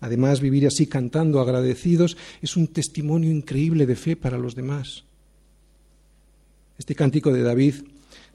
Además, 0.00 0.40
vivir 0.40 0.66
así 0.66 0.86
cantando 0.86 1.40
agradecidos 1.40 2.16
es 2.42 2.56
un 2.56 2.66
testimonio 2.68 3.30
increíble 3.30 3.86
de 3.86 3.96
fe 3.96 4.16
para 4.16 4.38
los 4.38 4.54
demás. 4.54 5.04
Este 6.76 6.96
cántico 6.96 7.32
de 7.32 7.42
David 7.42 7.74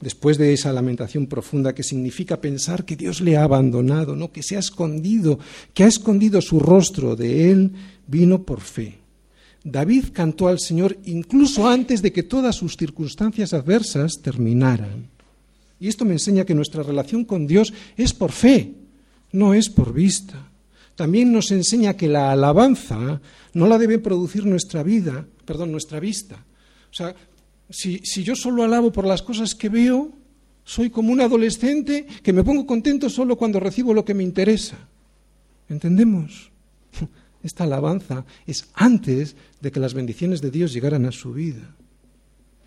después 0.02 0.38
de 0.38 0.54
esa 0.54 0.72
lamentación 0.74 1.28
profunda 1.28 1.76
que 1.76 1.84
significa 1.84 2.40
pensar 2.40 2.86
que 2.86 2.96
Dios 2.96 3.22
le 3.22 3.38
ha 3.38 3.44
abandonado, 3.44 4.16
no 4.16 4.32
que 4.32 4.44
se 4.44 4.56
ha 4.56 4.60
escondido, 4.60 5.40
que 5.74 5.84
ha 5.84 5.88
escondido 5.88 6.42
su 6.42 6.60
rostro 6.60 7.16
de 7.16 7.52
él, 7.52 7.72
vino 8.08 8.44
por 8.44 8.62
fe. 8.62 8.98
David 9.64 10.06
cantó 10.14 10.48
al 10.48 10.60
Señor 10.60 10.98
incluso 11.06 11.68
antes 11.68 12.02
de 12.02 12.14
que 12.14 12.24
todas 12.24 12.56
sus 12.56 12.78
circunstancias 12.78 13.54
adversas 13.54 14.22
terminaran. 14.22 15.10
Y 15.80 15.88
esto 15.88 16.06
me 16.06 16.14
enseña 16.14 16.46
que 16.46 16.56
nuestra 16.56 16.84
relación 16.84 17.26
con 17.26 17.48
Dios 17.48 17.74
es 17.96 18.14
por 18.14 18.32
fe, 18.32 18.74
no 19.32 19.54
es 19.54 19.70
por 19.70 19.94
vista. 19.94 20.50
También 20.96 21.32
nos 21.32 21.52
enseña 21.52 21.96
que 21.96 22.10
la 22.10 22.32
alabanza 22.32 23.22
no 23.54 23.68
la 23.68 23.78
debe 23.78 24.00
producir 24.00 24.46
nuestra 24.46 24.84
vida, 24.84 25.26
perdón, 25.46 25.72
nuestra 25.72 26.00
vista. 26.00 26.36
O 26.36 26.94
sea, 26.94 27.16
si, 27.70 28.24
yo 28.24 28.36
solo 28.36 28.64
alabo 28.64 28.92
por 28.92 29.06
las 29.06 29.22
cosas 29.22 29.54
que 29.54 29.70
veo, 29.70 30.12
soy 30.64 30.90
como 30.90 31.12
un 31.12 31.22
adolescente 31.22 32.06
que 32.24 32.34
me 32.34 32.44
pongo 32.44 32.66
contento 32.66 33.10
solo 33.10 33.38
cuando 33.38 33.60
recibo 33.60 33.94
lo 33.94 34.06
que 34.06 34.14
me 34.14 34.24
interesa. 34.24 34.78
¿Entendemos? 35.68 36.52
Esta 37.44 37.64
alabanza 37.64 38.26
es 38.46 38.70
antes 38.74 39.36
de 39.62 39.72
que 39.72 39.80
las 39.80 39.94
bendiciones 39.94 40.42
de 40.42 40.52
Dios 40.52 40.74
llegaran 40.74 41.06
a 41.06 41.12
su 41.12 41.34
vida. 41.34 41.76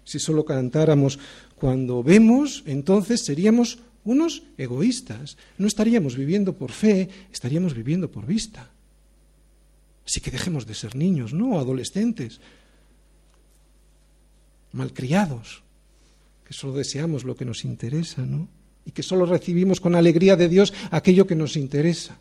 Si 0.04 0.18
solo 0.18 0.44
cantáramos 0.44 1.18
cuando 1.56 2.02
vemos, 2.02 2.62
entonces 2.66 3.24
seríamos 3.24 3.78
unos 4.04 4.42
egoístas. 4.56 5.36
No 5.58 5.66
estaríamos 5.66 6.16
viviendo 6.16 6.54
por 6.54 6.72
fe, 6.72 7.08
estaríamos 7.32 7.74
viviendo 7.74 8.10
por 8.10 8.26
vista. 8.26 8.70
Así 10.04 10.20
que 10.20 10.32
dejemos 10.32 10.66
de 10.66 10.74
ser 10.74 10.96
niños, 10.96 11.32
no 11.32 11.58
adolescentes 11.58 12.40
malcriados, 14.72 15.62
que 16.46 16.52
solo 16.52 16.74
deseamos 16.74 17.24
lo 17.24 17.36
que 17.36 17.44
nos 17.44 17.64
interesa, 17.64 18.22
¿no? 18.22 18.48
Y 18.84 18.90
que 18.90 19.02
solo 19.02 19.26
recibimos 19.26 19.80
con 19.80 19.94
alegría 19.94 20.36
de 20.36 20.48
Dios 20.48 20.72
aquello 20.90 21.26
que 21.26 21.36
nos 21.36 21.56
interesa. 21.56 22.18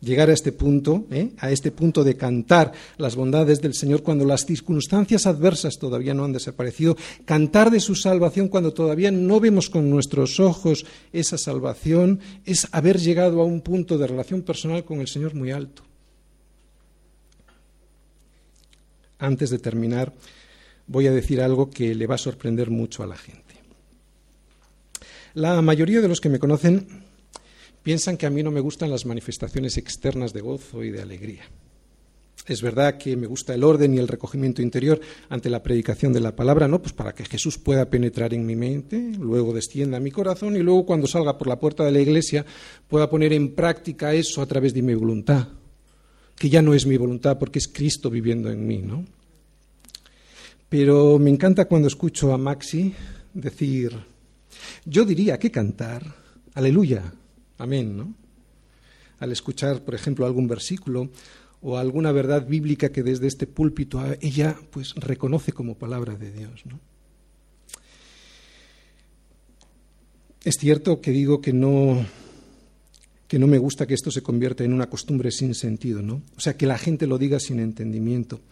Llegar 0.00 0.30
a 0.30 0.32
este 0.32 0.50
punto, 0.50 1.06
¿eh? 1.12 1.30
a 1.38 1.52
este 1.52 1.70
punto 1.70 2.02
de 2.02 2.16
cantar 2.16 2.72
las 2.98 3.14
bondades 3.14 3.60
del 3.60 3.72
Señor 3.72 4.02
cuando 4.02 4.24
las 4.24 4.44
circunstancias 4.44 5.26
adversas 5.26 5.78
todavía 5.78 6.12
no 6.12 6.24
han 6.24 6.32
desaparecido, 6.32 6.96
cantar 7.24 7.70
de 7.70 7.78
su 7.78 7.94
salvación 7.94 8.48
cuando 8.48 8.72
todavía 8.72 9.12
no 9.12 9.38
vemos 9.38 9.70
con 9.70 9.88
nuestros 9.90 10.40
ojos 10.40 10.84
esa 11.12 11.38
salvación, 11.38 12.18
es 12.44 12.66
haber 12.72 12.98
llegado 12.98 13.40
a 13.40 13.44
un 13.44 13.60
punto 13.60 13.96
de 13.96 14.08
relación 14.08 14.42
personal 14.42 14.84
con 14.84 15.00
el 15.00 15.06
Señor 15.06 15.34
muy 15.34 15.52
alto. 15.52 15.84
Antes 19.20 19.50
de 19.50 19.60
terminar, 19.60 20.12
voy 20.92 21.06
a 21.06 21.12
decir 21.12 21.40
algo 21.40 21.70
que 21.70 21.94
le 21.94 22.06
va 22.06 22.14
a 22.16 22.18
sorprender 22.18 22.70
mucho 22.70 23.02
a 23.02 23.06
la 23.06 23.16
gente. 23.16 23.54
La 25.34 25.60
mayoría 25.62 26.02
de 26.02 26.08
los 26.08 26.20
que 26.20 26.28
me 26.28 26.38
conocen 26.38 26.86
piensan 27.82 28.18
que 28.18 28.26
a 28.26 28.30
mí 28.30 28.42
no 28.42 28.50
me 28.50 28.60
gustan 28.60 28.90
las 28.90 29.06
manifestaciones 29.06 29.78
externas 29.78 30.32
de 30.32 30.42
gozo 30.42 30.84
y 30.84 30.90
de 30.90 31.00
alegría. 31.00 31.44
Es 32.46 32.60
verdad 32.60 32.98
que 32.98 33.16
me 33.16 33.28
gusta 33.28 33.54
el 33.54 33.62
orden 33.62 33.94
y 33.94 33.98
el 33.98 34.08
recogimiento 34.08 34.62
interior 34.62 35.00
ante 35.28 35.48
la 35.48 35.62
predicación 35.62 36.12
de 36.12 36.20
la 36.20 36.34
palabra, 36.34 36.66
¿no? 36.66 36.82
Pues 36.82 36.92
para 36.92 37.14
que 37.14 37.24
Jesús 37.24 37.56
pueda 37.56 37.88
penetrar 37.88 38.34
en 38.34 38.44
mi 38.44 38.56
mente, 38.56 39.12
luego 39.18 39.54
descienda 39.54 39.98
a 39.98 40.00
mi 40.00 40.10
corazón 40.10 40.56
y 40.56 40.58
luego 40.58 40.84
cuando 40.84 41.06
salga 41.06 41.38
por 41.38 41.46
la 41.46 41.60
puerta 41.60 41.84
de 41.84 41.92
la 41.92 42.00
iglesia 42.00 42.44
pueda 42.88 43.08
poner 43.08 43.32
en 43.32 43.54
práctica 43.54 44.12
eso 44.12 44.42
a 44.42 44.46
través 44.46 44.74
de 44.74 44.82
mi 44.82 44.94
voluntad, 44.94 45.48
que 46.36 46.50
ya 46.50 46.62
no 46.62 46.74
es 46.74 46.84
mi 46.84 46.96
voluntad 46.96 47.38
porque 47.38 47.60
es 47.60 47.68
Cristo 47.68 48.10
viviendo 48.10 48.50
en 48.50 48.66
mí, 48.66 48.78
¿no? 48.78 49.04
Pero 50.72 51.18
me 51.18 51.28
encanta 51.28 51.66
cuando 51.66 51.86
escucho 51.86 52.32
a 52.32 52.38
Maxi 52.38 52.94
decir, 53.34 53.92
yo 54.86 55.04
diría 55.04 55.38
que 55.38 55.50
cantar, 55.50 56.02
aleluya, 56.54 57.12
amén, 57.58 57.94
¿no? 57.94 58.14
Al 59.18 59.32
escuchar, 59.32 59.82
por 59.82 59.94
ejemplo, 59.94 60.24
algún 60.24 60.48
versículo 60.48 61.10
o 61.60 61.76
alguna 61.76 62.10
verdad 62.10 62.46
bíblica 62.46 62.90
que 62.90 63.02
desde 63.02 63.26
este 63.26 63.46
púlpito 63.46 64.02
ella 64.22 64.56
pues 64.70 64.94
reconoce 64.94 65.52
como 65.52 65.76
palabra 65.76 66.16
de 66.16 66.32
Dios, 66.32 66.64
¿no? 66.64 66.80
Es 70.42 70.54
cierto 70.58 71.02
que 71.02 71.10
digo 71.10 71.42
que 71.42 71.52
no 71.52 72.06
que 73.32 73.38
no 73.38 73.46
me 73.46 73.56
gusta 73.56 73.86
que 73.86 73.94
esto 73.94 74.10
se 74.10 74.22
convierta 74.22 74.62
en 74.62 74.74
una 74.74 74.90
costumbre 74.90 75.30
sin 75.30 75.54
sentido, 75.54 76.02
¿no? 76.02 76.20
O 76.36 76.40
sea, 76.40 76.54
que 76.54 76.66
la 76.66 76.76
gente 76.76 77.06
lo 77.06 77.16
diga 77.16 77.40
sin 77.40 77.60
entendimiento. 77.60 78.42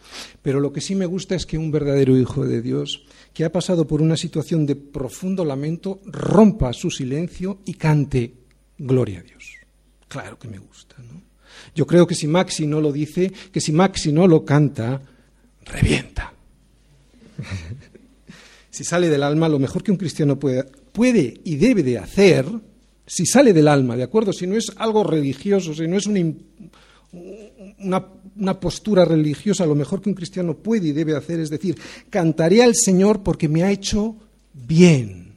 Pero 0.41 0.59
lo 0.59 0.73
que 0.73 0.81
sí 0.81 0.95
me 0.95 1.05
gusta 1.05 1.35
es 1.35 1.45
que 1.45 1.59
un 1.59 1.69
verdadero 1.69 2.17
hijo 2.17 2.47
de 2.47 2.63
Dios, 2.63 3.05
que 3.31 3.45
ha 3.45 3.51
pasado 3.51 3.85
por 3.85 4.01
una 4.01 4.17
situación 4.17 4.65
de 4.65 4.75
profundo 4.75 5.45
lamento, 5.45 6.01
rompa 6.05 6.73
su 6.73 6.89
silencio 6.89 7.59
y 7.63 7.75
cante 7.75 8.33
gloria 8.79 9.19
a 9.19 9.21
Dios. 9.21 9.53
Claro 10.07 10.39
que 10.39 10.47
me 10.47 10.57
gusta, 10.57 10.95
¿no? 10.97 11.21
Yo 11.75 11.85
creo 11.85 12.07
que 12.07 12.15
si 12.15 12.25
Maxi 12.25 12.65
no 12.65 12.81
lo 12.81 12.91
dice, 12.91 13.31
que 13.51 13.61
si 13.61 13.71
Maxi 13.71 14.11
no 14.11 14.25
lo 14.25 14.43
canta, 14.43 14.99
revienta. 15.63 16.33
si 18.71 18.83
sale 18.83 19.09
del 19.09 19.21
alma, 19.21 19.47
lo 19.47 19.59
mejor 19.59 19.83
que 19.83 19.91
un 19.91 19.97
cristiano 19.97 20.39
puede, 20.39 20.63
puede 20.63 21.39
y 21.43 21.57
debe 21.57 21.83
de 21.83 21.99
hacer 21.99 22.47
si 23.11 23.25
sale 23.25 23.51
del 23.51 23.67
alma, 23.67 23.97
¿de 23.97 24.03
acuerdo? 24.03 24.31
Si 24.31 24.47
no 24.47 24.55
es 24.55 24.71
algo 24.77 25.03
religioso, 25.03 25.73
si 25.73 25.85
no 25.85 25.97
es 25.97 26.07
una, 26.07 26.33
una, 28.37 28.57
postura 28.57 29.03
religiosa, 29.03 29.65
lo 29.65 29.75
mejor 29.75 30.01
que 30.01 30.07
un 30.07 30.15
cristiano 30.15 30.55
puede 30.55 30.87
y 30.87 30.91
debe 30.93 31.17
hacer 31.17 31.41
es 31.41 31.49
decir, 31.49 31.75
cantaré 32.09 32.63
al 32.63 32.73
Señor 32.73 33.21
porque 33.21 33.49
me 33.49 33.63
ha 33.63 33.71
hecho 33.71 34.15
bien. 34.53 35.33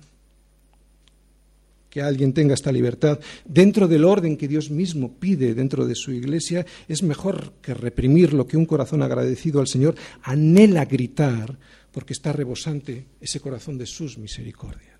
Que 1.90 2.00
alguien 2.00 2.32
tenga 2.32 2.54
esta 2.54 2.70
libertad 2.70 3.18
dentro 3.44 3.88
del 3.88 4.04
orden 4.04 4.36
que 4.36 4.46
Dios 4.46 4.70
mismo 4.70 5.12
pide 5.18 5.52
dentro 5.52 5.84
de 5.84 5.96
su 5.96 6.12
iglesia 6.12 6.64
es 6.86 7.02
mejor 7.02 7.54
que 7.60 7.74
reprimir 7.74 8.34
lo 8.34 8.46
que 8.46 8.56
un 8.56 8.66
corazón 8.66 9.02
agradecido 9.02 9.58
al 9.58 9.66
Señor 9.66 9.96
anhela 10.22 10.84
gritar 10.84 11.58
porque 11.90 12.12
está 12.12 12.32
rebosante 12.32 13.06
ese 13.20 13.40
corazón 13.40 13.78
de 13.78 13.86
sus 13.86 14.16
misericordias. 14.16 14.93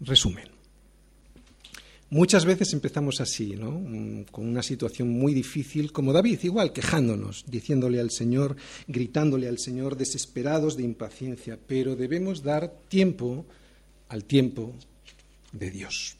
Resumen. 0.00 0.56
Muchas 2.08 2.44
veces 2.44 2.72
empezamos 2.72 3.20
así, 3.20 3.56
¿no? 3.56 3.82
Con 4.30 4.46
una 4.46 4.62
situación 4.62 5.08
muy 5.08 5.34
difícil, 5.34 5.90
como 5.90 6.12
David, 6.12 6.38
igual, 6.44 6.72
quejándonos, 6.72 7.44
diciéndole 7.48 7.98
al 7.98 8.12
Señor, 8.12 8.56
gritándole 8.86 9.48
al 9.48 9.58
Señor, 9.58 9.96
desesperados 9.96 10.76
de 10.76 10.84
impaciencia, 10.84 11.58
pero 11.66 11.96
debemos 11.96 12.44
dar 12.44 12.72
tiempo 12.88 13.44
al 14.08 14.24
tiempo 14.24 14.72
de 15.50 15.70
Dios. 15.72 16.16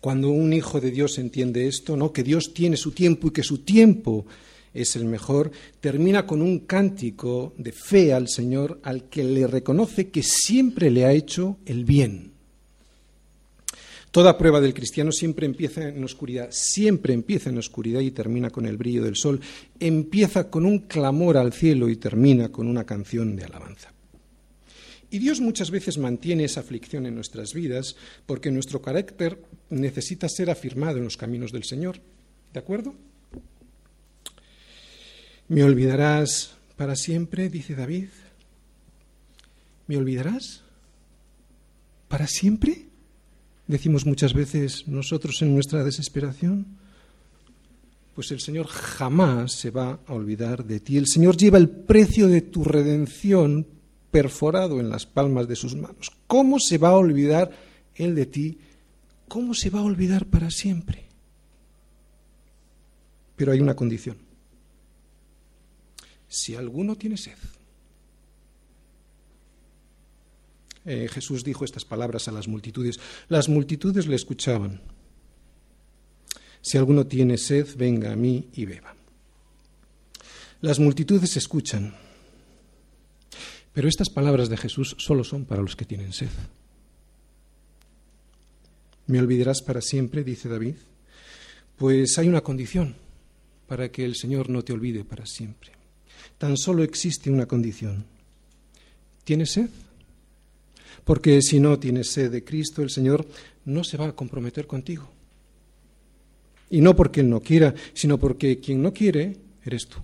Cuando 0.00 0.30
un 0.30 0.54
hijo 0.54 0.80
de 0.80 0.90
Dios 0.90 1.18
entiende 1.18 1.68
esto, 1.68 1.94
¿no? 1.94 2.10
que 2.12 2.22
Dios 2.22 2.54
tiene 2.54 2.78
su 2.78 2.92
tiempo 2.92 3.28
y 3.28 3.32
que 3.32 3.42
su 3.42 3.58
tiempo 3.58 4.24
es 4.72 4.96
el 4.96 5.04
mejor, 5.04 5.52
termina 5.80 6.26
con 6.26 6.40
un 6.40 6.60
cántico 6.60 7.52
de 7.58 7.72
fe 7.72 8.14
al 8.14 8.28
Señor 8.28 8.80
al 8.82 9.10
que 9.10 9.22
le 9.24 9.46
reconoce 9.46 10.08
que 10.08 10.22
siempre 10.22 10.90
le 10.90 11.04
ha 11.04 11.12
hecho 11.12 11.58
el 11.66 11.84
bien. 11.84 12.31
Toda 14.12 14.36
prueba 14.36 14.60
del 14.60 14.74
cristiano 14.74 15.10
siempre 15.10 15.46
empieza 15.46 15.88
en 15.88 16.04
oscuridad, 16.04 16.48
siempre 16.50 17.14
empieza 17.14 17.48
en 17.48 17.56
oscuridad 17.56 18.00
y 18.00 18.10
termina 18.10 18.50
con 18.50 18.66
el 18.66 18.76
brillo 18.76 19.02
del 19.02 19.16
sol, 19.16 19.40
empieza 19.80 20.50
con 20.50 20.66
un 20.66 20.80
clamor 20.80 21.38
al 21.38 21.54
cielo 21.54 21.88
y 21.88 21.96
termina 21.96 22.50
con 22.50 22.68
una 22.68 22.84
canción 22.84 23.34
de 23.36 23.44
alabanza. 23.44 23.90
Y 25.10 25.18
Dios 25.18 25.40
muchas 25.40 25.70
veces 25.70 25.96
mantiene 25.96 26.44
esa 26.44 26.60
aflicción 26.60 27.06
en 27.06 27.14
nuestras 27.14 27.54
vidas 27.54 27.96
porque 28.26 28.50
nuestro 28.50 28.82
carácter 28.82 29.42
necesita 29.70 30.28
ser 30.28 30.50
afirmado 30.50 30.98
en 30.98 31.04
los 31.04 31.16
caminos 31.16 31.50
del 31.50 31.64
Señor. 31.64 31.98
¿De 32.52 32.60
acuerdo? 32.60 32.94
¿Me 35.48 35.64
olvidarás 35.64 36.54
para 36.76 36.96
siempre? 36.96 37.48
dice 37.48 37.74
David. 37.74 38.08
¿Me 39.86 39.96
olvidarás? 39.96 40.62
¿Para 42.08 42.26
siempre? 42.26 42.91
Decimos 43.66 44.06
muchas 44.06 44.34
veces 44.34 44.88
nosotros 44.88 45.40
en 45.42 45.54
nuestra 45.54 45.84
desesperación. 45.84 46.66
Pues 48.14 48.30
el 48.30 48.40
Señor 48.40 48.66
jamás 48.66 49.52
se 49.52 49.70
va 49.70 50.00
a 50.06 50.12
olvidar 50.12 50.64
de 50.64 50.80
ti. 50.80 50.98
El 50.98 51.06
Señor 51.06 51.36
lleva 51.36 51.58
el 51.58 51.70
precio 51.70 52.28
de 52.28 52.42
tu 52.42 52.64
redención 52.64 53.66
perforado 54.10 54.78
en 54.80 54.90
las 54.90 55.06
palmas 55.06 55.48
de 55.48 55.56
sus 55.56 55.74
manos. 55.74 56.12
¿Cómo 56.26 56.58
se 56.58 56.78
va 56.78 56.90
a 56.90 56.96
olvidar 56.96 57.50
Él 57.94 58.14
de 58.14 58.26
ti? 58.26 58.58
¿Cómo 59.28 59.54
se 59.54 59.70
va 59.70 59.78
a 59.78 59.84
olvidar 59.84 60.26
para 60.26 60.50
siempre? 60.50 61.06
Pero 63.34 63.52
hay 63.52 63.60
una 63.60 63.74
condición. 63.74 64.18
Si 66.28 66.54
alguno 66.54 66.96
tiene 66.96 67.16
sed, 67.16 67.38
eh, 70.84 71.08
Jesús 71.08 71.44
dijo 71.44 71.64
estas 71.64 71.84
palabras 71.84 72.28
a 72.28 72.32
las 72.32 72.48
multitudes. 72.48 72.98
Las 73.28 73.48
multitudes 73.48 74.06
le 74.06 74.16
escuchaban. 74.16 74.80
Si 76.60 76.78
alguno 76.78 77.06
tiene 77.06 77.38
sed, 77.38 77.68
venga 77.76 78.12
a 78.12 78.16
mí 78.16 78.48
y 78.54 78.64
beba. 78.64 78.94
Las 80.60 80.78
multitudes 80.78 81.36
escuchan. 81.36 81.94
Pero 83.72 83.88
estas 83.88 84.10
palabras 84.10 84.48
de 84.48 84.56
Jesús 84.56 84.94
solo 84.98 85.24
son 85.24 85.44
para 85.44 85.62
los 85.62 85.76
que 85.76 85.84
tienen 85.84 86.12
sed. 86.12 86.28
¿Me 89.06 89.18
olvidarás 89.18 89.62
para 89.62 89.80
siempre? 89.80 90.22
dice 90.22 90.48
David. 90.48 90.76
Pues 91.76 92.16
hay 92.18 92.28
una 92.28 92.42
condición 92.42 92.94
para 93.66 93.90
que 93.90 94.04
el 94.04 94.14
Señor 94.14 94.50
no 94.50 94.62
te 94.62 94.72
olvide 94.72 95.04
para 95.04 95.26
siempre. 95.26 95.72
Tan 96.38 96.56
solo 96.56 96.82
existe 96.82 97.30
una 97.30 97.46
condición. 97.46 98.04
¿Tienes 99.24 99.50
sed? 99.52 99.70
Porque 101.04 101.40
si 101.42 101.60
no 101.60 101.78
tienes 101.78 102.10
sed 102.10 102.30
de 102.30 102.44
Cristo, 102.44 102.82
el 102.82 102.90
Señor 102.90 103.26
no 103.64 103.84
se 103.84 103.96
va 103.96 104.08
a 104.08 104.16
comprometer 104.16 104.66
contigo. 104.66 105.08
Y 106.70 106.80
no 106.80 106.96
porque 106.96 107.20
Él 107.20 107.30
no 107.30 107.40
quiera, 107.40 107.74
sino 107.92 108.18
porque 108.18 108.58
quien 108.58 108.82
no 108.82 108.92
quiere 108.92 109.36
eres 109.64 109.86
tú. 109.86 109.98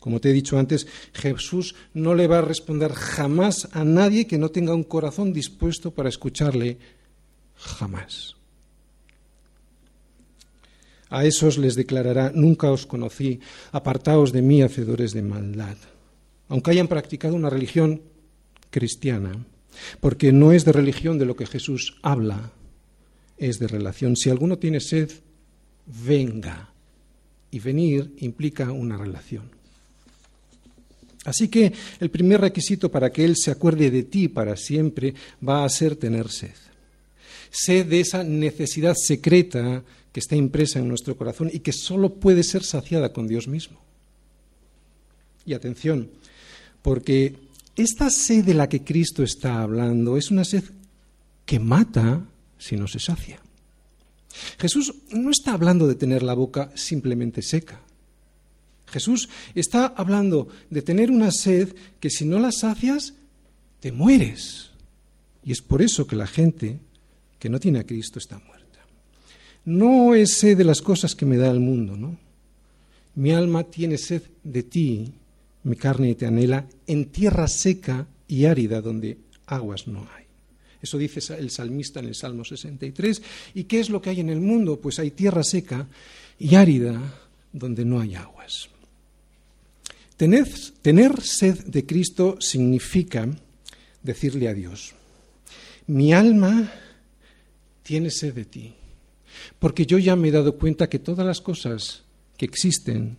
Como 0.00 0.20
te 0.20 0.30
he 0.30 0.32
dicho 0.32 0.58
antes, 0.58 0.86
Jesús 1.12 1.74
no 1.92 2.14
le 2.14 2.26
va 2.26 2.38
a 2.38 2.42
responder 2.42 2.92
jamás 2.92 3.68
a 3.72 3.84
nadie 3.84 4.26
que 4.26 4.38
no 4.38 4.50
tenga 4.50 4.74
un 4.74 4.84
corazón 4.84 5.32
dispuesto 5.32 5.90
para 5.90 6.08
escucharle. 6.08 6.78
Jamás. 7.56 8.36
A 11.10 11.24
esos 11.24 11.58
les 11.58 11.74
declarará, 11.74 12.30
nunca 12.34 12.70
os 12.70 12.86
conocí, 12.86 13.40
apartaos 13.72 14.30
de 14.32 14.42
mí, 14.42 14.62
hacedores 14.62 15.12
de 15.12 15.22
maldad. 15.22 15.76
Aunque 16.48 16.70
hayan 16.70 16.88
practicado 16.88 17.34
una 17.34 17.50
religión 17.50 18.02
cristiana, 18.70 19.44
porque 20.00 20.32
no 20.32 20.52
es 20.52 20.64
de 20.64 20.72
religión 20.72 21.18
de 21.18 21.26
lo 21.26 21.36
que 21.36 21.46
Jesús 21.46 21.98
habla, 22.02 22.52
es 23.36 23.58
de 23.58 23.68
relación. 23.68 24.16
Si 24.16 24.30
alguno 24.30 24.58
tiene 24.58 24.80
sed, 24.80 25.10
venga. 26.04 26.72
Y 27.50 27.60
venir 27.60 28.12
implica 28.18 28.72
una 28.72 28.98
relación. 28.98 29.50
Así 31.24 31.48
que 31.48 31.72
el 32.00 32.10
primer 32.10 32.40
requisito 32.40 32.90
para 32.90 33.10
que 33.10 33.24
Él 33.24 33.36
se 33.36 33.50
acuerde 33.50 33.90
de 33.90 34.02
ti 34.04 34.28
para 34.28 34.56
siempre 34.56 35.14
va 35.46 35.64
a 35.64 35.68
ser 35.68 35.96
tener 35.96 36.30
sed. 36.30 36.54
Sed 37.50 37.86
de 37.86 38.00
esa 38.00 38.22
necesidad 38.22 38.94
secreta 38.94 39.82
que 40.12 40.20
está 40.20 40.36
impresa 40.36 40.78
en 40.78 40.88
nuestro 40.88 41.16
corazón 41.16 41.50
y 41.52 41.60
que 41.60 41.72
solo 41.72 42.14
puede 42.14 42.42
ser 42.42 42.62
saciada 42.64 43.12
con 43.12 43.26
Dios 43.26 43.48
mismo. 43.48 43.80
Y 45.44 45.54
atención, 45.54 46.10
porque 46.82 47.34
esta 47.78 48.10
sed 48.10 48.44
de 48.44 48.54
la 48.54 48.68
que 48.68 48.84
Cristo 48.84 49.22
está 49.22 49.62
hablando 49.62 50.16
es 50.16 50.30
una 50.30 50.44
sed 50.44 50.64
que 51.46 51.58
mata 51.58 52.26
si 52.58 52.76
no 52.76 52.86
se 52.86 52.98
sacia. 52.98 53.40
Jesús 54.58 54.94
no 55.10 55.30
está 55.30 55.52
hablando 55.52 55.86
de 55.86 55.94
tener 55.94 56.22
la 56.22 56.34
boca 56.34 56.70
simplemente 56.74 57.42
seca. 57.42 57.80
Jesús 58.86 59.28
está 59.54 59.86
hablando 59.86 60.48
de 60.70 60.82
tener 60.82 61.10
una 61.10 61.30
sed 61.30 61.74
que 62.00 62.10
si 62.10 62.24
no 62.24 62.38
la 62.38 62.52
sacias, 62.52 63.14
te 63.80 63.92
mueres. 63.92 64.70
Y 65.44 65.52
es 65.52 65.62
por 65.62 65.82
eso 65.82 66.06
que 66.06 66.16
la 66.16 66.26
gente 66.26 66.80
que 67.38 67.48
no 67.48 67.60
tiene 67.60 67.78
a 67.78 67.86
Cristo 67.86 68.18
está 68.18 68.38
muerta. 68.38 68.80
No 69.64 70.14
es 70.14 70.38
sed 70.38 70.56
de 70.56 70.64
las 70.64 70.82
cosas 70.82 71.14
que 71.14 71.26
me 71.26 71.36
da 71.36 71.50
el 71.50 71.60
mundo, 71.60 71.96
¿no? 71.96 72.18
Mi 73.14 73.32
alma 73.32 73.64
tiene 73.64 73.98
sed 73.98 74.22
de 74.42 74.62
ti, 74.62 75.12
mi 75.68 75.76
carne 75.76 76.14
te 76.14 76.26
anhela 76.26 76.66
en 76.86 77.10
tierra 77.10 77.46
seca 77.46 78.06
y 78.26 78.46
árida 78.46 78.80
donde 78.80 79.18
aguas 79.46 79.86
no 79.86 80.08
hay. 80.16 80.24
Eso 80.80 80.96
dice 80.96 81.20
el 81.36 81.50
salmista 81.50 82.00
en 82.00 82.06
el 82.06 82.14
Salmo 82.14 82.44
63. 82.44 83.22
¿Y 83.54 83.64
qué 83.64 83.80
es 83.80 83.90
lo 83.90 84.00
que 84.00 84.10
hay 84.10 84.20
en 84.20 84.30
el 84.30 84.40
mundo? 84.40 84.80
Pues 84.80 84.98
hay 84.98 85.10
tierra 85.10 85.42
seca 85.42 85.86
y 86.38 86.54
árida 86.54 87.00
donde 87.52 87.84
no 87.84 88.00
hay 88.00 88.14
aguas. 88.14 88.70
Tener, 90.16 91.20
sed 91.22 91.64
de 91.66 91.84
Cristo 91.84 92.38
significa 92.40 93.28
decirle 94.02 94.48
a 94.48 94.54
Dios, 94.54 94.94
mi 95.86 96.12
alma 96.12 96.72
tiene 97.82 98.10
sed 98.10 98.34
de 98.34 98.44
ti, 98.44 98.74
porque 99.58 99.86
yo 99.86 99.98
ya 99.98 100.16
me 100.16 100.28
he 100.28 100.32
dado 100.32 100.56
cuenta 100.56 100.88
que 100.88 100.98
todas 100.98 101.26
las 101.26 101.40
cosas 101.40 102.02
que 102.36 102.46
existen 102.46 103.16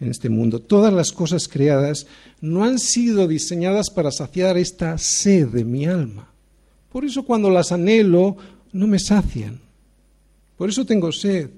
en 0.00 0.10
este 0.10 0.30
mundo, 0.30 0.60
todas 0.60 0.92
las 0.92 1.12
cosas 1.12 1.46
creadas, 1.46 2.06
no 2.40 2.64
han 2.64 2.78
sido 2.78 3.28
diseñadas 3.28 3.90
para 3.90 4.10
saciar 4.10 4.56
esta 4.56 4.96
sed 4.96 5.48
de 5.48 5.64
mi 5.64 5.84
alma. 5.84 6.32
Por 6.90 7.04
eso 7.04 7.24
cuando 7.24 7.50
las 7.50 7.70
anhelo, 7.70 8.36
no 8.72 8.86
me 8.86 8.98
sacian. 8.98 9.60
Por 10.56 10.70
eso 10.70 10.84
tengo 10.86 11.12
sed. 11.12 11.50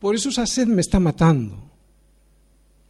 Por 0.00 0.14
eso 0.14 0.30
esa 0.30 0.46
sed 0.46 0.66
me 0.66 0.80
está 0.80 0.98
matando. 0.98 1.70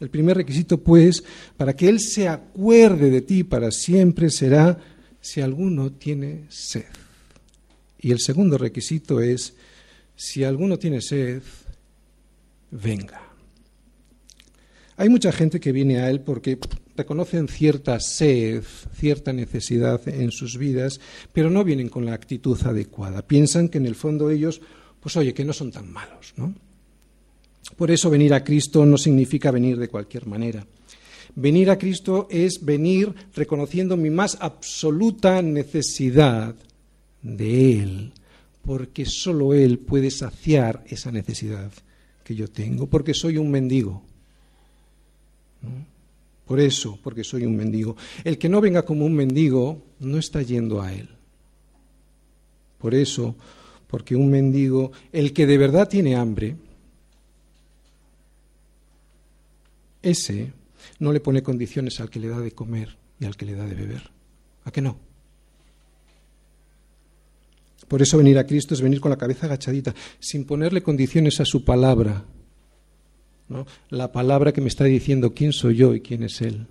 El 0.01 0.09
primer 0.09 0.37
requisito, 0.37 0.79
pues, 0.79 1.23
para 1.57 1.75
que 1.75 1.89
Él 1.89 2.01
se 2.01 2.29
acuerde 2.29 3.11
de 3.11 3.23
ti 3.23 3.45
para 3.45 3.71
siempre 3.71 4.31
será 4.31 4.79
si 5.21 5.41
alguno 5.41 5.93
tiene 5.93 6.45
sed. 6.49 6.87
Y 8.01 8.11
el 8.11 8.21
segundo 8.21 8.59
requisito 8.59 9.21
es, 9.21 9.55
si 10.17 10.43
alguno 10.43 10.79
tiene 10.79 11.01
sed, 11.01 11.43
venga. 12.71 13.32
Hay 14.97 15.09
mucha 15.09 15.33
gente 15.33 15.61
que 15.61 15.73
viene 15.73 15.99
a 15.99 16.11
Él 16.11 16.21
porque 16.21 16.59
reconocen 16.97 17.49
cierta 17.49 17.99
sed, 18.01 18.63
cierta 18.95 19.33
necesidad 19.33 20.07
en 20.09 20.31
sus 20.31 20.59
vidas, 20.59 21.01
pero 21.33 21.51
no 21.51 21.65
vienen 21.65 21.89
con 21.89 22.05
la 22.05 22.15
actitud 22.15 22.59
adecuada. 22.65 23.27
Piensan 23.27 23.69
que 23.69 23.79
en 23.79 23.87
el 23.87 23.95
fondo 23.95 24.31
ellos, 24.31 24.61
pues 25.01 25.17
oye, 25.17 25.33
que 25.33 25.45
no 25.45 25.53
son 25.53 25.71
tan 25.71 25.91
malos, 25.91 26.35
¿no? 26.37 26.55
Por 27.77 27.91
eso 27.91 28.11
venir 28.11 28.35
a 28.35 28.45
Cristo 28.45 28.85
no 28.85 28.99
significa 28.99 29.51
venir 29.51 29.79
de 29.79 29.89
cualquier 29.89 30.27
manera. 30.27 30.67
Venir 31.35 31.71
a 31.71 31.79
Cristo 31.79 32.29
es 32.31 32.63
venir 32.63 33.15
reconociendo 33.35 33.97
mi 33.97 34.11
más 34.11 34.37
absoluta 34.41 35.41
necesidad 35.41 36.55
de 37.23 37.81
Él, 37.81 38.13
porque 38.61 39.07
solo 39.07 39.55
Él 39.55 39.79
puede 39.79 40.11
saciar 40.11 40.85
esa 40.87 41.11
necesidad 41.11 41.73
que 42.23 42.35
yo 42.35 42.49
tengo, 42.49 42.87
porque 42.87 43.15
soy 43.15 43.39
un 43.39 43.51
mendigo. 43.51 44.03
Por 46.47 46.61
eso, 46.61 46.99
porque 47.03 47.25
soy 47.25 47.47
un 47.47 47.57
mendigo. 47.57 47.97
El 48.25 48.39
que 48.39 48.49
no 48.49 48.61
venga 48.61 48.83
como 48.83 49.07
un 49.07 49.15
mendigo 49.15 49.83
no 50.01 50.19
está 50.19 50.43
yendo 50.43 50.83
a 50.83 50.93
Él. 50.93 51.09
Por 52.79 52.95
eso, 52.95 53.37
Porque 53.87 54.17
un 54.17 54.31
mendigo, 54.31 54.91
el 55.13 55.35
que 55.35 55.47
de 55.47 55.59
verdad 55.59 55.87
tiene 55.87 56.17
hambre, 56.17 56.57
ese 60.01 60.51
no 60.99 61.13
le 61.13 61.21
pone 61.21 61.43
condiciones 61.43 62.01
al 62.01 62.09
que 62.09 62.19
le 62.19 62.29
da 62.29 62.41
de 62.41 62.53
comer 62.53 62.97
y 63.21 63.27
al 63.27 63.37
que 63.37 63.45
le 63.45 63.55
da 63.55 63.67
de 63.67 63.75
beber. 63.75 64.11
¿A 64.65 64.71
qué 64.71 64.81
no? 64.81 64.97
Por 67.87 68.01
eso 68.01 68.17
venir 68.17 68.39
a 68.39 68.47
Cristo 68.47 68.73
es 68.73 68.81
venir 68.81 68.99
con 68.99 69.11
la 69.11 69.19
cabeza 69.19 69.45
agachadita, 69.45 69.95
sin 70.19 70.47
ponerle 70.47 70.83
condiciones 70.83 71.39
a 71.41 71.45
su 71.45 71.63
palabra. 71.63 72.25
La 73.91 74.13
palabra 74.13 74.53
que 74.53 74.61
me 74.61 74.69
está 74.69 74.85
diciendo 74.85 75.35
quién 75.35 75.53
soy 75.53 75.77
yo 75.77 75.95
y 75.95 76.01
quién 76.01 76.23
es 76.23 76.41
Él. 76.41 76.67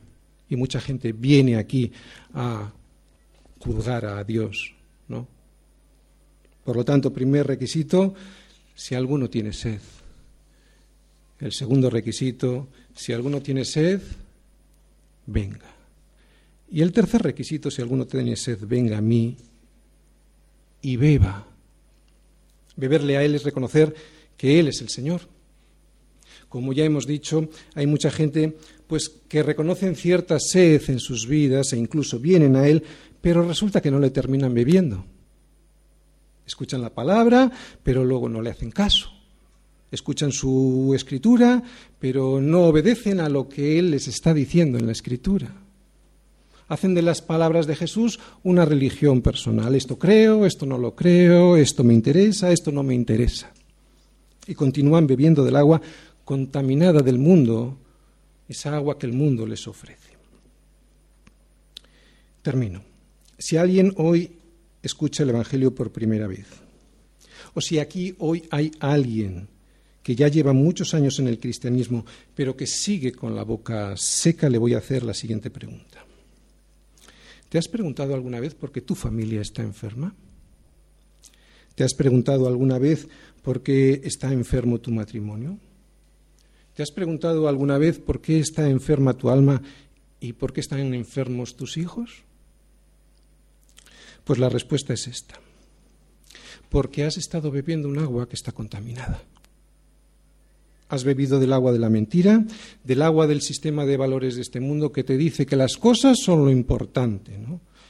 Y 0.49 0.55
mucha 0.55 0.79
gente 0.81 1.11
viene 1.11 1.55
aquí 1.55 1.91
a 2.33 2.71
juzgar 3.59 4.05
a 4.05 4.23
Dios. 4.23 4.73
¿no? 5.07 5.27
Por 6.63 6.75
lo 6.75 6.85
tanto, 6.85 7.13
primer 7.13 7.47
requisito, 7.47 8.13
si 8.75 8.95
alguno 8.95 9.29
tiene 9.29 9.53
sed. 9.53 9.79
El 11.39 11.51
segundo 11.51 11.89
requisito, 11.89 12.67
si 12.95 13.13
alguno 13.13 13.41
tiene 13.41 13.65
sed, 13.65 14.01
venga. 15.25 15.71
Y 16.71 16.81
el 16.81 16.91
tercer 16.91 17.23
requisito, 17.23 17.71
si 17.71 17.81
alguno 17.81 18.05
tiene 18.05 18.35
sed, 18.35 18.59
venga 18.61 18.97
a 18.97 19.01
mí 19.01 19.35
y 20.81 20.95
beba. 20.97 21.45
Beberle 22.75 23.17
a 23.17 23.23
Él 23.23 23.35
es 23.35 23.43
reconocer 23.43 23.93
que 24.37 24.59
Él 24.59 24.67
es 24.67 24.81
el 24.81 24.89
Señor. 24.89 25.21
Como 26.51 26.73
ya 26.73 26.83
hemos 26.83 27.07
dicho, 27.07 27.47
hay 27.75 27.87
mucha 27.87 28.11
gente 28.11 28.57
pues 28.85 29.07
que 29.29 29.41
reconocen 29.41 29.95
cierta 29.95 30.37
sed 30.37 30.81
en 30.89 30.99
sus 30.99 31.25
vidas 31.25 31.71
e 31.71 31.77
incluso 31.77 32.19
vienen 32.19 32.57
a 32.57 32.67
Él, 32.67 32.83
pero 33.21 33.47
resulta 33.47 33.81
que 33.81 33.89
no 33.89 33.99
le 33.99 34.09
terminan 34.09 34.53
bebiendo. 34.53 35.05
Escuchan 36.45 36.81
la 36.81 36.89
palabra, 36.89 37.49
pero 37.83 38.03
luego 38.03 38.27
no 38.27 38.41
le 38.41 38.49
hacen 38.49 38.69
caso. 38.69 39.09
Escuchan 39.91 40.33
su 40.33 40.91
escritura, 40.93 41.63
pero 41.97 42.41
no 42.41 42.63
obedecen 42.63 43.21
a 43.21 43.29
lo 43.29 43.47
que 43.47 43.79
Él 43.79 43.91
les 43.91 44.09
está 44.09 44.33
diciendo 44.33 44.77
en 44.77 44.87
la 44.87 44.91
escritura 44.91 45.55
hacen 46.67 46.93
de 46.93 47.01
las 47.01 47.21
palabras 47.21 47.67
de 47.67 47.75
Jesús 47.75 48.17
una 48.43 48.63
religión 48.63 49.21
personal. 49.21 49.75
Esto 49.75 49.99
creo, 49.99 50.45
esto 50.45 50.65
no 50.65 50.77
lo 50.77 50.95
creo, 50.95 51.57
esto 51.57 51.83
me 51.83 51.93
interesa, 51.93 52.49
esto 52.49 52.71
no 52.71 52.81
me 52.81 52.95
interesa. 52.95 53.51
Y 54.47 54.55
continúan 54.55 55.05
bebiendo 55.05 55.43
del 55.43 55.57
agua 55.57 55.81
contaminada 56.31 57.01
del 57.01 57.19
mundo, 57.19 57.77
esa 58.47 58.73
agua 58.73 58.97
que 58.97 59.05
el 59.05 59.11
mundo 59.11 59.45
les 59.45 59.67
ofrece. 59.67 60.11
Termino. 62.41 62.81
Si 63.37 63.57
alguien 63.57 63.93
hoy 63.97 64.31
escucha 64.81 65.23
el 65.23 65.31
Evangelio 65.31 65.75
por 65.75 65.91
primera 65.91 66.27
vez, 66.27 66.45
o 67.53 67.59
si 67.59 67.79
aquí 67.79 68.15
hoy 68.19 68.47
hay 68.49 68.71
alguien 68.79 69.49
que 70.01 70.15
ya 70.15 70.29
lleva 70.29 70.53
muchos 70.53 70.93
años 70.93 71.19
en 71.19 71.27
el 71.27 71.37
cristianismo, 71.37 72.05
pero 72.33 72.55
que 72.55 72.65
sigue 72.65 73.11
con 73.11 73.35
la 73.35 73.43
boca 73.43 73.97
seca, 73.97 74.47
le 74.47 74.57
voy 74.57 74.73
a 74.73 74.77
hacer 74.77 75.03
la 75.03 75.13
siguiente 75.13 75.49
pregunta. 75.49 76.05
¿Te 77.49 77.57
has 77.57 77.67
preguntado 77.67 78.13
alguna 78.13 78.39
vez 78.39 78.55
por 78.55 78.71
qué 78.71 78.79
tu 78.79 78.95
familia 78.95 79.41
está 79.41 79.63
enferma? 79.63 80.15
¿Te 81.75 81.83
has 81.83 81.93
preguntado 81.93 82.47
alguna 82.47 82.79
vez 82.79 83.09
por 83.41 83.61
qué 83.61 83.99
está 84.05 84.31
enfermo 84.31 84.79
tu 84.79 84.91
matrimonio? 84.91 85.59
¿Te 86.81 86.83
has 86.83 86.91
preguntado 86.91 87.47
alguna 87.47 87.77
vez 87.77 87.99
por 87.99 88.21
qué 88.21 88.39
está 88.39 88.67
enferma 88.67 89.13
tu 89.13 89.29
alma 89.29 89.61
y 90.19 90.33
por 90.33 90.51
qué 90.51 90.61
están 90.61 90.95
enfermos 90.95 91.55
tus 91.55 91.77
hijos? 91.77 92.23
Pues 94.23 94.39
la 94.39 94.49
respuesta 94.49 94.91
es 94.91 95.05
esta. 95.05 95.35
Porque 96.69 97.03
has 97.03 97.17
estado 97.17 97.51
bebiendo 97.51 97.87
un 97.87 97.99
agua 97.99 98.27
que 98.27 98.35
está 98.35 98.51
contaminada. 98.51 99.21
Has 100.89 101.03
bebido 101.03 101.39
del 101.39 101.53
agua 101.53 101.71
de 101.71 101.77
la 101.77 101.91
mentira, 101.91 102.43
del 102.83 103.03
agua 103.03 103.27
del 103.27 103.43
sistema 103.43 103.85
de 103.85 103.97
valores 103.97 104.33
de 104.33 104.41
este 104.41 104.59
mundo 104.59 104.91
que 104.91 105.03
te 105.03 105.17
dice 105.17 105.45
que 105.45 105.57
las 105.57 105.77
cosas 105.77 106.17
son 106.19 106.45
lo 106.45 106.49
importante. 106.49 107.37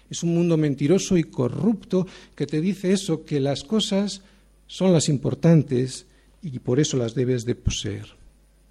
Es 0.10 0.22
un 0.22 0.34
mundo 0.34 0.58
mentiroso 0.58 1.16
y 1.16 1.24
corrupto 1.24 2.08
que 2.36 2.46
te 2.46 2.60
dice 2.60 2.92
eso, 2.92 3.24
que 3.24 3.40
las 3.40 3.64
cosas 3.64 4.22
son 4.68 4.92
las 4.92 5.08
importantes 5.08 6.08
y 6.42 6.60
por 6.60 6.82
eso 6.82 6.98
las 6.98 7.16
debes 7.16 7.46
de 7.46 7.56
poseer. 7.56 8.20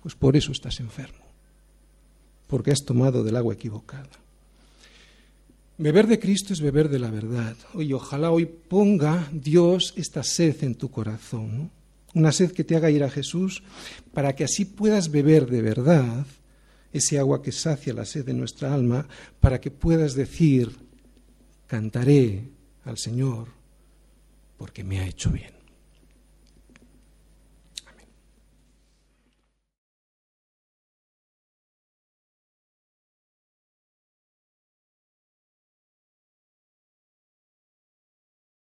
Pues 0.02 0.14
por 0.14 0.36
eso 0.36 0.52
estás 0.52 0.80
enfermo, 0.80 1.24
porque 2.46 2.72
has 2.72 2.84
tomado 2.84 3.22
del 3.22 3.36
agua 3.36 3.54
equivocada. 3.54 4.08
Beber 5.78 6.06
de 6.06 6.18
Cristo 6.18 6.52
es 6.52 6.60
beber 6.60 6.88
de 6.88 6.98
la 6.98 7.10
verdad. 7.10 7.56
Oye, 7.74 7.94
ojalá 7.94 8.30
hoy 8.30 8.46
ponga 8.46 9.28
Dios 9.32 9.94
esta 9.96 10.22
sed 10.22 10.62
en 10.62 10.74
tu 10.74 10.90
corazón. 10.90 11.70
una 12.12 12.32
sed 12.32 12.50
que 12.50 12.64
te 12.64 12.74
haga 12.74 12.90
ir 12.90 13.04
a 13.04 13.10
Jesús, 13.10 13.62
para 14.12 14.34
que 14.34 14.42
así 14.42 14.64
puedas 14.64 15.10
beber 15.12 15.46
de 15.46 15.62
verdad 15.62 16.26
ese 16.92 17.20
agua 17.20 17.40
que 17.40 17.52
sacia 17.52 17.94
la 17.94 18.04
sed 18.04 18.24
de 18.24 18.34
nuestra 18.34 18.74
alma, 18.74 19.06
para 19.38 19.60
que 19.60 19.70
puedas 19.70 20.14
decir, 20.14 20.70
cantaré 21.68 22.48
al 22.84 22.98
Señor 22.98 23.60
porque 24.60 24.84
me 24.84 25.00
ha 25.00 25.06
hecho 25.06 25.30
bien. 25.30 25.59